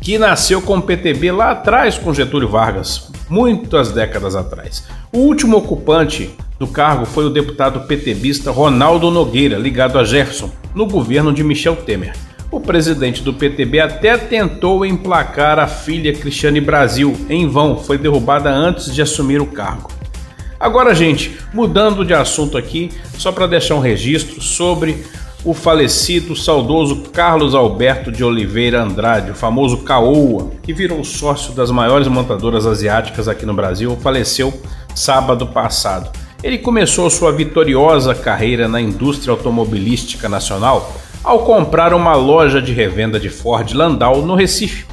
que 0.00 0.16
nasceu 0.16 0.62
com 0.62 0.78
o 0.78 0.82
PTB 0.82 1.30
lá 1.30 1.50
atrás 1.50 1.98
com 1.98 2.14
Getúlio 2.14 2.48
Vargas, 2.48 3.10
muitas 3.28 3.92
décadas 3.92 4.34
atrás. 4.34 4.88
O 5.12 5.18
último 5.18 5.58
ocupante 5.58 6.30
do 6.58 6.66
cargo 6.66 7.04
foi 7.04 7.26
o 7.26 7.30
deputado 7.30 7.80
PTBista 7.80 8.50
Ronaldo 8.50 9.10
Nogueira, 9.10 9.58
ligado 9.58 9.98
a 9.98 10.04
Jefferson, 10.04 10.50
no 10.74 10.86
governo 10.86 11.34
de 11.34 11.44
Michel 11.44 11.76
Temer. 11.76 12.14
O 12.52 12.60
presidente 12.60 13.22
do 13.22 13.32
PTB 13.32 13.80
até 13.80 14.18
tentou 14.18 14.84
emplacar 14.84 15.58
a 15.58 15.66
filha 15.66 16.12
Cristiane 16.12 16.60
Brasil, 16.60 17.16
em 17.30 17.48
vão, 17.48 17.78
foi 17.78 17.96
derrubada 17.96 18.50
antes 18.50 18.94
de 18.94 19.00
assumir 19.00 19.40
o 19.40 19.46
cargo. 19.46 19.90
Agora, 20.60 20.94
gente, 20.94 21.38
mudando 21.54 22.04
de 22.04 22.12
assunto 22.12 22.58
aqui, 22.58 22.90
só 23.16 23.32
para 23.32 23.46
deixar 23.46 23.76
um 23.76 23.80
registro 23.80 24.42
sobre 24.42 25.02
o 25.42 25.54
falecido 25.54 26.36
saudoso 26.36 27.04
Carlos 27.10 27.54
Alberto 27.54 28.12
de 28.12 28.22
Oliveira 28.22 28.82
Andrade, 28.82 29.30
o 29.30 29.34
famoso 29.34 29.78
Caoa, 29.78 30.50
que 30.62 30.74
virou 30.74 31.02
sócio 31.02 31.54
das 31.54 31.70
maiores 31.70 32.06
montadoras 32.06 32.66
asiáticas 32.66 33.28
aqui 33.28 33.46
no 33.46 33.54
Brasil, 33.54 33.96
faleceu 34.02 34.52
sábado 34.94 35.46
passado. 35.46 36.10
Ele 36.44 36.58
começou 36.58 37.08
sua 37.08 37.32
vitoriosa 37.32 38.14
carreira 38.14 38.68
na 38.68 38.80
indústria 38.80 39.32
automobilística 39.32 40.28
nacional 40.28 40.92
ao 41.22 41.40
comprar 41.40 41.94
uma 41.94 42.14
loja 42.14 42.60
de 42.60 42.72
revenda 42.72 43.18
de 43.18 43.28
Ford 43.28 43.72
Landau 43.72 44.22
no 44.22 44.34
Recife 44.34 44.92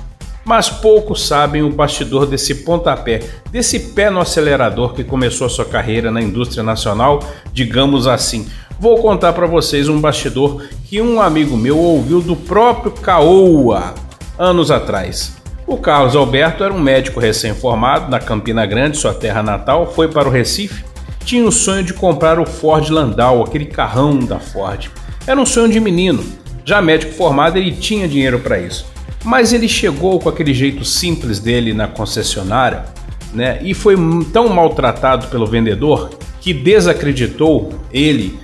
mas 0.49 0.67
poucos 0.67 1.27
sabem 1.27 1.61
o 1.61 1.69
bastidor 1.69 2.25
desse 2.25 2.55
pontapé, 2.63 3.19
desse 3.51 3.79
pé 3.93 4.09
no 4.09 4.19
acelerador 4.19 4.95
que 4.95 5.03
começou 5.03 5.47
sua 5.47 5.63
carreira 5.63 6.09
na 6.09 6.19
indústria 6.19 6.63
nacional, 6.63 7.19
digamos 7.53 8.07
assim. 8.07 8.47
Vou 8.79 8.97
contar 8.97 9.33
para 9.33 9.45
vocês 9.45 9.87
um 9.87 10.01
bastidor 10.01 10.63
que 10.85 10.99
um 10.99 11.21
amigo 11.21 11.55
meu 11.55 11.77
ouviu 11.77 12.19
do 12.19 12.35
próprio 12.35 12.91
Caoa 12.93 13.93
anos 14.39 14.71
atrás. 14.71 15.37
O 15.67 15.77
Carlos 15.77 16.15
Alberto 16.15 16.63
era 16.63 16.73
um 16.73 16.79
médico 16.79 17.19
recém-formado 17.19 18.09
na 18.09 18.19
Campina 18.19 18.65
Grande, 18.65 18.97
sua 18.97 19.13
terra 19.13 19.43
natal, 19.43 19.93
foi 19.93 20.07
para 20.07 20.27
o 20.27 20.31
Recife, 20.31 20.83
tinha 21.23 21.45
o 21.45 21.51
sonho 21.51 21.83
de 21.83 21.93
comprar 21.93 22.39
o 22.39 22.45
Ford 22.47 22.89
Landau, 22.89 23.43
aquele 23.43 23.65
carrão 23.65 24.17
da 24.17 24.39
Ford. 24.39 24.89
Era 25.27 25.39
um 25.39 25.45
sonho 25.45 25.71
de 25.71 25.79
menino. 25.79 26.23
Já 26.65 26.81
médico 26.81 27.13
formado, 27.13 27.57
ele 27.57 27.71
tinha 27.71 28.07
dinheiro 28.07 28.39
para 28.39 28.59
isso. 28.59 28.85
Mas 29.23 29.53
ele 29.53 29.67
chegou 29.67 30.19
com 30.19 30.29
aquele 30.29 30.53
jeito 30.53 30.85
simples 30.85 31.39
dele 31.39 31.73
na 31.73 31.87
concessionária, 31.87 32.85
né? 33.33 33.59
E 33.61 33.73
foi 33.73 33.95
tão 34.31 34.49
maltratado 34.49 35.27
pelo 35.27 35.45
vendedor 35.45 36.09
que 36.39 36.53
desacreditou 36.53 37.69
ele, 37.91 38.39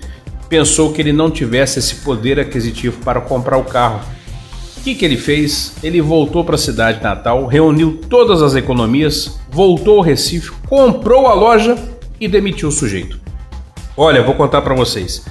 pensou 0.49 0.91
que 0.91 1.01
ele 1.01 1.13
não 1.13 1.31
tivesse 1.31 1.79
esse 1.79 1.95
poder 1.95 2.39
aquisitivo 2.39 2.99
para 3.03 3.21
comprar 3.21 3.57
o 3.57 3.63
carro. 3.63 4.01
O 4.77 4.81
que, 4.81 4.93
que 4.93 5.05
ele 5.05 5.17
fez? 5.17 5.73
Ele 5.81 6.01
voltou 6.01 6.43
para 6.43 6.55
a 6.55 6.59
cidade 6.59 7.01
natal, 7.01 7.47
reuniu 7.47 7.99
todas 8.09 8.41
as 8.41 8.53
economias, 8.53 9.39
voltou 9.49 9.97
ao 9.97 10.03
Recife, 10.03 10.51
comprou 10.67 11.25
a 11.25 11.33
loja 11.33 11.75
e 12.19 12.27
demitiu 12.27 12.69
o 12.69 12.71
sujeito. 12.71 13.19
Olha, 13.97 14.21
vou 14.21 14.35
contar 14.35 14.61
para 14.61 14.75
vocês. 14.75 15.25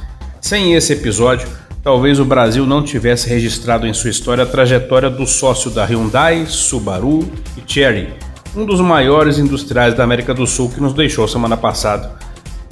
Sem 0.44 0.74
esse 0.74 0.92
episódio, 0.92 1.48
talvez 1.82 2.20
o 2.20 2.24
Brasil 2.26 2.66
não 2.66 2.82
tivesse 2.82 3.30
registrado 3.30 3.86
em 3.86 3.94
sua 3.94 4.10
história 4.10 4.44
a 4.44 4.46
trajetória 4.46 5.08
do 5.08 5.26
sócio 5.26 5.70
da 5.70 5.86
Hyundai, 5.86 6.44
Subaru 6.46 7.26
e 7.56 7.62
Chery, 7.66 8.12
um 8.54 8.66
dos 8.66 8.78
maiores 8.78 9.38
industriais 9.38 9.94
da 9.94 10.04
América 10.04 10.34
do 10.34 10.46
Sul 10.46 10.68
que 10.68 10.82
nos 10.82 10.92
deixou 10.92 11.26
semana 11.26 11.56
passada, 11.56 12.18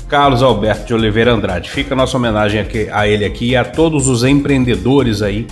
Carlos 0.07 0.43
Alberto 0.43 0.85
de 0.85 0.93
Oliveira 0.93 1.33
Andrade. 1.33 1.71
Fica 1.71 1.95
a 1.95 1.97
nossa 1.97 2.15
homenagem 2.15 2.61
aqui, 2.61 2.91
a 2.93 3.09
ele 3.09 3.25
aqui 3.25 3.53
e 3.53 3.57
a 3.57 3.65
todos 3.65 4.07
os 4.07 4.23
empreendedores 4.23 5.23
aí 5.23 5.47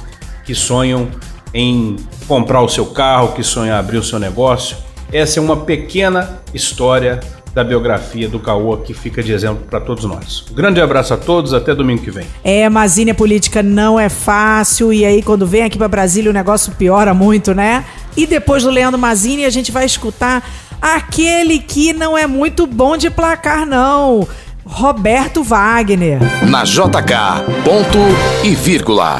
que 0.45 0.55
sonham 0.55 1.09
em 1.55 1.97
comprar 2.29 2.61
o 2.61 2.69
seu 2.69 2.85
carro, 2.85 3.33
que 3.33 3.43
sonham 3.43 3.75
abrir 3.75 3.97
o 3.97 4.05
seu 4.05 4.19
negócio. 4.19 4.77
Essa 5.11 5.41
é 5.41 5.43
uma 5.43 5.57
pequena 5.65 6.43
história 6.53 7.19
da 7.55 7.65
biografia 7.65 8.29
do 8.29 8.39
Caoa 8.39 8.79
que 8.79 8.95
fica 8.95 9.23
de 9.23 9.33
exemplo 9.33 9.65
para 9.69 9.81
todos 9.81 10.05
nós. 10.05 10.45
Um 10.51 10.55
grande 10.55 10.81
abraço 10.81 11.15
a 11.15 11.17
todos, 11.17 11.53
até 11.53 11.75
domingo 11.75 12.03
que 12.03 12.11
vem. 12.11 12.27
É, 12.45 12.69
Mazínia 12.69 13.15
política 13.15 13.63
não 13.63 13.99
é 13.99 14.09
fácil 14.09 14.93
e 14.93 15.05
aí 15.05 15.23
quando 15.23 15.47
vem 15.47 15.63
aqui 15.63 15.77
para 15.77 15.89
Brasília 15.89 16.31
o 16.31 16.35
negócio 16.35 16.73
piora 16.73 17.13
muito, 17.13 17.55
né? 17.55 17.85
E 18.17 18.27
depois 18.27 18.63
do 18.63 18.71
Leandro 18.71 18.99
Mazini 18.99 19.45
a 19.45 19.51
gente 19.51 19.73
vai 19.73 19.85
escutar 19.85 20.49
aquele 20.81 21.59
que 21.59 21.93
não 21.93 22.17
é 22.17 22.27
muito 22.27 22.67
bom 22.67 22.97
de 22.97 23.11
placar 23.11 23.67
não. 23.67 24.27
Roberto 24.65 25.43
Wagner. 25.43 26.21
Na 26.49 26.63
JK, 26.63 27.65
ponto 27.65 27.99
e 28.45 28.55
vírgula. 28.55 29.19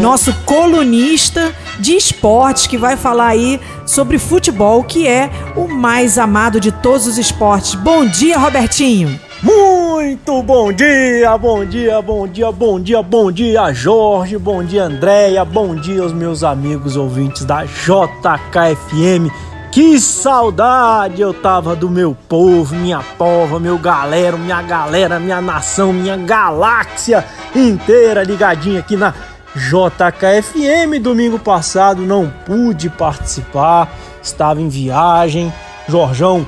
Nosso 0.00 0.32
colunista 0.44 1.54
de 1.82 1.96
esportes 1.96 2.68
que 2.68 2.78
vai 2.78 2.96
falar 2.96 3.26
aí 3.26 3.60
sobre 3.84 4.16
futebol, 4.16 4.84
que 4.84 5.06
é 5.06 5.28
o 5.56 5.66
mais 5.66 6.16
amado 6.16 6.60
de 6.60 6.70
todos 6.70 7.08
os 7.08 7.18
esportes. 7.18 7.74
Bom 7.74 8.06
dia, 8.06 8.38
Robertinho. 8.38 9.18
Muito 9.42 10.40
bom 10.44 10.72
dia, 10.72 11.36
bom 11.36 11.64
dia, 11.64 12.00
bom 12.00 12.28
dia, 12.28 12.52
bom 12.52 12.80
dia, 12.80 13.02
bom 13.02 13.32
dia, 13.32 13.72
Jorge, 13.72 14.38
bom 14.38 14.62
dia, 14.62 14.84
Andréia, 14.84 15.44
bom 15.44 15.74
dia 15.74 16.00
aos 16.00 16.12
meus 16.12 16.44
amigos 16.44 16.96
ouvintes 16.96 17.44
da 17.44 17.64
JKFM. 17.64 19.28
Que 19.72 19.98
saudade 19.98 21.20
eu 21.20 21.34
tava 21.34 21.74
do 21.74 21.90
meu 21.90 22.16
povo, 22.28 22.76
minha 22.76 23.00
pova, 23.18 23.58
meu 23.58 23.78
galera, 23.78 24.36
minha 24.36 24.62
galera, 24.62 25.18
minha 25.18 25.40
nação, 25.40 25.92
minha 25.92 26.16
galáxia 26.16 27.24
inteira 27.56 28.22
ligadinha 28.22 28.78
aqui 28.78 28.96
na 28.96 29.12
JKFM. 29.54 31.00
Domingo 31.00 31.38
passado 31.38 32.02
não 32.02 32.32
pude 32.46 32.88
participar, 32.90 33.94
estava 34.22 34.60
em 34.60 34.68
viagem. 34.68 35.52
Jorjão 35.88 36.46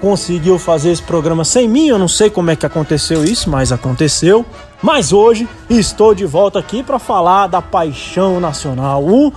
conseguiu 0.00 0.58
fazer 0.58 0.90
esse 0.90 1.02
programa 1.02 1.44
sem 1.44 1.68
mim. 1.68 1.88
Eu 1.88 1.98
não 1.98 2.08
sei 2.08 2.30
como 2.30 2.50
é 2.50 2.56
que 2.56 2.66
aconteceu 2.66 3.24
isso, 3.24 3.50
mas 3.50 3.72
aconteceu. 3.72 4.44
Mas 4.82 5.12
hoje 5.12 5.48
estou 5.68 6.14
de 6.14 6.24
volta 6.24 6.58
aqui 6.58 6.82
para 6.82 6.98
falar 6.98 7.46
da 7.46 7.62
paixão 7.62 8.38
nacional, 8.38 9.02
o 9.02 9.32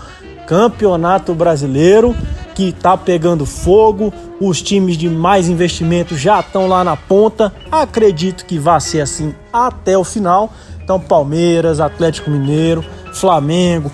Campeonato 0.45 1.34
Brasileiro 1.34 2.16
que 2.60 2.70
está 2.70 2.97
pegando 2.97 3.45
fogo. 3.45 4.14
Os 4.38 4.62
times 4.62 4.97
de 4.97 5.10
mais 5.10 5.47
investimento 5.47 6.18
já 6.18 6.41
estão 6.41 6.68
lá 6.68 6.84
na 6.84 6.97
ponta. 6.97 7.53
Acredito 7.72 8.45
que 8.45 8.60
vai 8.60 8.82
ser 8.82 8.99
assim 8.99 9.34
até 9.51 9.97
o 9.97 10.03
final. 10.03 10.51
Então, 10.84 10.99
Palmeiras, 10.99 11.80
Atlético 11.80 12.30
Mineiro, 12.30 12.84
Flamengo 13.14 13.91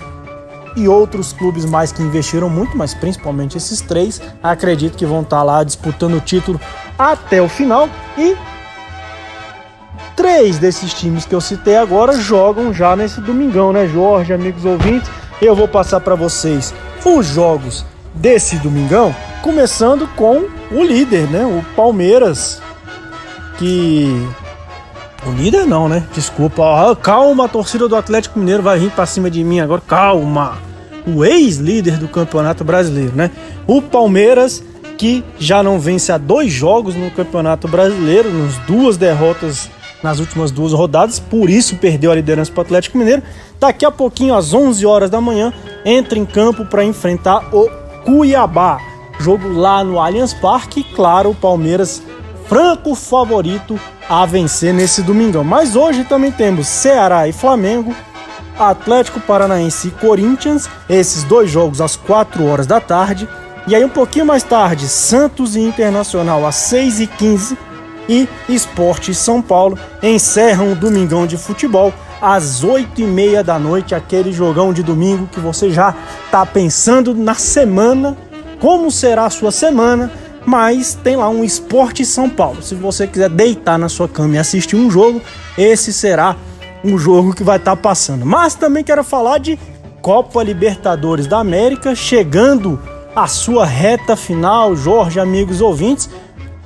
e 0.76 0.86
outros 0.86 1.32
clubes 1.32 1.64
mais 1.64 1.90
que 1.90 2.02
investiram 2.02 2.50
muito, 2.50 2.76
mas 2.76 2.92
principalmente 2.92 3.56
esses 3.56 3.80
três, 3.80 4.20
acredito 4.42 4.96
que 4.96 5.06
vão 5.06 5.22
estar 5.22 5.38
tá 5.38 5.42
lá 5.42 5.64
disputando 5.64 6.14
o 6.14 6.20
título 6.20 6.60
até 6.98 7.40
o 7.40 7.48
final 7.48 7.88
e 8.18 8.36
três 10.14 10.58
desses 10.58 10.92
times 10.92 11.24
que 11.24 11.34
eu 11.34 11.40
citei 11.40 11.76
agora 11.76 12.18
jogam 12.20 12.72
já 12.72 12.94
nesse 12.94 13.20
domingão, 13.20 13.72
né, 13.72 13.86
Jorge, 13.86 14.32
amigos 14.32 14.64
ouvintes? 14.64 15.10
Eu 15.40 15.54
vou 15.54 15.68
passar 15.68 16.00
para 16.00 16.14
vocês 16.14 16.74
os 17.04 17.26
jogos 17.26 17.84
desse 18.14 18.56
domingão, 18.58 19.14
começando 19.42 20.08
com 20.16 20.46
o 20.70 20.82
líder, 20.82 21.30
né, 21.30 21.44
o 21.44 21.62
Palmeiras, 21.74 22.60
que 23.58 24.26
o 25.26 25.32
líder 25.32 25.66
não, 25.66 25.88
né? 25.88 26.04
Desculpa. 26.14 26.96
Calma, 27.02 27.46
a 27.46 27.48
torcida 27.48 27.88
do 27.88 27.96
Atlético 27.96 28.38
Mineiro 28.38 28.62
vai 28.62 28.78
vir 28.78 28.90
para 28.90 29.06
cima 29.06 29.30
de 29.30 29.42
mim 29.42 29.60
agora. 29.60 29.82
Calma. 29.86 30.58
O 31.06 31.24
ex-líder 31.24 31.98
do 31.98 32.08
Campeonato 32.08 32.64
Brasileiro, 32.64 33.12
né? 33.14 33.30
O 33.66 33.80
Palmeiras, 33.82 34.62
que 34.96 35.24
já 35.38 35.62
não 35.62 35.78
vence 35.78 36.10
há 36.10 36.18
dois 36.18 36.52
jogos 36.52 36.94
no 36.94 37.10
Campeonato 37.10 37.68
Brasileiro, 37.68 38.32
nas 38.32 38.56
duas 38.66 38.96
derrotas 38.96 39.68
nas 40.02 40.20
últimas 40.20 40.50
duas 40.50 40.72
rodadas, 40.72 41.18
por 41.18 41.50
isso 41.50 41.76
perdeu 41.76 42.12
a 42.12 42.14
liderança 42.14 42.52
para 42.52 42.60
o 42.60 42.64
Atlético 42.64 42.98
Mineiro. 42.98 43.22
Daqui 43.58 43.84
a 43.84 43.90
pouquinho, 43.90 44.34
às 44.34 44.52
11 44.52 44.84
horas 44.86 45.10
da 45.10 45.20
manhã, 45.20 45.52
entra 45.84 46.18
em 46.18 46.24
campo 46.24 46.64
para 46.64 46.84
enfrentar 46.84 47.48
o 47.52 47.68
Cuiabá. 48.04 48.78
Jogo 49.18 49.48
lá 49.48 49.82
no 49.82 49.98
Allianz 49.98 50.34
Parque. 50.34 50.84
Claro, 50.94 51.30
o 51.30 51.34
Palmeiras 51.34 52.02
franco 52.48 52.94
favorito 52.94 53.78
a 54.08 54.24
vencer 54.24 54.72
nesse 54.72 55.02
domingão. 55.02 55.44
Mas 55.44 55.76
hoje 55.76 56.04
também 56.04 56.30
temos 56.30 56.66
Ceará 56.66 57.28
e 57.28 57.32
Flamengo, 57.32 57.94
Atlético 58.58 59.20
Paranaense 59.20 59.88
e 59.88 59.90
Corinthians, 59.90 60.68
esses 60.88 61.22
dois 61.24 61.50
jogos 61.50 61.80
às 61.80 61.96
4 61.96 62.44
horas 62.44 62.66
da 62.66 62.80
tarde. 62.80 63.28
E 63.66 63.74
aí 63.74 63.84
um 63.84 63.88
pouquinho 63.88 64.24
mais 64.24 64.42
tarde, 64.42 64.88
Santos 64.88 65.56
e 65.56 65.60
Internacional 65.60 66.46
às 66.46 66.54
6h15 66.56 67.56
e 68.08 68.28
Esporte 68.48 69.12
São 69.12 69.42
Paulo 69.42 69.76
encerram 70.02 70.72
o 70.72 70.76
Domingão 70.76 71.26
de 71.26 71.36
Futebol 71.36 71.92
às 72.22 72.64
8h30 72.64 73.42
da 73.42 73.58
noite, 73.58 73.94
aquele 73.94 74.32
jogão 74.32 74.72
de 74.72 74.82
domingo 74.82 75.26
que 75.26 75.40
você 75.40 75.70
já 75.70 75.94
tá 76.30 76.46
pensando 76.46 77.12
na 77.12 77.34
semana, 77.34 78.16
como 78.60 78.90
será 78.90 79.26
a 79.26 79.30
sua 79.30 79.50
semana, 79.50 80.10
mas 80.46 80.94
tem 80.94 81.16
lá 81.16 81.28
um 81.28 81.42
Esporte 81.42 82.06
São 82.06 82.30
Paulo. 82.30 82.62
Se 82.62 82.74
você 82.74 83.06
quiser 83.06 83.28
deitar 83.28 83.76
na 83.76 83.88
sua 83.88 84.08
cama 84.08 84.36
e 84.36 84.38
assistir 84.38 84.76
um 84.76 84.88
jogo, 84.88 85.20
esse 85.58 85.92
será 85.92 86.36
um 86.84 86.96
jogo 86.96 87.34
que 87.34 87.42
vai 87.42 87.56
estar 87.56 87.74
tá 87.74 87.82
passando. 87.82 88.24
Mas 88.24 88.54
também 88.54 88.84
quero 88.84 89.02
falar 89.02 89.38
de 89.38 89.58
Copa 90.00 90.42
Libertadores 90.42 91.26
da 91.26 91.38
América 91.38 91.96
chegando 91.96 92.80
à 93.14 93.26
sua 93.26 93.66
reta 93.66 94.14
final, 94.14 94.76
Jorge, 94.76 95.18
amigos 95.18 95.60
ouvintes, 95.60 96.08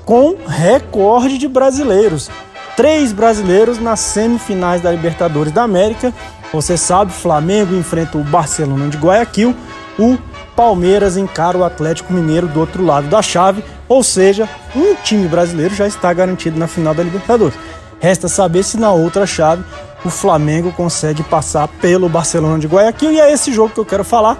com 0.05 0.37
recorde 0.47 1.39
de 1.39 1.49
brasileiros. 1.49 2.31
Três 2.76 3.12
brasileiros 3.12 3.78
nas 3.78 4.01
semifinais 4.01 4.83
da 4.83 4.91
Libertadores 4.91 5.53
da 5.53 5.62
América. 5.62 6.12
Você 6.53 6.76
sabe, 6.76 7.12
Flamengo 7.12 7.74
enfrenta 7.74 8.18
o 8.18 8.24
Barcelona 8.24 8.89
de 8.89 8.99
Guayaquil, 8.99 9.55
o 9.99 10.18
Palmeiras 10.57 11.16
encara 11.16 11.57
o 11.57 11.64
Atlético 11.64 12.12
Mineiro 12.12 12.46
do 12.46 12.61
outro 12.61 12.84
lado 12.84 13.09
da 13.09 13.22
chave, 13.22 13.64
ou 13.88 14.03
seja, 14.03 14.48
um 14.74 14.94
time 14.96 15.26
brasileiro 15.26 15.74
já 15.74 15.86
está 15.86 16.12
garantido 16.12 16.59
na 16.59 16.66
final 16.66 16.94
da 16.94 17.03
Libertadores. 17.03 17.57
Resta 17.98 18.28
saber 18.28 18.62
se 18.62 18.78
na 18.78 18.92
outra 18.92 19.26
chave 19.26 19.62
o 20.05 20.11
Flamengo 20.11 20.72
consegue 20.72 21.22
passar 21.22 21.68
pelo 21.68 22.09
Barcelona 22.09 22.59
de 22.59 22.66
Guayaquil 22.66 23.12
e 23.12 23.20
é 23.20 23.32
esse 23.32 23.53
jogo 23.53 23.74
que 23.74 23.80
eu 23.80 23.84
quero 23.84 24.05
falar. 24.05 24.38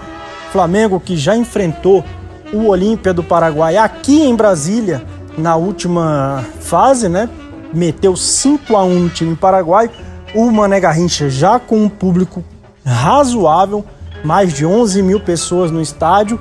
Flamengo 0.53 0.99
que 0.99 1.17
já 1.17 1.37
enfrentou 1.37 2.05
o 2.53 2.69
Olímpia 2.69 3.13
do 3.13 3.23
Paraguai 3.23 3.77
aqui 3.77 4.23
em 4.23 4.35
Brasília 4.35 5.05
na 5.37 5.57
última 5.57 6.45
fase, 6.61 7.09
né? 7.09 7.29
Meteu 7.73 8.17
5 8.17 8.77
a 8.77 8.85
1 8.85 8.99
no 8.99 9.09
time 9.09 9.37
paraguaio. 9.37 9.91
O 10.35 10.51
Mané 10.51 10.81
Garrincha 10.81 11.29
já 11.29 11.59
com 11.59 11.77
um 11.77 11.89
público 11.89 12.45
razoável, 12.85 13.85
mais 14.25 14.53
de 14.53 14.65
11 14.65 15.03
mil 15.03 15.21
pessoas 15.21 15.71
no 15.71 15.81
estádio. 15.81 16.39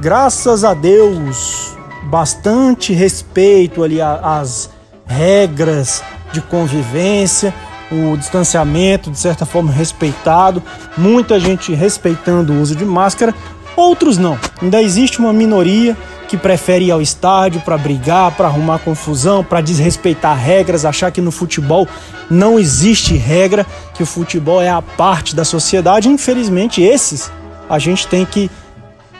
Graças 0.00 0.64
a 0.64 0.74
Deus, 0.74 1.76
bastante 2.04 2.92
respeito 2.92 3.82
ali 3.82 4.00
às 4.00 4.70
regras 5.06 6.02
de 6.32 6.40
convivência, 6.40 7.52
o 7.90 8.16
distanciamento 8.16 9.10
de 9.10 9.18
certa 9.18 9.44
forma 9.44 9.72
respeitado, 9.72 10.62
muita 10.96 11.40
gente 11.40 11.74
respeitando 11.74 12.52
o 12.52 12.60
uso 12.60 12.76
de 12.76 12.84
máscara, 12.84 13.34
outros 13.76 14.16
não. 14.16 14.38
Ainda 14.62 14.80
existe 14.82 15.18
uma 15.18 15.32
minoria 15.32 15.96
que 16.30 16.36
prefere 16.36 16.84
ir 16.84 16.90
ao 16.92 17.02
estádio 17.02 17.60
para 17.62 17.76
brigar, 17.76 18.30
para 18.36 18.46
arrumar 18.46 18.78
confusão, 18.78 19.42
para 19.42 19.60
desrespeitar 19.60 20.38
regras, 20.38 20.84
achar 20.84 21.10
que 21.10 21.20
no 21.20 21.32
futebol 21.32 21.88
não 22.30 22.56
existe 22.56 23.16
regra, 23.16 23.66
que 23.94 24.04
o 24.04 24.06
futebol 24.06 24.62
é 24.62 24.70
a 24.70 24.80
parte 24.80 25.34
da 25.34 25.44
sociedade. 25.44 26.08
Infelizmente, 26.08 26.80
esses 26.80 27.32
a 27.68 27.80
gente 27.80 28.06
tem 28.06 28.24
que 28.24 28.48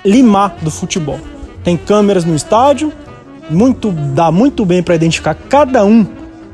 limar 0.05 0.55
do 0.63 0.71
futebol. 0.71 1.19
Tem 1.65 1.77
câmeras 1.77 2.25
no 2.25 2.37
estádio, 2.37 2.93
muito 3.51 3.91
dá 3.91 4.31
muito 4.31 4.65
bem 4.65 4.81
para 4.81 4.95
identificar 4.95 5.35
cada 5.35 5.85
um 5.85 6.07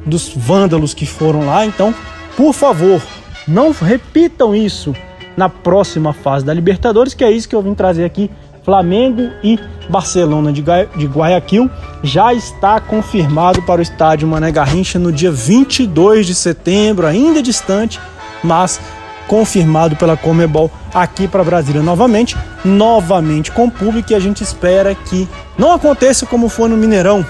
dos 0.06 0.30
vândalos 0.34 0.94
que 0.94 1.04
foram 1.04 1.44
lá. 1.44 1.66
Então, 1.66 1.94
por 2.34 2.54
favor, 2.54 3.02
não 3.46 3.72
repitam 3.72 4.54
isso 4.54 4.94
na 5.36 5.50
próxima 5.50 6.14
fase 6.14 6.46
da 6.46 6.54
Libertadores, 6.54 7.12
que 7.12 7.22
é 7.22 7.30
isso 7.30 7.46
que 7.46 7.54
eu 7.54 7.60
vim 7.60 7.74
trazer 7.74 8.06
aqui 8.06 8.30
Flamengo 8.66 9.30
e 9.44 9.60
Barcelona 9.88 10.52
de, 10.52 10.60
Guayaquil 10.60 11.70
já 12.02 12.34
está 12.34 12.80
confirmado 12.80 13.62
para 13.62 13.78
o 13.78 13.82
estádio 13.82 14.26
Mané 14.26 14.50
Garrincha 14.50 14.98
no 14.98 15.12
dia 15.12 15.30
22 15.30 16.26
de 16.26 16.34
setembro, 16.34 17.06
ainda 17.06 17.40
distante, 17.40 18.00
mas 18.42 18.80
confirmado 19.28 19.94
pela 19.94 20.16
Comebol 20.16 20.68
aqui 20.92 21.28
para 21.28 21.44
Brasília 21.44 21.80
novamente, 21.80 22.36
novamente 22.64 23.52
com 23.52 23.70
público 23.70 24.10
e 24.10 24.16
a 24.16 24.20
gente 24.20 24.42
espera 24.42 24.96
que 24.96 25.28
não 25.56 25.72
aconteça 25.72 26.26
como 26.26 26.48
foi 26.48 26.68
no 26.68 26.76
Mineirão. 26.76 27.24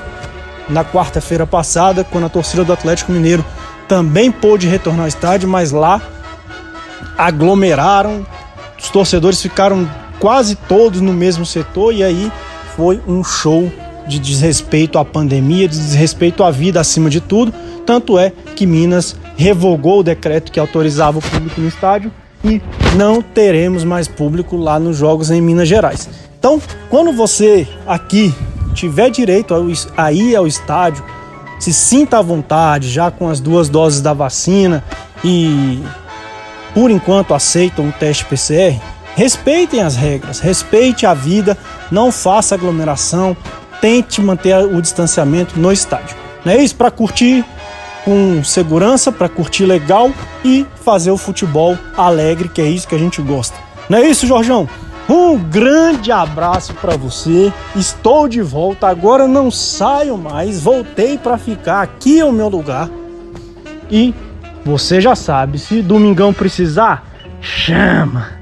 Na 0.70 0.86
quarta-feira 0.86 1.46
passada, 1.46 2.02
quando 2.02 2.24
a 2.24 2.30
torcida 2.30 2.64
do 2.64 2.72
Atlético 2.72 3.12
Mineiro 3.12 3.44
também 3.86 4.32
pôde 4.32 4.66
retornar 4.66 5.02
ao 5.02 5.08
estádio, 5.08 5.48
mas 5.50 5.70
lá 5.70 6.00
aglomeraram, 7.18 8.26
os 8.78 8.88
torcedores 8.88 9.40
ficaram 9.40 9.86
quase 10.20 10.56
todos 10.56 11.00
no 11.00 11.12
mesmo 11.12 11.44
setor 11.44 11.94
e 11.94 12.02
aí 12.02 12.32
foi 12.76 13.00
um 13.06 13.22
show 13.24 13.70
de 14.06 14.18
desrespeito 14.18 14.98
à 14.98 15.04
pandemia, 15.04 15.68
de 15.68 15.76
desrespeito 15.76 16.44
à 16.44 16.50
vida 16.50 16.80
acima 16.80 17.10
de 17.10 17.20
tudo. 17.20 17.52
Tanto 17.84 18.18
é 18.18 18.32
que 18.54 18.66
Minas 18.66 19.16
revogou 19.36 20.00
o 20.00 20.02
decreto 20.02 20.50
que 20.50 20.60
autorizava 20.60 21.18
o 21.18 21.22
público 21.22 21.60
no 21.60 21.68
estádio 21.68 22.12
e 22.44 22.60
não 22.96 23.20
teremos 23.20 23.84
mais 23.84 24.06
público 24.06 24.56
lá 24.56 24.78
nos 24.78 24.96
jogos 24.96 25.30
em 25.30 25.40
Minas 25.40 25.68
Gerais. 25.68 26.08
Então, 26.38 26.60
quando 26.88 27.12
você 27.12 27.66
aqui 27.86 28.34
tiver 28.74 29.10
direito 29.10 29.54
a 29.96 30.12
ir 30.12 30.36
ao 30.36 30.46
estádio, 30.46 31.04
se 31.58 31.72
sinta 31.72 32.18
à 32.18 32.22
vontade, 32.22 32.88
já 32.88 33.10
com 33.10 33.28
as 33.28 33.40
duas 33.40 33.68
doses 33.68 34.00
da 34.00 34.12
vacina 34.12 34.84
e 35.24 35.82
por 36.74 36.90
enquanto 36.90 37.32
aceitam 37.32 37.88
o 37.88 37.92
teste 37.92 38.24
PCR, 38.26 38.78
Respeitem 39.16 39.80
as 39.80 39.96
regras, 39.96 40.40
respeite 40.40 41.06
a 41.06 41.14
vida, 41.14 41.56
não 41.90 42.12
faça 42.12 42.54
aglomeração, 42.54 43.34
tente 43.80 44.20
manter 44.20 44.54
o 44.58 44.82
distanciamento 44.82 45.58
no 45.58 45.72
estádio. 45.72 46.14
Não 46.44 46.52
é 46.52 46.58
isso? 46.62 46.76
Para 46.76 46.90
curtir 46.90 47.42
com 48.04 48.44
segurança, 48.44 49.10
para 49.10 49.26
curtir 49.26 49.64
legal 49.64 50.12
e 50.44 50.66
fazer 50.84 51.10
o 51.10 51.16
futebol 51.16 51.78
alegre, 51.96 52.50
que 52.50 52.60
é 52.60 52.68
isso 52.68 52.86
que 52.86 52.94
a 52.94 52.98
gente 52.98 53.22
gosta. 53.22 53.56
Não 53.88 53.98
é 53.98 54.06
isso, 54.06 54.26
Jorjão? 54.26 54.68
Um 55.08 55.38
grande 55.38 56.12
abraço 56.12 56.74
para 56.74 56.94
você. 56.94 57.50
Estou 57.74 58.28
de 58.28 58.42
volta. 58.42 58.86
Agora 58.86 59.26
não 59.26 59.50
saio 59.50 60.18
mais. 60.18 60.60
Voltei 60.60 61.16
para 61.16 61.38
ficar 61.38 61.80
aqui 61.80 62.20
é 62.20 62.24
o 62.24 62.32
meu 62.32 62.48
lugar. 62.48 62.90
E 63.90 64.12
você 64.62 65.00
já 65.00 65.14
sabe, 65.14 65.58
se 65.58 65.80
domingão 65.80 66.34
precisar, 66.34 67.04
chama. 67.40 68.35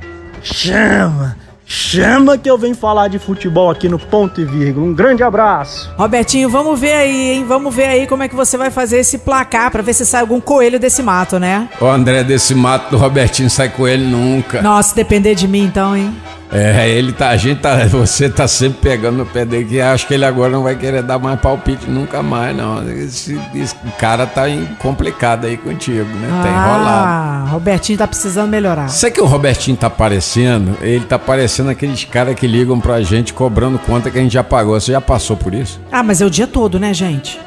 Chama! 0.45 1.37
Chama 1.67 2.37
que 2.37 2.49
eu 2.49 2.59
venho 2.59 2.75
falar 2.75 3.09
de 3.09 3.19
futebol 3.19 3.71
aqui 3.71 3.89
no 3.89 3.99
ponto 3.99 4.39
e 4.39 4.45
vírgula. 4.45 4.87
Um 4.87 4.93
grande 4.93 5.23
abraço. 5.23 5.91
Robertinho, 5.97 6.49
vamos 6.51 6.79
ver 6.79 6.93
aí, 6.93 7.31
hein? 7.33 7.45
Vamos 7.49 7.75
ver 7.75 7.87
aí 7.87 8.07
como 8.07 8.23
é 8.23 8.29
que 8.29 8.37
você 8.37 8.59
vai 8.59 8.71
fazer 8.71 8.99
esse 8.99 9.19
placar 9.19 9.71
para 9.71 9.83
ver 9.83 9.95
se 9.95 10.05
sai 10.05 10.21
algum 10.21 10.41
coelho 10.41 10.79
desse 10.79 11.03
mato, 11.03 11.39
né? 11.39 11.67
Ô 11.81 11.87
André, 11.87 12.23
desse 12.23 12.55
mato 12.55 12.91
do 12.91 12.99
Robertinho 12.99 13.49
sai 13.49 13.71
coelho 13.71 14.05
nunca. 14.05 14.61
Nossa, 14.61 14.95
depender 14.95 15.35
de 15.35 15.49
mim 15.49 15.65
então, 15.65 15.97
hein? 15.97 16.15
É, 16.55 16.89
ele 16.89 17.13
tá, 17.13 17.31
a 17.31 17.37
gente 17.37 17.61
tá, 17.61 17.85
você 17.87 18.29
tá 18.29 18.47
sempre 18.47 18.79
pegando 18.81 19.19
no 19.19 19.27
pé 19.27 19.45
dele 19.45 19.65
que 19.65 19.81
acho 19.81 20.07
que 20.07 20.15
ele 20.15 20.25
agora 20.25 20.53
não 20.53 20.63
vai 20.63 20.77
querer 20.77 21.03
dar 21.03 21.19
mais 21.19 21.41
palpite 21.41 21.91
nunca 21.91 22.23
mais, 22.23 22.57
não. 22.57 22.89
Esse, 22.89 23.37
esse 23.55 23.75
cara 23.99 24.25
tá 24.25 24.43
complicado 24.79 25.47
aí 25.47 25.57
contigo, 25.57 26.05
né? 26.05 26.29
Tá 26.43 26.49
enrolado. 26.49 27.09
Ah, 27.09 27.47
Robertinho 27.51 27.99
tá 27.99 28.07
precisando 28.07 28.49
melhorar. 28.49 28.89
Sabe 28.89 29.15
que 29.15 29.21
o 29.21 29.27
Robertinho 29.27 29.77
tá 29.77 29.91
parecendo? 29.91 30.79
Ele 30.81 31.05
tá 31.05 31.19
parecendo 31.19 31.71
aqueles 31.71 32.05
caras 32.05 32.37
que 32.37 32.47
ligam 32.47 32.79
pra 32.79 33.03
gente 33.03 33.35
cobrando 33.35 33.77
conta 33.77 34.09
que 34.09 34.19
a 34.19 34.23
gente 34.23 34.33
já 34.33 34.45
pagou. 34.45 34.79
Você 34.79 34.93
já 34.93 35.01
passou 35.01 35.37
por 35.37 35.53
isso? 35.53 35.81
Ah, 35.91 36.05
mas 36.05 36.21
é 36.21 36.25
o 36.25 36.31
dia 36.31 36.47
todo, 36.47 36.79
né, 36.79 36.95
gente? 36.95 37.41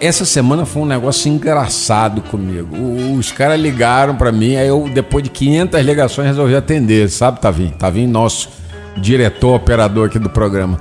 Essa 0.00 0.24
semana 0.24 0.66
foi 0.66 0.82
um 0.82 0.86
negócio 0.86 1.30
engraçado 1.30 2.20
comigo. 2.22 2.76
Os 3.16 3.30
caras 3.30 3.60
ligaram 3.60 4.16
para 4.16 4.32
mim, 4.32 4.56
aí 4.56 4.66
eu, 4.66 4.88
depois 4.92 5.22
de 5.22 5.30
500 5.30 5.80
ligações, 5.82 6.26
resolvi 6.26 6.56
atender, 6.56 7.08
sabe, 7.08 7.40
Tavinho? 7.40 7.70
Tavinho, 7.72 8.10
nosso 8.10 8.48
diretor, 8.96 9.54
operador 9.54 10.06
aqui 10.06 10.18
do 10.18 10.28
programa. 10.28 10.80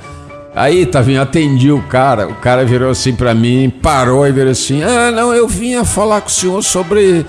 Aí, 0.56 0.86
Tavinho, 0.86 1.22
atendi 1.22 1.72
o 1.72 1.82
cara, 1.84 2.28
o 2.28 2.36
cara 2.36 2.66
virou 2.66 2.90
assim 2.90 3.14
para 3.14 3.34
mim, 3.36 3.70
parou 3.70 4.26
e 4.26 4.32
virou 4.32 4.52
assim: 4.52 4.82
Ah, 4.82 5.12
não, 5.12 5.34
eu 5.34 5.48
vinha 5.48 5.84
falar 5.84 6.22
com 6.22 6.30
o 6.30 6.32
senhor 6.32 6.64
sobre 6.64 7.26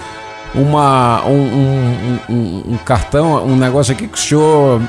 uma, 0.54 1.24
um, 1.26 1.32
um, 1.32 2.18
um, 2.30 2.62
um 2.72 2.76
cartão, 2.78 3.44
um 3.44 3.56
negócio 3.56 3.92
aqui 3.92 4.06
que 4.06 4.16
o 4.16 4.20
senhor 4.20 4.80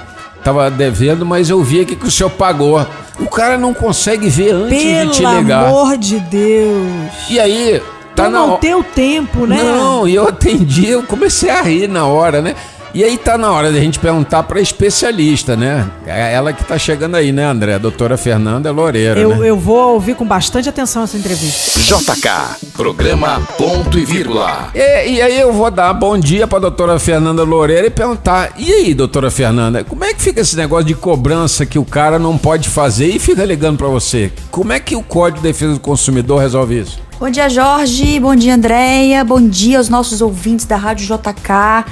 tava 0.47 0.71
devendo, 0.71 1.25
mas 1.25 1.49
eu 1.49 1.61
vi 1.61 1.81
aqui 1.81 1.93
que 1.93 2.07
o 2.07 2.11
senhor 2.11 2.29
pagou. 2.29 2.79
O 3.19 3.27
cara 3.27 3.57
não 3.57 3.73
consegue 3.73 4.29
ver 4.29 4.53
antes 4.53 4.81
Pelo 4.81 5.11
de 5.11 5.17
te 5.17 5.25
ligar. 5.25 5.65
Pelo 5.65 5.77
amor 5.77 5.97
de 5.97 6.21
Deus. 6.21 7.11
E 7.29 7.37
aí, 7.37 7.83
tá 8.15 8.25
tu 8.25 8.31
na 8.31 8.39
não 8.39 8.55
ter 8.55 8.73
o 8.73 8.81
tempo, 8.81 9.45
né? 9.45 9.61
Não, 9.61 10.07
e 10.07 10.15
eu 10.15 10.25
atendi, 10.25 10.87
eu 10.87 11.03
comecei 11.03 11.49
a 11.49 11.61
rir 11.61 11.89
na 11.89 12.05
hora, 12.05 12.41
né? 12.41 12.55
E 12.93 13.03
aí 13.03 13.17
tá 13.17 13.37
na 13.37 13.51
hora 13.51 13.71
de 13.71 13.77
a 13.77 13.81
gente 13.81 13.99
perguntar 13.99 14.43
para 14.43 14.59
especialista, 14.59 15.55
né? 15.55 15.87
É 16.05 16.33
ela 16.33 16.53
que 16.53 16.63
tá 16.63 16.77
chegando 16.77 17.15
aí, 17.15 17.31
né, 17.31 17.43
André? 17.45 17.75
A 17.75 17.77
doutora 17.77 18.17
Fernanda 18.17 18.71
Loureiro, 18.71 19.19
Eu, 19.19 19.29
né? 19.37 19.49
eu 19.49 19.57
vou 19.57 19.93
ouvir 19.93 20.15
com 20.15 20.25
bastante 20.25 20.67
atenção 20.69 21.03
essa 21.03 21.17
entrevista. 21.17 21.79
JK, 21.79 22.71
programa 22.73 23.41
ponto 23.57 23.99
e 23.99 24.05
vírgula. 24.05 24.69
E, 24.73 25.11
e 25.11 25.21
aí 25.21 25.39
eu 25.39 25.51
vou 25.53 25.69
dar 25.69 25.93
bom 25.93 26.17
dia 26.17 26.47
pra 26.47 26.59
doutora 26.59 26.97
Fernanda 26.97 27.43
Loureiro 27.43 27.87
e 27.87 27.89
perguntar, 27.89 28.53
e 28.57 28.71
aí, 28.73 28.93
doutora 28.93 29.29
Fernanda, 29.29 29.83
como 29.83 30.03
é 30.03 30.13
que 30.13 30.21
fica 30.21 30.41
esse 30.41 30.55
negócio 30.55 30.85
de 30.85 30.95
cobrança 30.95 31.65
que 31.65 31.77
o 31.77 31.85
cara 31.85 32.17
não 32.17 32.37
pode 32.37 32.69
fazer 32.69 33.07
e 33.07 33.19
fica 33.19 33.43
ligando 33.45 33.77
pra 33.77 33.87
você? 33.87 34.31
Como 34.49 34.71
é 34.73 34.79
que 34.79 34.95
o 34.95 35.03
Código 35.03 35.37
de 35.41 35.43
Defesa 35.43 35.73
do 35.73 35.79
Consumidor 35.79 36.39
resolve 36.41 36.79
isso? 36.79 36.99
Bom 37.19 37.29
dia, 37.31 37.49
Jorge. 37.49 38.19
Bom 38.19 38.35
dia, 38.35 38.53
Andréia. 38.53 39.23
Bom 39.23 39.41
dia 39.41 39.79
aos 39.79 39.89
nossos 39.89 40.21
ouvintes 40.21 40.65
da 40.65 40.77
Rádio 40.77 41.07
JK. 41.07 41.85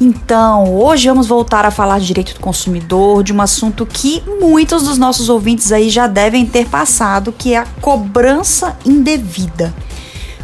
Então, 0.00 0.74
hoje 0.74 1.08
vamos 1.08 1.26
voltar 1.26 1.66
a 1.66 1.70
falar 1.70 2.00
de 2.00 2.06
direito 2.06 2.32
do 2.32 2.40
consumidor, 2.40 3.22
de 3.22 3.34
um 3.34 3.42
assunto 3.42 3.84
que 3.84 4.22
muitos 4.40 4.84
dos 4.84 4.96
nossos 4.96 5.28
ouvintes 5.28 5.70
aí 5.72 5.90
já 5.90 6.06
devem 6.06 6.46
ter 6.46 6.66
passado, 6.68 7.30
que 7.36 7.52
é 7.52 7.58
a 7.58 7.66
cobrança 7.82 8.78
indevida. 8.86 9.74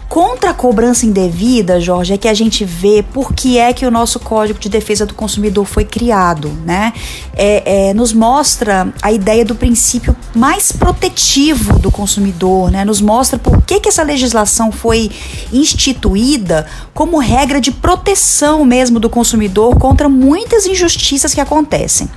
Contra 0.09 0.51
a 0.51 0.55
cobrança 0.55 1.05
indevida, 1.05 1.81
Jorge, 1.81 2.15
é 2.15 2.17
que 2.17 2.29
a 2.29 2.35
gente 2.35 2.65
vê 2.65 3.03
por 3.03 3.35
que 3.35 3.59
é 3.59 3.73
que 3.73 3.85
o 3.85 3.91
nosso 3.91 4.21
Código 4.21 4.59
de 4.59 4.69
Defesa 4.69 5.05
do 5.05 5.15
Consumidor 5.15 5.65
foi 5.65 5.85
criado, 5.85 6.49
né? 6.65 6.93
É, 7.35 7.89
é, 7.89 7.95
nos 7.95 8.13
mostra 8.13 8.93
a 9.03 9.11
ideia 9.11 9.45
do 9.45 9.57
princípio 9.57 10.17
mais 10.35 10.71
protetivo 10.71 11.79
do 11.81 11.91
consumidor, 11.91 12.71
né? 12.71 12.85
Nos 12.85 13.01
mostra 13.01 13.37
por 13.37 13.61
que, 13.63 13.81
que 13.81 13.89
essa 13.89 14.05
legislação 14.05 14.71
foi 14.71 15.11
instituída 15.53 16.67
como 16.95 17.19
regra 17.19 17.61
de 17.61 17.73
proteção 17.73 18.65
mesmo 18.65 19.01
do 19.01 19.11
consumidor 19.11 19.77
contra 19.77 20.09
muitas 20.09 20.67
injustiças 20.67 21.35
que 21.35 21.41
acontecem. 21.41 22.09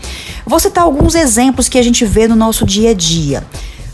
Vou 0.46 0.60
citar 0.60 0.84
alguns 0.84 1.16
exemplos 1.16 1.68
que 1.68 1.78
a 1.80 1.84
gente 1.84 2.06
vê 2.06 2.28
no 2.28 2.36
nosso 2.36 2.66
dia 2.68 2.92
a 2.92 2.94
dia. 2.94 3.44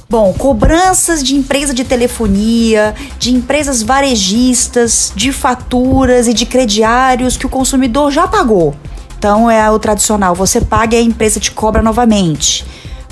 Bom, 0.08 0.34
cobranças 0.34 1.24
de 1.24 1.36
empresa 1.36 1.74
de 1.74 1.84
telefonia, 1.84 2.94
de 3.18 3.34
empresas 3.34 3.82
varejistas, 3.82 5.12
de 5.16 5.32
faturas 5.32 6.28
e 6.28 6.34
de 6.34 6.46
crediários 6.46 7.36
que 7.36 7.48
o 7.48 7.50
consumidor 7.50 8.12
já 8.12 8.28
pagou. 8.28 8.76
Então 9.18 9.50
é 9.50 9.70
o 9.72 9.80
tradicional, 9.80 10.36
você 10.36 10.62
paga 10.62 10.96
e 10.96 11.00
a 11.00 11.02
empresa 11.02 11.40
te 11.40 11.50
cobra 11.50 11.82
novamente. 11.82 12.64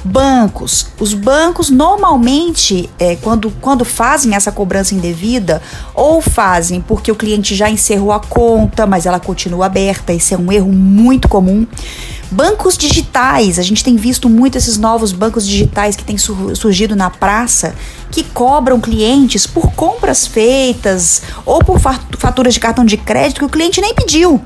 Bancos. 0.04 0.88
Os 1.00 1.14
bancos 1.14 1.70
normalmente, 1.70 2.90
é, 3.00 3.16
quando, 3.16 3.52
quando 3.62 3.86
fazem 3.86 4.36
essa 4.36 4.52
cobrança 4.52 4.94
indevida, 4.94 5.62
ou 5.96 6.22
fazem 6.22 6.82
porque 6.82 7.12
o 7.12 7.16
cliente 7.16 7.56
já 7.56 7.70
encerrou 7.70 8.12
a 8.12 8.20
conta, 8.20 8.86
mas 8.86 9.06
ela 9.06 9.20
continua 9.20 9.68
aberta, 9.68 10.14
esse 10.14 10.34
é 10.34 10.38
um 10.38 10.52
erro 10.52 10.72
muito 10.72 11.28
comum. 11.28 11.66
Bancos 12.30 12.78
digitais, 12.78 13.60
a 13.60 13.62
gente 13.62 13.84
tem 13.84 13.96
visto 13.96 14.28
muito 14.28 14.58
esses 14.58 14.78
novos 14.78 15.12
bancos 15.12 15.48
digitais 15.48 15.96
que 15.96 16.04
têm 16.04 16.18
surgido 16.18 16.96
na 16.96 17.10
praça, 17.10 17.76
que 18.10 18.24
cobram 18.24 18.82
clientes 18.82 19.46
por 19.46 19.72
compras 19.74 20.26
feitas 20.26 21.22
ou 21.46 21.64
por 21.64 21.80
faturas 21.80 22.54
de 22.54 22.60
cartão 22.60 22.84
de 22.84 22.98
crédito 22.98 23.40
que 23.40 23.46
o 23.46 23.50
cliente 23.50 23.80
nem 23.80 23.94
pediu. 23.94 24.42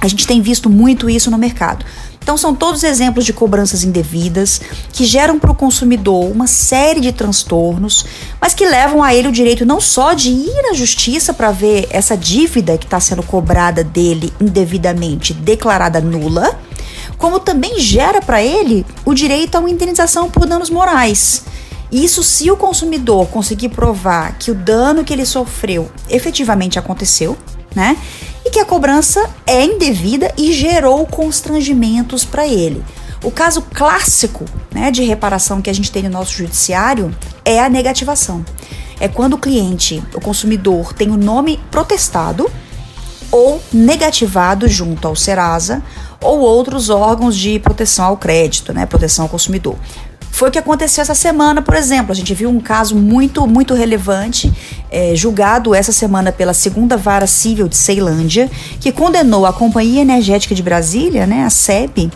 A 0.00 0.08
gente 0.08 0.26
tem 0.26 0.42
visto 0.42 0.68
muito 0.68 1.08
isso 1.08 1.30
no 1.30 1.38
mercado. 1.38 1.86
Então, 2.22 2.36
são 2.36 2.54
todos 2.54 2.84
exemplos 2.84 3.24
de 3.24 3.32
cobranças 3.32 3.82
indevidas 3.82 4.60
que 4.92 5.04
geram 5.04 5.38
para 5.38 5.50
o 5.50 5.54
consumidor 5.54 6.30
uma 6.30 6.46
série 6.46 7.00
de 7.00 7.12
transtornos, 7.12 8.06
mas 8.40 8.54
que 8.54 8.64
levam 8.64 9.02
a 9.02 9.12
ele 9.12 9.28
o 9.28 9.32
direito 9.32 9.66
não 9.66 9.80
só 9.80 10.14
de 10.14 10.30
ir 10.30 10.70
à 10.70 10.72
justiça 10.72 11.34
para 11.34 11.50
ver 11.50 11.88
essa 11.90 12.16
dívida 12.16 12.78
que 12.78 12.84
está 12.84 13.00
sendo 13.00 13.22
cobrada 13.22 13.82
dele 13.82 14.32
indevidamente 14.40 15.34
declarada 15.34 16.00
nula, 16.00 16.58
como 17.18 17.40
também 17.40 17.78
gera 17.78 18.20
para 18.20 18.42
ele 18.42 18.86
o 19.04 19.14
direito 19.14 19.56
a 19.56 19.58
uma 19.58 19.70
indenização 19.70 20.30
por 20.30 20.46
danos 20.46 20.70
morais. 20.70 21.42
Isso 21.90 22.22
se 22.22 22.50
o 22.50 22.56
consumidor 22.56 23.26
conseguir 23.28 23.68
provar 23.68 24.38
que 24.38 24.50
o 24.50 24.54
dano 24.54 25.04
que 25.04 25.12
ele 25.12 25.26
sofreu 25.26 25.90
efetivamente 26.08 26.78
aconteceu, 26.78 27.36
né? 27.74 27.98
Que 28.52 28.60
a 28.60 28.66
cobrança 28.66 29.30
é 29.46 29.64
indevida 29.64 30.30
e 30.36 30.52
gerou 30.52 31.06
constrangimentos 31.06 32.22
para 32.22 32.46
ele. 32.46 32.84
O 33.24 33.30
caso 33.30 33.62
clássico 33.62 34.44
né, 34.70 34.90
de 34.90 35.02
reparação 35.02 35.62
que 35.62 35.70
a 35.70 35.72
gente 35.72 35.90
tem 35.90 36.02
no 36.02 36.10
nosso 36.10 36.32
judiciário 36.32 37.16
é 37.46 37.58
a 37.58 37.70
negativação. 37.70 38.44
É 39.00 39.08
quando 39.08 39.34
o 39.34 39.38
cliente, 39.38 40.02
o 40.14 40.20
consumidor, 40.20 40.92
tem 40.92 41.10
o 41.10 41.16
nome 41.16 41.58
protestado 41.70 42.50
ou 43.30 43.58
negativado 43.72 44.68
junto 44.68 45.08
ao 45.08 45.16
Serasa 45.16 45.82
ou 46.20 46.40
outros 46.40 46.90
órgãos 46.90 47.34
de 47.34 47.58
proteção 47.58 48.04
ao 48.04 48.18
crédito, 48.18 48.74
né, 48.74 48.84
proteção 48.84 49.24
ao 49.24 49.30
consumidor. 49.30 49.76
Foi 50.32 50.48
o 50.48 50.50
que 50.50 50.58
aconteceu 50.58 51.02
essa 51.02 51.14
semana, 51.14 51.60
por 51.60 51.74
exemplo. 51.74 52.10
A 52.10 52.14
gente 52.14 52.32
viu 52.32 52.48
um 52.48 52.58
caso 52.58 52.96
muito, 52.96 53.46
muito 53.46 53.74
relevante, 53.74 54.50
é, 54.90 55.14
julgado 55.14 55.74
essa 55.74 55.92
semana 55.92 56.32
pela 56.32 56.54
segunda 56.54 56.96
vara 56.96 57.26
civil 57.26 57.68
de 57.68 57.76
Ceilândia, 57.76 58.50
que 58.80 58.90
condenou 58.90 59.44
a 59.44 59.52
Companhia 59.52 60.00
Energética 60.00 60.54
de 60.54 60.62
Brasília, 60.62 61.26
né, 61.26 61.44
a 61.44 61.50
SEB, 61.50 62.10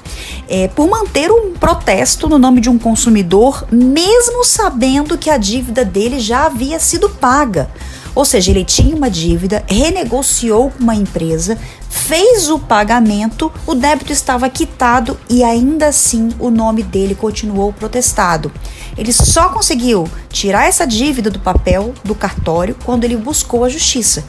é, 0.49 0.67
por 0.67 0.89
manter 0.89 1.31
um 1.31 1.53
protesto 1.53 2.27
no 2.27 2.39
nome 2.39 2.63
de 2.63 2.71
um 2.71 2.79
consumidor, 2.79 3.67
mesmo 3.71 4.43
sabendo 4.43 5.19
que 5.19 5.29
a 5.29 5.37
dívida 5.37 5.85
dele 5.85 6.19
já 6.19 6.47
havia 6.47 6.81
sido 6.81 7.11
paga. 7.11 7.69
Ou 8.17 8.25
seja, 8.25 8.51
ele 8.51 8.65
tinha 8.65 8.97
uma 8.97 9.11
dívida, 9.11 9.63
renegociou 9.69 10.71
com 10.71 10.83
uma 10.83 10.95
empresa, 10.95 11.59
fez 11.91 12.49
o 12.49 12.59
pagamento, 12.59 13.53
o 13.67 13.75
débito 13.75 14.11
estava 14.11 14.49
quitado 14.49 15.21
e 15.29 15.45
ainda 15.45 15.89
assim 15.89 16.31
o 16.39 16.51
nome 16.51 16.83
dele 16.83 17.15
continuou 17.15 17.75
protestado. 17.75 18.51
Ele 18.97 19.13
só 19.13 19.51
conseguiu 19.51 20.09
tirar 20.31 20.67
essa 20.67 20.87
dívida 20.87 21.31
do 21.31 21.39
papel 21.39 21.93
do 22.03 22.15
cartório 22.15 22.75
quando 22.87 23.05
ele 23.05 23.19
buscou 23.19 23.65
a 23.65 23.69
justiça. 23.69 24.25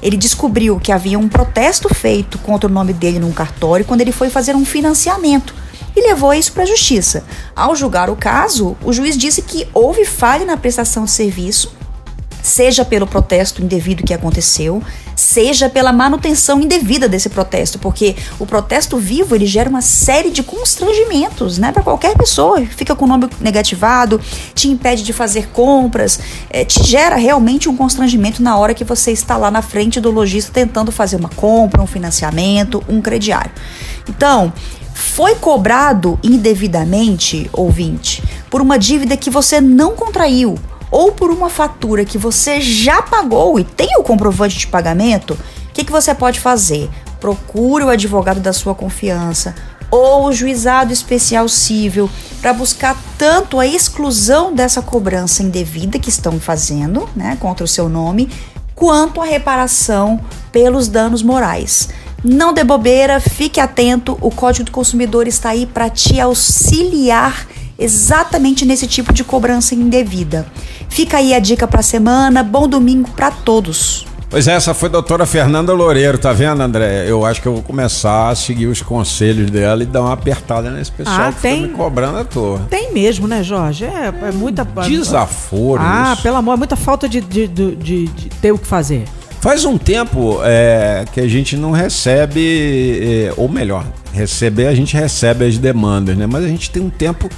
Ele 0.00 0.16
descobriu 0.16 0.78
que 0.78 0.92
havia 0.92 1.18
um 1.18 1.28
protesto 1.28 1.92
feito 1.92 2.38
contra 2.38 2.70
o 2.70 2.72
nome 2.72 2.92
dele 2.92 3.18
num 3.18 3.32
cartório 3.32 3.84
quando 3.84 4.02
ele 4.02 4.12
foi 4.12 4.30
fazer 4.30 4.54
um 4.54 4.64
financiamento 4.64 5.52
e 5.96 6.00
levou 6.00 6.32
isso 6.32 6.52
para 6.52 6.62
a 6.62 6.66
justiça. 6.66 7.24
Ao 7.56 7.74
julgar 7.74 8.08
o 8.08 8.14
caso, 8.14 8.76
o 8.84 8.92
juiz 8.92 9.16
disse 9.16 9.42
que 9.42 9.66
houve 9.74 10.04
falha 10.04 10.46
na 10.46 10.56
prestação 10.56 11.06
de 11.06 11.10
serviço 11.10 11.81
seja 12.42 12.84
pelo 12.84 13.06
protesto 13.06 13.62
indevido 13.62 14.02
que 14.02 14.12
aconteceu, 14.12 14.82
seja 15.14 15.68
pela 15.68 15.92
manutenção 15.92 16.60
indevida 16.60 17.08
desse 17.08 17.28
protesto, 17.28 17.78
porque 17.78 18.16
o 18.38 18.46
protesto 18.46 18.98
vivo 18.98 19.34
ele 19.34 19.46
gera 19.46 19.70
uma 19.70 19.80
série 19.80 20.30
de 20.30 20.42
constrangimentos, 20.42 21.58
né, 21.58 21.70
para 21.70 21.82
qualquer 21.82 22.16
pessoa, 22.16 22.64
fica 22.66 22.94
com 22.94 23.04
o 23.04 23.08
nome 23.08 23.28
negativado, 23.40 24.20
te 24.54 24.68
impede 24.68 25.02
de 25.02 25.12
fazer 25.12 25.48
compras, 25.48 26.18
é, 26.50 26.64
te 26.64 26.82
gera 26.82 27.16
realmente 27.16 27.68
um 27.68 27.76
constrangimento 27.76 28.42
na 28.42 28.56
hora 28.56 28.74
que 28.74 28.84
você 28.84 29.12
está 29.12 29.36
lá 29.36 29.50
na 29.50 29.62
frente 29.62 30.00
do 30.00 30.10
lojista 30.10 30.52
tentando 30.52 30.90
fazer 30.90 31.16
uma 31.16 31.28
compra, 31.28 31.80
um 31.80 31.86
financiamento, 31.86 32.82
um 32.88 33.00
crediário. 33.00 33.52
Então, 34.08 34.52
foi 34.94 35.34
cobrado 35.34 36.18
indevidamente, 36.22 37.48
ouvinte, 37.52 38.22
por 38.50 38.60
uma 38.60 38.78
dívida 38.78 39.16
que 39.16 39.30
você 39.30 39.60
não 39.60 39.94
contraiu 39.94 40.58
ou 40.92 41.10
por 41.10 41.30
uma 41.30 41.48
fatura 41.48 42.04
que 42.04 42.18
você 42.18 42.60
já 42.60 43.00
pagou 43.00 43.58
e 43.58 43.64
tem 43.64 43.96
o 43.98 44.02
comprovante 44.02 44.58
de 44.58 44.66
pagamento, 44.66 45.32
o 45.32 45.72
que, 45.72 45.84
que 45.84 45.90
você 45.90 46.14
pode 46.14 46.38
fazer? 46.38 46.90
Procure 47.18 47.84
o 47.84 47.88
advogado 47.88 48.40
da 48.40 48.52
sua 48.52 48.74
confiança 48.74 49.54
ou 49.90 50.26
o 50.26 50.32
juizado 50.32 50.92
especial 50.92 51.48
civil 51.48 52.10
para 52.40 52.52
buscar 52.52 52.96
tanto 53.16 53.58
a 53.58 53.66
exclusão 53.66 54.54
dessa 54.54 54.82
cobrança 54.82 55.42
indevida 55.42 55.98
que 55.98 56.10
estão 56.10 56.38
fazendo, 56.38 57.08
né, 57.16 57.36
contra 57.40 57.64
o 57.64 57.68
seu 57.68 57.88
nome, 57.88 58.30
quanto 58.74 59.20
a 59.20 59.24
reparação 59.24 60.20
pelos 60.50 60.88
danos 60.88 61.22
morais. 61.22 61.88
Não 62.22 62.52
dê 62.52 62.64
bobeira, 62.64 63.18
fique 63.18 63.60
atento, 63.60 64.16
o 64.20 64.30
Código 64.30 64.66
do 64.66 64.72
Consumidor 64.72 65.26
está 65.26 65.50
aí 65.50 65.66
para 65.66 65.88
te 65.88 66.20
auxiliar 66.20 67.46
exatamente 67.78 68.64
nesse 68.64 68.86
tipo 68.86 69.12
de 69.12 69.24
cobrança 69.24 69.74
indevida. 69.74 70.46
Fica 70.88 71.18
aí 71.18 71.34
a 71.34 71.38
dica 71.38 71.66
para 71.66 71.80
a 71.80 71.82
semana. 71.82 72.42
Bom 72.42 72.68
domingo 72.68 73.10
para 73.10 73.30
todos. 73.30 74.06
Pois 74.32 74.48
é, 74.48 74.52
essa 74.54 74.72
foi 74.72 74.88
a 74.88 74.92
doutora 74.92 75.26
Fernanda 75.26 75.74
Loureiro, 75.74 76.16
tá 76.16 76.32
vendo, 76.32 76.62
André? 76.62 77.04
Eu 77.06 77.22
acho 77.26 77.42
que 77.42 77.46
eu 77.46 77.52
vou 77.52 77.62
começar 77.62 78.30
a 78.30 78.34
seguir 78.34 78.66
os 78.66 78.80
conselhos 78.80 79.50
dela 79.50 79.82
e 79.82 79.86
dar 79.86 80.00
uma 80.00 80.14
apertada 80.14 80.70
nesse 80.70 80.90
pessoal 80.90 81.28
ah, 81.28 81.32
que 81.32 81.42
tem, 81.42 81.56
fica 81.56 81.68
me 81.68 81.74
cobrando 81.74 82.16
à 82.16 82.24
toa. 82.24 82.60
Tem 82.70 82.94
mesmo, 82.94 83.28
né, 83.28 83.42
Jorge? 83.42 83.84
É, 83.84 84.28
é 84.28 84.32
muita. 84.32 84.64
Desaforo. 84.64 85.82
Ah, 85.84 86.12
isso. 86.14 86.22
pelo 86.22 86.36
amor, 86.36 86.54
é 86.54 86.56
muita 86.56 86.76
falta 86.76 87.06
de, 87.06 87.20
de, 87.20 87.46
de, 87.46 87.76
de, 87.76 88.06
de 88.06 88.28
ter 88.40 88.52
o 88.52 88.56
que 88.58 88.66
fazer. 88.66 89.04
Faz 89.38 89.66
um 89.66 89.76
tempo 89.76 90.40
é, 90.42 91.04
que 91.12 91.20
a 91.20 91.28
gente 91.28 91.54
não 91.54 91.70
recebe, 91.70 93.26
é, 93.28 93.34
ou 93.36 93.50
melhor, 93.50 93.84
receber, 94.14 94.68
a 94.68 94.74
gente 94.74 94.96
recebe 94.96 95.44
as 95.44 95.58
demandas, 95.58 96.16
né? 96.16 96.26
Mas 96.26 96.42
a 96.42 96.48
gente 96.48 96.70
tem 96.70 96.82
um 96.82 96.88
tempo 96.88 97.28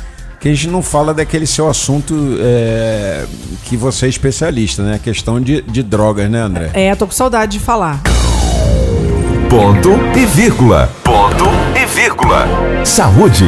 que 0.44 0.50
a 0.50 0.52
gente 0.52 0.68
não 0.68 0.82
fala 0.82 1.14
daquele 1.14 1.46
seu 1.46 1.70
assunto 1.70 2.14
é, 2.38 3.24
que 3.64 3.78
você 3.78 4.04
é 4.04 4.08
especialista, 4.10 4.82
né? 4.82 4.96
A 4.96 4.98
questão 4.98 5.40
de, 5.40 5.62
de 5.62 5.82
drogas, 5.82 6.30
né, 6.30 6.38
André? 6.38 6.70
É, 6.74 6.94
tô 6.94 7.06
com 7.06 7.14
saudade 7.14 7.52
de 7.52 7.64
falar. 7.64 8.02
Ponto 9.48 9.92
e 10.14 10.26
vírgula. 10.26 10.92
Ponto 11.02 11.46
e 11.74 11.86
vírgula. 11.86 12.46
Saúde. 12.84 13.46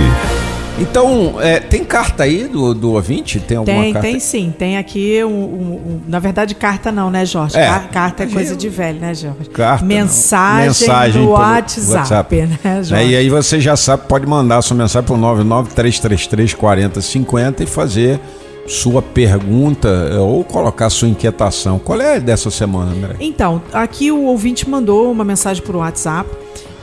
Então, 0.78 1.40
é, 1.40 1.58
tem 1.58 1.82
carta 1.82 2.24
aí 2.24 2.44
do, 2.46 2.74
do 2.74 2.92
ouvinte? 2.92 3.40
Tem 3.40 3.56
alguma 3.56 3.80
Tem, 3.82 3.92
carta? 3.94 4.06
tem 4.08 4.20
sim. 4.20 4.52
Tem 4.56 4.76
aqui 4.76 5.24
um, 5.24 5.28
um- 5.28 5.32
um- 5.74 6.00
Na 6.06 6.18
verdade, 6.18 6.54
carta 6.54 6.92
não, 6.92 7.10
né, 7.10 7.24
Jorge? 7.24 7.56
É. 7.56 7.66
Car- 7.66 7.90
Carta 7.90 8.24
é 8.24 8.26
coisa 8.26 8.54
de 8.54 8.68
velho, 8.68 9.00
né, 9.00 9.14
Jorge? 9.14 9.48
Carta. 9.54 9.82
Mensagem, 9.86 10.66
Mensagem 10.66 11.22
no 11.22 11.28
pelo 11.28 11.38
WhatsApp, 11.40 12.36
né, 12.42 12.58
É, 12.62 12.82
Jorge? 12.82 13.06
e 13.08 13.16
aí 13.16 13.30
você 13.30 13.58
já 13.58 13.74
sabe, 13.74 14.02
pode 14.06 14.26
mandar 14.26 14.60
sua 14.60 14.76
mensagem 14.76 15.06
para 15.06 15.16
o 15.16 15.18
993334050 15.18 17.62
e 17.62 17.66
fazer 17.66 18.20
sua 18.66 19.00
pergunta 19.00 19.88
é, 20.12 20.18
ou 20.18 20.44
colocar 20.44 20.90
sua 20.90 21.08
inquietação. 21.08 21.78
Qual 21.78 21.98
é 22.00 22.20
dessa 22.20 22.50
semana, 22.50 22.90
André? 22.92 23.14
Então, 23.20 23.62
aqui 23.72 24.12
o 24.12 24.24
ouvinte 24.24 24.68
mandou 24.68 25.10
uma 25.10 25.24
mensagem 25.24 25.62
por 25.62 25.74
WhatsApp 25.76 26.28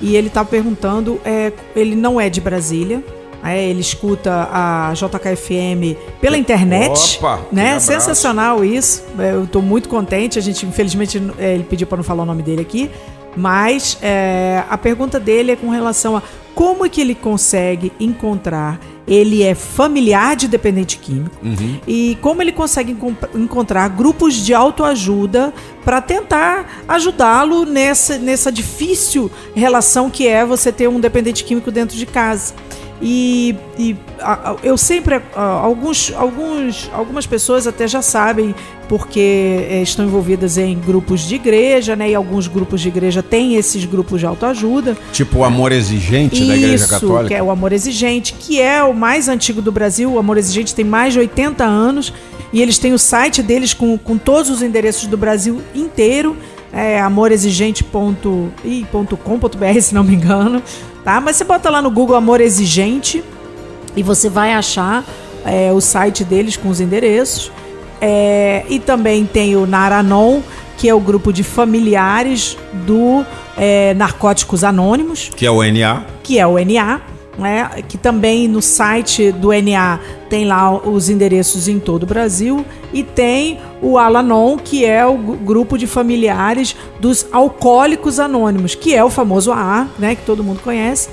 e 0.02 0.16
ele 0.16 0.30
tá 0.32 0.44
perguntando, 0.44 1.22
é, 1.24 1.52
ele 1.76 1.96
não 1.96 2.20
é 2.20 2.28
de 2.30 2.42
Brasília, 2.42 3.04
é, 3.44 3.70
ele 3.70 3.82
escuta 3.82 4.48
a 4.52 4.94
JKFM 4.94 5.98
pela 6.22 6.38
internet, 6.38 7.18
Opa, 7.18 7.42
né? 7.52 7.80
Sensacional 7.80 8.64
isso. 8.64 9.04
É, 9.20 9.34
Eu 9.34 9.46
tô 9.46 9.62
muito 9.62 9.90
contente. 9.90 10.40
A 10.40 10.42
gente, 10.42 10.66
infelizmente, 10.66 11.22
é, 11.38 11.54
ele 11.56 11.64
pediu 11.64 11.86
para 11.86 11.98
não 11.98 12.04
falar 12.04 12.24
o 12.24 12.26
nome 12.26 12.42
dele 12.42 12.62
aqui, 12.62 12.90
mas 13.36 13.98
é, 14.02 14.64
a 14.70 14.78
pergunta 14.78 15.20
dele 15.20 15.52
é 15.52 15.56
com 15.56 15.70
relação 15.70 16.16
a 16.16 16.22
como 16.56 16.86
é 16.86 16.90
que 16.90 17.02
ele 17.02 17.16
consegue 17.16 17.92
encontrar. 18.00 18.80
Ele 19.06 19.44
é 19.44 19.54
familiar 19.54 20.34
de 20.34 20.48
dependente 20.48 20.98
químico 20.98 21.36
e 21.86 22.18
como 22.22 22.42
ele 22.42 22.54
consegue 22.54 22.96
encontrar 23.36 23.90
grupos 23.90 24.34
de 24.36 24.54
autoajuda 24.54 25.54
para 25.84 26.00
tentar 26.00 26.84
ajudá-lo 26.88 27.66
nessa, 27.66 28.18
nessa 28.18 28.50
difícil 28.50 29.30
relação 29.54 30.10
que 30.10 30.26
é 30.26 30.46
você 30.46 30.72
ter 30.72 30.88
um 30.88 31.02
dependente 31.02 31.44
químico 31.44 31.70
dentro 31.70 31.98
de 31.98 32.06
casa. 32.06 32.54
E, 33.06 33.54
e, 33.78 33.98
a- 34.22 34.56
eu 34.64 34.78
sempre 34.78 35.16
a- 35.36 35.42
alguns, 35.42 36.14
alguns, 36.16 36.90
algumas 36.94 37.26
pessoas 37.28 37.68
até 37.68 37.86
já 37.86 38.02
sabem 38.02 38.56
porque 38.88 39.20
eh, 39.70 39.82
estão 39.82 40.06
envolvidas 40.06 40.58
em 40.58 40.80
grupos 40.80 41.22
de 41.28 41.36
igreja, 41.36 41.98
né? 41.98 42.12
E 42.12 42.16
alguns 42.16 42.48
grupos 42.48 42.80
de 42.80 42.88
igreja 42.88 43.22
têm 43.22 43.56
esses 43.56 43.84
grupos 43.84 44.22
de 44.22 44.26
autoajuda. 44.26 44.96
Tipo 45.12 45.40
o 45.40 45.44
amor 45.44 45.74
exigente 45.74 46.46
da 46.48 46.56
Igreja 46.56 46.76
Isso, 46.76 46.88
Católica? 46.88 47.28
que 47.28 47.34
é 47.34 47.44
o 47.44 47.52
Amor 47.52 47.74
Exigente, 47.74 48.34
que 48.40 48.62
é 48.62 48.82
o 48.84 48.94
mais 48.94 49.28
antigo 49.28 49.62
do 49.62 49.72
Brasil. 49.72 50.10
O 50.14 50.18
Amor 50.20 50.38
Exigente 50.38 50.74
tem 50.74 50.86
mais 50.86 51.12
de 51.12 51.20
80 51.20 51.64
anos 51.66 52.14
e 52.54 52.62
eles 52.62 52.78
têm 52.78 52.94
o 52.94 53.00
site 53.00 53.42
deles 53.44 53.74
com, 53.74 53.98
com 53.98 54.18
todos 54.18 54.50
os 54.50 54.62
endereços 54.62 55.08
do 55.08 55.18
Brasil 55.18 55.62
inteiro. 55.76 56.38
É 56.74 57.00
amorexigente.com.br, 57.00 59.82
se 59.82 59.94
não 59.94 60.04
me 60.04 60.16
engano. 60.16 60.62
Tá? 61.04 61.22
Mas 61.22 61.36
você 61.36 61.44
bota 61.44 61.70
lá 61.70 61.82
no 61.82 61.92
Google 61.92 62.16
Amor 62.16 62.42
Exigente 62.42 63.24
e 63.96 64.02
você 64.02 64.30
vai 64.30 64.54
achar 64.54 65.04
é, 65.46 65.72
o 65.72 65.82
site 65.82 66.24
deles 66.24 66.58
com 66.58 66.70
os 66.70 66.80
endereços. 66.80 67.52
É, 68.02 68.66
e 68.68 68.80
também 68.80 69.26
tem 69.26 69.56
o 69.56 69.66
Naranon, 69.66 70.42
que 70.78 70.90
é 70.90 70.94
o 70.94 71.00
grupo 71.00 71.32
de 71.32 71.44
familiares 71.44 72.58
do 72.86 73.26
é, 73.56 73.94
Narcóticos 73.94 74.64
Anônimos 74.64 75.30
Que 75.36 75.46
é 75.46 75.52
o 75.52 75.64
NA. 75.64 76.04
que 76.24 76.40
é 76.40 76.46
o 76.46 76.58
NA, 76.58 77.02
né? 77.38 77.70
Que 77.88 77.98
também 77.98 78.48
no 78.48 78.62
site 78.62 79.32
do 79.32 79.50
NA 79.54 80.00
tem 80.30 80.46
lá 80.46 80.76
os 80.76 81.10
endereços 81.10 81.68
em 81.68 81.80
todo 81.80 82.04
o 82.04 82.06
Brasil 82.06 82.66
e 82.92 83.04
tem 83.04 83.60
o 83.84 83.98
Alanon, 83.98 84.58
que 84.58 84.86
é 84.86 85.06
o 85.06 85.16
grupo 85.18 85.78
de 85.78 85.86
familiares 85.86 86.76
dos 87.00 87.28
alcoólicos 87.32 88.20
anônimos, 88.20 88.74
que 88.74 88.96
é 88.96 89.04
o 89.04 89.10
famoso 89.10 89.52
AA, 89.52 89.88
né, 90.00 90.16
que 90.16 90.26
todo 90.26 90.44
mundo 90.44 90.62
conhece. 90.64 91.10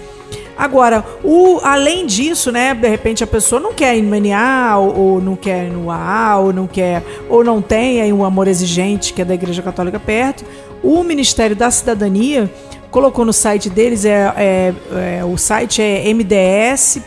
Agora, 0.56 1.04
o, 1.24 1.58
além 1.62 2.06
disso, 2.06 2.52
né, 2.52 2.74
de 2.74 2.86
repente 2.86 3.24
a 3.24 3.26
pessoa 3.26 3.60
não 3.60 3.72
quer 3.72 3.96
ir 3.96 4.02
no 4.02 4.14
NA, 4.14 4.76
ou, 4.76 4.96
ou 4.98 5.20
não 5.20 5.34
quer 5.34 5.66
ir 5.66 5.70
no 5.70 5.90
AA, 5.90 6.38
ou 6.38 6.52
não 6.52 6.66
quer, 6.66 7.02
ou 7.28 7.42
não 7.42 7.60
tem 7.60 8.00
aí 8.02 8.12
um 8.12 8.24
amor 8.24 8.46
exigente, 8.46 9.12
que 9.12 9.22
é 9.22 9.24
da 9.24 9.34
Igreja 9.34 9.62
Católica 9.62 9.98
perto. 9.98 10.44
O 10.82 11.02
Ministério 11.02 11.56
da 11.56 11.70
Cidadania 11.70 12.50
colocou 12.90 13.24
no 13.24 13.32
site 13.32 13.70
deles, 13.70 14.04
é, 14.04 14.32
é- 14.36 14.74
é- 15.18 15.24
o 15.24 15.36
site 15.38 15.80
é 15.80 16.08
mds.gov.br, 16.10 17.00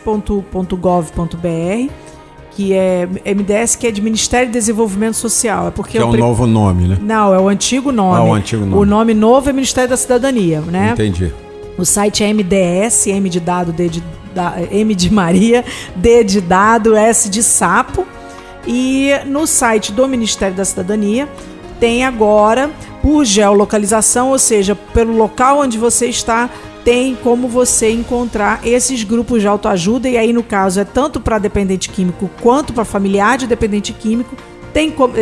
que 2.56 2.74
é 2.74 3.08
MDS, 3.26 3.76
que 3.76 3.88
é 3.88 3.92
de 3.92 4.02
Ministério 4.02 4.48
de 4.48 4.54
Desenvolvimento 4.54 5.16
Social. 5.16 5.68
É 5.68 5.72
porque 5.72 5.94
Que 5.94 5.98
é 5.98 6.06
o 6.06 6.10
um 6.10 6.18
novo 6.18 6.46
nome, 6.46 6.88
né? 6.88 6.98
Não, 7.02 7.34
é 7.34 7.40
o 7.40 7.48
antigo 7.50 7.92
nome. 7.92 8.18
Ah, 8.18 8.24
o 8.24 8.34
antigo 8.34 8.66
nome. 8.66 8.82
O 8.82 8.86
nome 8.86 9.14
novo 9.14 9.50
é 9.50 9.54
Ministério 9.54 9.90
da 9.90 9.98
Cidadania, 9.98 10.62
né? 10.62 10.92
Entendi. 10.94 11.34
O 11.78 11.86
site 11.86 12.24
é 12.24 12.32
MDS, 12.32 13.08
M 13.08 13.30
de 13.30 13.40
dado, 13.40 13.72
D 13.72 13.90
de, 13.90 14.04
da- 14.36 14.56
M 14.72 14.94
de 14.94 15.12
Maria, 15.12 15.66
D 15.96 16.24
de 16.24 16.40
dado, 16.40 16.96
S 16.96 17.30
de 17.30 17.42
sapo. 17.42 18.06
E 18.68 19.10
no 19.26 19.46
site 19.48 19.92
do 19.92 20.08
Ministério 20.08 20.56
da 20.56 20.64
Cidadania 20.64 21.28
tem 21.80 22.06
agora, 22.06 22.70
por 23.02 23.26
geolocalização, 23.26 24.30
ou 24.30 24.40
seja, 24.40 24.76
pelo 24.76 25.18
local 25.18 25.60
onde 25.60 25.78
você 25.78 26.06
está, 26.08 26.50
tem 26.84 27.16
como 27.16 27.48
você 27.48 27.92
encontrar 27.92 28.66
esses 28.66 29.04
grupos 29.04 29.42
de 29.42 29.48
autoajuda. 29.48 30.10
E 30.10 30.18
aí, 30.18 30.34
no 30.34 30.44
caso, 30.44 30.80
é 30.80 30.86
tanto 30.86 31.20
para 31.20 31.40
dependente 31.40 31.90
químico 31.90 32.30
quanto 32.42 32.74
para 32.74 32.86
familiar 32.86 33.38
de 33.38 33.48
dependente 33.48 33.94
químico. 33.94 34.36
Tem 34.74 34.92
como, 34.92 35.14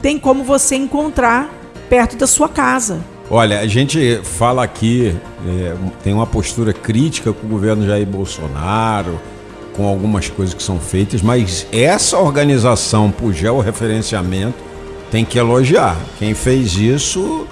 tem 0.00 0.18
como 0.18 0.44
você 0.44 0.76
encontrar 0.76 1.52
perto 1.88 2.16
da 2.16 2.26
sua 2.26 2.48
casa. 2.48 3.00
Olha, 3.28 3.60
a 3.60 3.66
gente 3.66 4.20
fala 4.24 4.64
aqui, 4.64 5.14
é, 5.46 5.74
tem 6.02 6.12
uma 6.12 6.26
postura 6.26 6.72
crítica 6.72 7.32
com 7.32 7.46
o 7.46 7.50
governo 7.50 7.86
Jair 7.86 8.06
Bolsonaro, 8.06 9.20
com 9.76 9.86
algumas 9.86 10.28
coisas 10.28 10.52
que 10.54 10.62
são 10.62 10.80
feitas, 10.80 11.22
mas 11.22 11.66
essa 11.70 12.18
organização 12.18 13.10
por 13.10 13.32
georreferenciamento 13.32 14.58
tem 15.10 15.24
que 15.24 15.38
elogiar. 15.38 15.96
Quem 16.18 16.34
fez 16.34 16.74
isso 16.76 17.46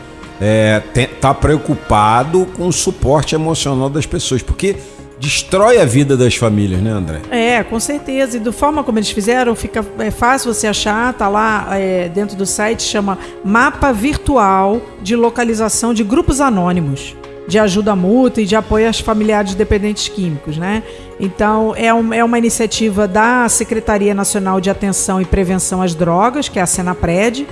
está 0.95 1.35
preocupado 1.35 2.47
com 2.57 2.69
o 2.69 2.73
suporte 2.73 3.35
emocional 3.35 3.91
das 3.91 4.07
pessoas, 4.07 4.43
porque 4.43 4.77
destrói 5.19 5.81
a 5.81 5.85
vida 5.85 6.17
das 6.17 6.37
famílias, 6.37 6.81
né, 6.81 6.91
André? 6.91 7.21
É, 7.31 7.63
com 7.65 7.81
certeza. 7.81 8.37
E 8.37 8.41
da 8.41 8.53
forma 8.53 8.85
como 8.85 8.99
eles 8.99 9.11
fizeram, 9.11 9.55
fica 9.55 9.85
é 9.99 10.11
fácil 10.11 10.53
você 10.53 10.67
achar, 10.67 11.13
tá 11.15 11.29
lá 11.29 11.69
é, 11.73 12.09
dentro 12.09 12.37
do 12.37 12.47
site, 12.47 12.83
chama 12.83 13.19
Mapa 13.45 13.93
Virtual 13.93 14.81
de 15.03 15.17
Localização 15.17 15.93
de 15.93 16.05
Grupos 16.05 16.41
Anônimos 16.41 17.17
de 17.49 17.59
ajuda 17.59 17.97
mútua 17.97 18.43
e 18.43 18.47
de 18.47 18.55
apoio 18.55 18.87
aos 18.87 19.01
familiares 19.01 19.53
de 19.53 19.57
dependentes 19.57 20.07
químicos, 20.07 20.59
né? 20.59 20.83
Então, 21.19 21.75
é, 21.75 21.93
um, 21.95 22.13
é 22.13 22.23
uma 22.23 22.37
iniciativa 22.37 23.09
da 23.09 23.49
Secretaria 23.49 24.13
Nacional 24.13 24.61
de 24.61 24.69
Atenção 24.69 25.19
e 25.19 25.25
Prevenção 25.25 25.81
às 25.81 25.95
Drogas, 25.95 26.47
que 26.51 26.59
é 26.59 26.63
a 26.63 26.67
Senapred, 26.67 27.47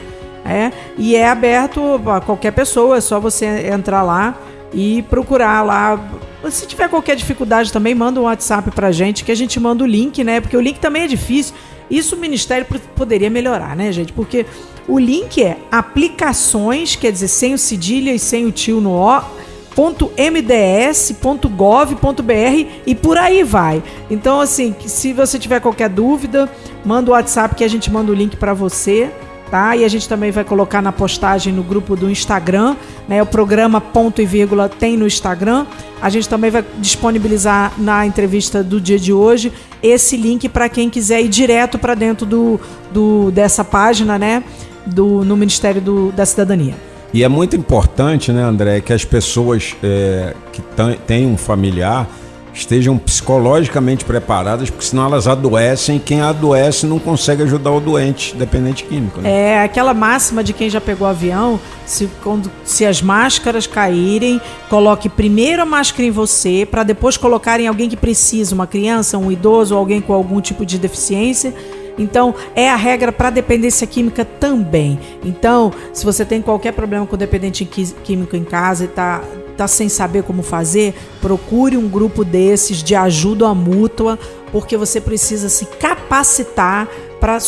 é, 0.49 0.72
e 0.97 1.16
é 1.16 1.28
aberto 1.28 2.01
a 2.07 2.20
qualquer 2.20 2.53
pessoa, 2.53 2.97
é 2.97 3.01
só 3.01 3.18
você 3.20 3.68
entrar 3.68 4.03
lá 4.03 4.36
e 4.72 5.03
procurar 5.03 5.62
lá. 5.62 5.99
Se 6.51 6.66
tiver 6.66 6.88
qualquer 6.88 7.16
dificuldade 7.16 7.72
também, 7.72 7.94
manda 7.94 8.20
um 8.20 8.24
WhatsApp 8.24 8.70
pra 8.70 8.92
gente, 8.92 9.24
que 9.24 9.32
a 9.32 9.34
gente 9.34 9.59
manda 9.59 9.82
o 9.82 9.86
link, 9.86 10.22
né? 10.22 10.40
Porque 10.40 10.57
o 10.57 10.61
link 10.61 10.78
também 10.78 11.03
é 11.03 11.07
difícil. 11.07 11.55
Isso 11.90 12.16
o 12.16 12.18
Ministério 12.18 12.66
poderia 12.94 13.30
melhorar, 13.30 13.76
né, 13.76 13.90
gente? 13.92 14.12
Porque 14.12 14.44
o 14.88 14.99
link 14.99 15.42
é 15.42 15.57
aplicações, 15.70 16.97
quer 16.97 17.12
dizer, 17.12 17.28
sem 17.28 17.55
o 17.55 17.59
cedilha 17.59 18.12
e 18.12 18.18
sem 18.18 18.44
o 18.44 18.53
tio 18.53 18.80
no 18.80 18.92
O, 18.92 19.22
.mds.gov.br 20.16 21.53
e 22.86 22.94
por 22.94 23.18
aí 23.18 23.42
vai. 23.42 23.82
Então, 24.11 24.40
assim, 24.40 24.74
se 24.86 25.12
você 25.12 25.38
tiver 25.38 25.61
qualquer 25.61 25.88
dúvida, 25.88 26.51
manda 26.84 27.11
o 27.11 27.14
WhatsApp 27.14 27.55
que 27.55 27.62
a 27.62 27.68
gente 27.68 27.90
manda 27.90 28.11
o 28.11 28.14
link 28.14 28.36
para 28.36 28.55
você, 28.55 29.11
tá? 29.51 29.76
E 29.76 29.84
a 29.84 29.88
gente 29.88 30.09
também 30.09 30.30
vai 30.30 30.44
colocar 30.44 30.82
na 30.82 30.92
postagem 30.92 31.53
no 31.53 31.62
grupo 31.62 31.97
do 31.97 32.11
Instagram, 32.11 32.76
né? 33.09 33.22
O 33.22 33.26
programa 33.26 33.80
ponto 33.80 34.20
e 34.20 34.26
vírgula 34.26 34.68
tem 34.68 34.97
no 34.97 35.07
Instagram. 35.07 35.66
A 36.01 36.11
gente 36.11 36.28
também 36.28 36.51
vai 36.51 36.64
disponibilizar 36.78 37.72
na 37.78 38.07
entrevista 38.07 38.62
do 38.62 38.80
dia 38.80 38.99
de 38.99 39.12
hoje 39.12 39.53
esse 39.82 40.16
link 40.16 40.49
para 40.49 40.68
quem 40.68 40.90
quiser 40.90 41.20
ir 41.20 41.28
direto 41.28 41.78
para 41.78 41.94
dentro 41.94 42.26
do, 42.26 42.61
do 42.92 43.30
dessa 43.30 43.64
página, 43.64 44.18
né? 44.18 44.42
Do, 44.86 45.24
no 45.24 45.36
Ministério 45.36 45.80
do, 45.80 46.12
da 46.12 46.24
Cidadania. 46.24 46.74
E 47.12 47.24
é 47.24 47.28
muito 47.28 47.57
importante, 47.57 48.30
né, 48.30 48.42
André, 48.42 48.80
que 48.80 48.92
as 48.92 49.05
pessoas 49.05 49.74
é, 49.82 50.34
que 50.53 50.61
têm 51.07 51.26
um 51.26 51.36
familiar 51.36 52.07
estejam 52.57 52.96
psicologicamente 52.96 54.04
preparadas, 54.04 54.70
porque 54.70 54.86
senão 54.86 55.04
elas 55.04 55.28
adoecem 55.28 55.96
e 55.96 56.00
quem 56.00 56.22
adoece 56.22 56.86
não 56.86 56.98
consegue 56.98 57.42
ajudar 57.42 57.70
o 57.70 57.80
doente, 57.80 58.34
dependente 58.34 58.84
químico. 58.84 59.20
Né? 59.20 59.30
É 59.30 59.62
aquela 59.62 59.92
máxima 59.92 60.42
de 60.42 60.52
quem 60.52 60.70
já 60.70 60.80
pegou 60.80 61.07
avião, 61.07 61.61
se, 61.84 62.09
quando, 62.22 62.50
se 62.64 62.86
as 62.86 63.02
máscaras 63.02 63.66
caírem, 63.66 64.40
coloque 64.70 65.09
primeiro 65.09 65.62
a 65.62 65.66
máscara 65.66 66.04
em 66.04 66.11
você, 66.11 66.66
para 66.68 66.82
depois 66.82 67.16
colocar 67.16 67.61
em 67.61 67.66
alguém 67.66 67.88
que 67.88 67.96
precisa, 67.96 68.54
uma 68.54 68.66
criança, 68.66 69.18
um 69.18 69.30
idoso 69.30 69.76
alguém 69.76 70.00
com 70.00 70.14
algum 70.14 70.40
tipo 70.40 70.64
de 70.64 70.78
deficiência. 70.78 71.52
Então, 71.98 72.34
é 72.54 72.70
a 72.70 72.76
regra 72.76 73.11
para 73.11 73.30
dependência 73.30 73.86
química 73.86 74.24
também. 74.24 74.98
Então, 75.24 75.72
se 75.92 76.04
você 76.04 76.24
tem 76.24 76.42
qualquer 76.42 76.72
problema 76.72 77.07
com 77.07 77.16
dependente 77.16 77.64
químico 77.64 78.36
em 78.36 78.44
casa 78.44 78.84
e 78.84 78.86
está 78.86 79.22
tá 79.57 79.68
sem 79.68 79.88
saber 79.88 80.22
como 80.22 80.42
fazer, 80.42 80.94
procure 81.20 81.76
um 81.76 81.88
grupo 81.88 82.24
desses 82.24 82.82
de 82.82 82.94
ajuda 82.94 83.52
mútua, 83.54 84.18
porque 84.52 84.76
você 84.76 85.00
precisa 85.00 85.48
se 85.48 85.66
capacitar 85.66 86.88
para 87.20 87.38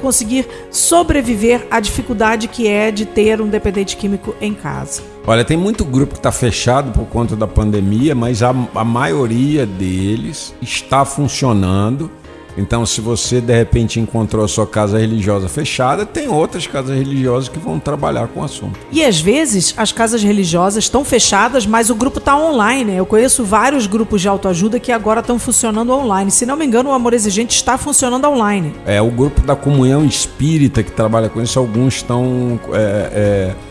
conseguir 0.00 0.46
sobreviver 0.70 1.66
à 1.70 1.80
dificuldade 1.80 2.48
que 2.48 2.68
é 2.68 2.90
de 2.90 3.04
ter 3.04 3.40
um 3.40 3.48
dependente 3.48 3.96
químico 3.96 4.34
em 4.40 4.54
casa. 4.54 5.02
Olha, 5.26 5.44
tem 5.44 5.56
muito 5.56 5.84
grupo 5.84 6.14
que 6.14 6.20
está 6.20 6.32
fechado 6.32 6.92
por 6.92 7.06
conta 7.06 7.36
da 7.36 7.46
pandemia, 7.46 8.14
mas 8.14 8.42
a, 8.42 8.54
a 8.74 8.84
maioria 8.84 9.66
deles 9.66 10.54
está 10.62 11.04
funcionando 11.04 12.10
então, 12.56 12.84
se 12.84 13.00
você 13.00 13.40
de 13.40 13.56
repente 13.56 14.00
encontrou 14.00 14.44
a 14.44 14.48
sua 14.48 14.66
casa 14.66 14.98
religiosa 14.98 15.48
fechada, 15.48 16.04
tem 16.04 16.28
outras 16.28 16.66
casas 16.66 16.96
religiosas 16.96 17.48
que 17.48 17.58
vão 17.58 17.78
trabalhar 17.78 18.28
com 18.28 18.40
o 18.40 18.44
assunto. 18.44 18.78
E 18.90 19.04
às 19.04 19.20
vezes 19.20 19.74
as 19.76 19.92
casas 19.92 20.22
religiosas 20.22 20.84
estão 20.84 21.04
fechadas, 21.04 21.66
mas 21.66 21.88
o 21.88 21.94
grupo 21.94 22.18
está 22.18 22.36
online. 22.36 22.94
Eu 22.94 23.06
conheço 23.06 23.44
vários 23.44 23.86
grupos 23.86 24.20
de 24.20 24.28
autoajuda 24.28 24.80
que 24.80 24.90
agora 24.90 25.20
estão 25.20 25.38
funcionando 25.38 25.92
online. 25.92 26.30
Se 26.30 26.44
não 26.44 26.56
me 26.56 26.66
engano, 26.66 26.90
o 26.90 26.92
Amor 26.92 27.14
Exigente 27.14 27.54
está 27.54 27.78
funcionando 27.78 28.26
online. 28.26 28.74
É, 28.84 29.00
o 29.00 29.10
grupo 29.10 29.40
da 29.42 29.54
Comunhão 29.54 30.04
Espírita 30.04 30.82
que 30.82 30.90
trabalha 30.90 31.28
com 31.28 31.40
isso, 31.40 31.58
alguns 31.58 31.96
estão. 31.96 32.58
É, 32.72 33.54
é, 33.54 33.68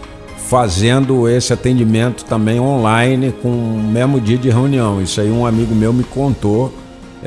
fazendo 0.48 1.28
esse 1.28 1.52
atendimento 1.52 2.24
também 2.24 2.58
online 2.58 3.34
com 3.42 3.50
o 3.50 3.84
mesmo 3.84 4.22
dia 4.22 4.38
de 4.38 4.50
reunião. 4.50 5.02
Isso 5.02 5.20
aí 5.20 5.30
um 5.30 5.46
amigo 5.46 5.76
meu 5.76 5.92
me 5.92 6.06
contou 6.06 6.74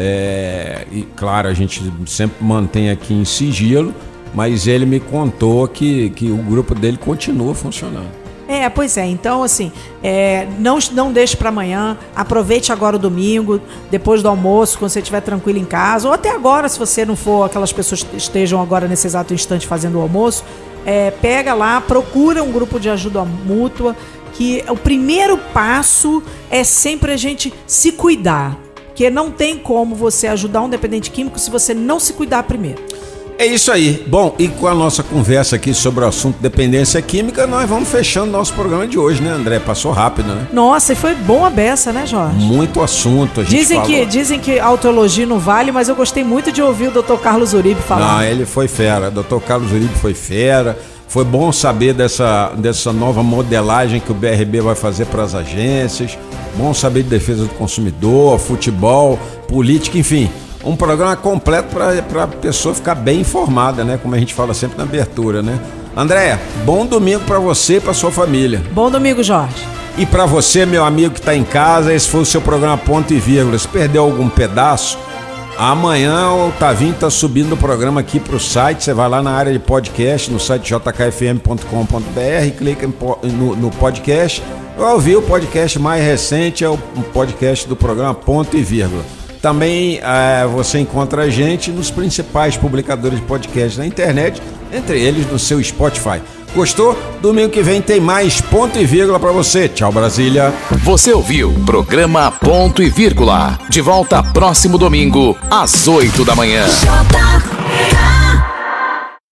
é, 0.02 0.86
e 0.90 1.02
claro, 1.14 1.48
a 1.48 1.52
gente 1.52 1.82
sempre 2.06 2.42
mantém 2.42 2.90
aqui 2.90 3.12
em 3.12 3.24
sigilo, 3.24 3.94
mas 4.34 4.66
ele 4.66 4.86
me 4.86 4.98
contou 4.98 5.68
que, 5.68 6.10
que 6.10 6.30
o 6.30 6.36
grupo 6.36 6.74
dele 6.74 6.96
continua 6.96 7.54
funcionando. 7.54 8.20
É, 8.48 8.68
pois 8.68 8.96
é. 8.96 9.06
Então, 9.06 9.44
assim, 9.44 9.70
é, 10.02 10.48
não, 10.58 10.78
não 10.92 11.12
deixe 11.12 11.36
para 11.36 11.50
amanhã. 11.50 11.96
Aproveite 12.16 12.72
agora 12.72 12.96
o 12.96 12.98
domingo, 12.98 13.60
depois 13.92 14.22
do 14.22 14.28
almoço, 14.28 14.76
quando 14.76 14.90
você 14.90 14.98
estiver 14.98 15.20
tranquilo 15.20 15.58
em 15.58 15.64
casa, 15.64 16.08
ou 16.08 16.14
até 16.14 16.30
agora, 16.30 16.68
se 16.68 16.76
você 16.76 17.04
não 17.04 17.14
for 17.14 17.44
aquelas 17.44 17.72
pessoas 17.72 18.02
que 18.02 18.16
estejam 18.16 18.60
agora 18.60 18.88
nesse 18.88 19.06
exato 19.06 19.32
instante 19.32 19.68
fazendo 19.68 19.98
o 19.98 20.00
almoço. 20.00 20.44
É, 20.84 21.12
pega 21.12 21.54
lá, 21.54 21.80
procura 21.80 22.42
um 22.42 22.50
grupo 22.50 22.80
de 22.80 22.88
ajuda 22.88 23.24
mútua. 23.24 23.94
Que 24.32 24.64
o 24.68 24.76
primeiro 24.76 25.36
passo 25.52 26.22
é 26.50 26.64
sempre 26.64 27.12
a 27.12 27.16
gente 27.16 27.52
se 27.66 27.92
cuidar. 27.92 28.58
Porque 29.00 29.08
não 29.08 29.30
tem 29.30 29.56
como 29.56 29.94
você 29.94 30.26
ajudar 30.26 30.60
um 30.60 30.68
dependente 30.68 31.10
químico 31.10 31.38
se 31.38 31.50
você 31.50 31.72
não 31.72 31.98
se 31.98 32.12
cuidar 32.12 32.42
primeiro. 32.42 32.82
É 33.38 33.46
isso 33.46 33.72
aí. 33.72 34.04
Bom, 34.06 34.34
e 34.38 34.46
com 34.46 34.66
a 34.66 34.74
nossa 34.74 35.02
conversa 35.02 35.56
aqui 35.56 35.72
sobre 35.72 36.04
o 36.04 36.06
assunto 36.06 36.36
dependência 36.38 37.00
química, 37.00 37.46
nós 37.46 37.66
vamos 37.66 37.88
fechando 37.88 38.30
nosso 38.30 38.52
programa 38.52 38.86
de 38.86 38.98
hoje, 38.98 39.22
né, 39.22 39.30
André? 39.30 39.58
Passou 39.58 39.90
rápido, 39.90 40.34
né? 40.34 40.48
Nossa, 40.52 40.92
e 40.92 40.96
foi 40.96 41.14
bom 41.14 41.46
a 41.46 41.48
beça, 41.48 41.94
né, 41.94 42.06
Jorge? 42.06 42.36
Muito 42.36 42.82
assunto. 42.82 43.40
A 43.40 43.44
gente 43.44 43.56
dizem, 43.56 43.80
que, 43.80 44.04
dizem 44.04 44.38
que 44.38 44.58
autoelogio 44.58 45.26
não 45.26 45.38
vale, 45.38 45.72
mas 45.72 45.88
eu 45.88 45.96
gostei 45.96 46.22
muito 46.22 46.52
de 46.52 46.60
ouvir 46.60 46.88
o 46.88 47.02
Dr. 47.02 47.16
Carlos 47.22 47.54
Uribe 47.54 47.80
falar. 47.80 48.18
Não, 48.18 48.22
ele 48.22 48.44
foi 48.44 48.68
fera. 48.68 49.08
O 49.08 49.22
Dr. 49.22 49.42
Carlos 49.46 49.72
Uribe 49.72 49.94
foi 49.94 50.12
fera. 50.12 50.78
Foi 51.10 51.24
bom 51.24 51.50
saber 51.50 51.92
dessa, 51.92 52.52
dessa 52.56 52.92
nova 52.92 53.20
modelagem 53.20 53.98
que 53.98 54.12
o 54.12 54.14
BRB 54.14 54.60
vai 54.60 54.76
fazer 54.76 55.06
para 55.06 55.24
as 55.24 55.34
agências. 55.34 56.16
Bom 56.56 56.72
saber 56.72 57.02
de 57.02 57.08
defesa 57.08 57.42
do 57.42 57.54
consumidor, 57.54 58.38
futebol, 58.38 59.18
política, 59.48 59.98
enfim. 59.98 60.30
Um 60.64 60.76
programa 60.76 61.16
completo 61.16 61.74
para 61.74 62.22
a 62.22 62.28
pessoa 62.28 62.76
ficar 62.76 62.94
bem 62.94 63.22
informada, 63.22 63.82
né? 63.82 63.98
Como 64.00 64.14
a 64.14 64.18
gente 64.18 64.32
fala 64.32 64.54
sempre 64.54 64.78
na 64.78 64.84
abertura, 64.84 65.42
né? 65.42 65.58
Andréia, 65.96 66.40
bom 66.64 66.86
domingo 66.86 67.24
para 67.24 67.40
você 67.40 67.78
e 67.78 67.80
para 67.80 67.92
sua 67.92 68.12
família. 68.12 68.62
Bom 68.70 68.88
domingo, 68.88 69.20
Jorge. 69.20 69.66
E 69.98 70.06
para 70.06 70.26
você, 70.26 70.64
meu 70.64 70.84
amigo 70.84 71.14
que 71.14 71.18
está 71.18 71.34
em 71.34 71.42
casa, 71.42 71.92
esse 71.92 72.08
foi 72.08 72.20
o 72.20 72.24
seu 72.24 72.40
programa 72.40 72.78
Ponto 72.78 73.12
e 73.12 73.18
Vírgula. 73.18 73.58
Se 73.58 73.66
perdeu 73.66 74.04
algum 74.04 74.28
pedaço, 74.28 74.96
Amanhã 75.56 76.30
o 76.30 76.52
Tavinho 76.52 76.94
tá 76.94 77.10
subindo 77.10 77.52
o 77.52 77.56
programa 77.56 78.00
aqui 78.00 78.18
para 78.18 78.36
o 78.36 78.40
site. 78.40 78.84
Você 78.84 78.94
vai 78.94 79.08
lá 79.08 79.22
na 79.22 79.32
área 79.32 79.52
de 79.52 79.58
podcast, 79.58 80.30
no 80.30 80.40
site 80.40 80.72
jkfm.com.br, 80.72 82.56
clica 82.56 82.88
no, 83.22 83.56
no 83.56 83.70
podcast. 83.72 84.42
Vai 84.78 84.92
ouvir 84.92 85.16
o 85.16 85.22
podcast 85.22 85.78
mais 85.78 86.02
recente, 86.02 86.64
é 86.64 86.68
o 86.68 86.78
podcast 87.12 87.68
do 87.68 87.76
programa 87.76 88.14
Ponto 88.14 88.56
e 88.56 88.62
Vírgula. 88.62 89.04
Também 89.42 90.00
é, 90.02 90.46
você 90.46 90.78
encontra 90.78 91.22
a 91.22 91.30
gente 91.30 91.70
nos 91.70 91.90
principais 91.90 92.56
publicadores 92.56 93.18
de 93.18 93.24
podcast 93.26 93.78
na 93.78 93.86
internet, 93.86 94.40
entre 94.72 95.00
eles 95.00 95.30
no 95.30 95.38
seu 95.38 95.62
Spotify. 95.62 96.20
Gostou? 96.54 96.98
Domingo 97.20 97.50
que 97.50 97.62
vem 97.62 97.80
tem 97.80 98.00
mais 98.00 98.40
ponto 98.40 98.78
e 98.78 98.84
vírgula 98.84 99.20
para 99.20 99.32
você. 99.32 99.68
Tchau, 99.68 99.92
Brasília. 99.92 100.52
Você 100.82 101.12
ouviu 101.12 101.52
programa 101.64 102.30
Ponto 102.30 102.82
e 102.82 102.90
Vírgula. 102.90 103.58
De 103.68 103.80
volta 103.80 104.22
próximo 104.22 104.76
domingo, 104.76 105.36
às 105.50 105.86
8 105.86 106.24
da 106.24 106.34
manhã. 106.34 106.64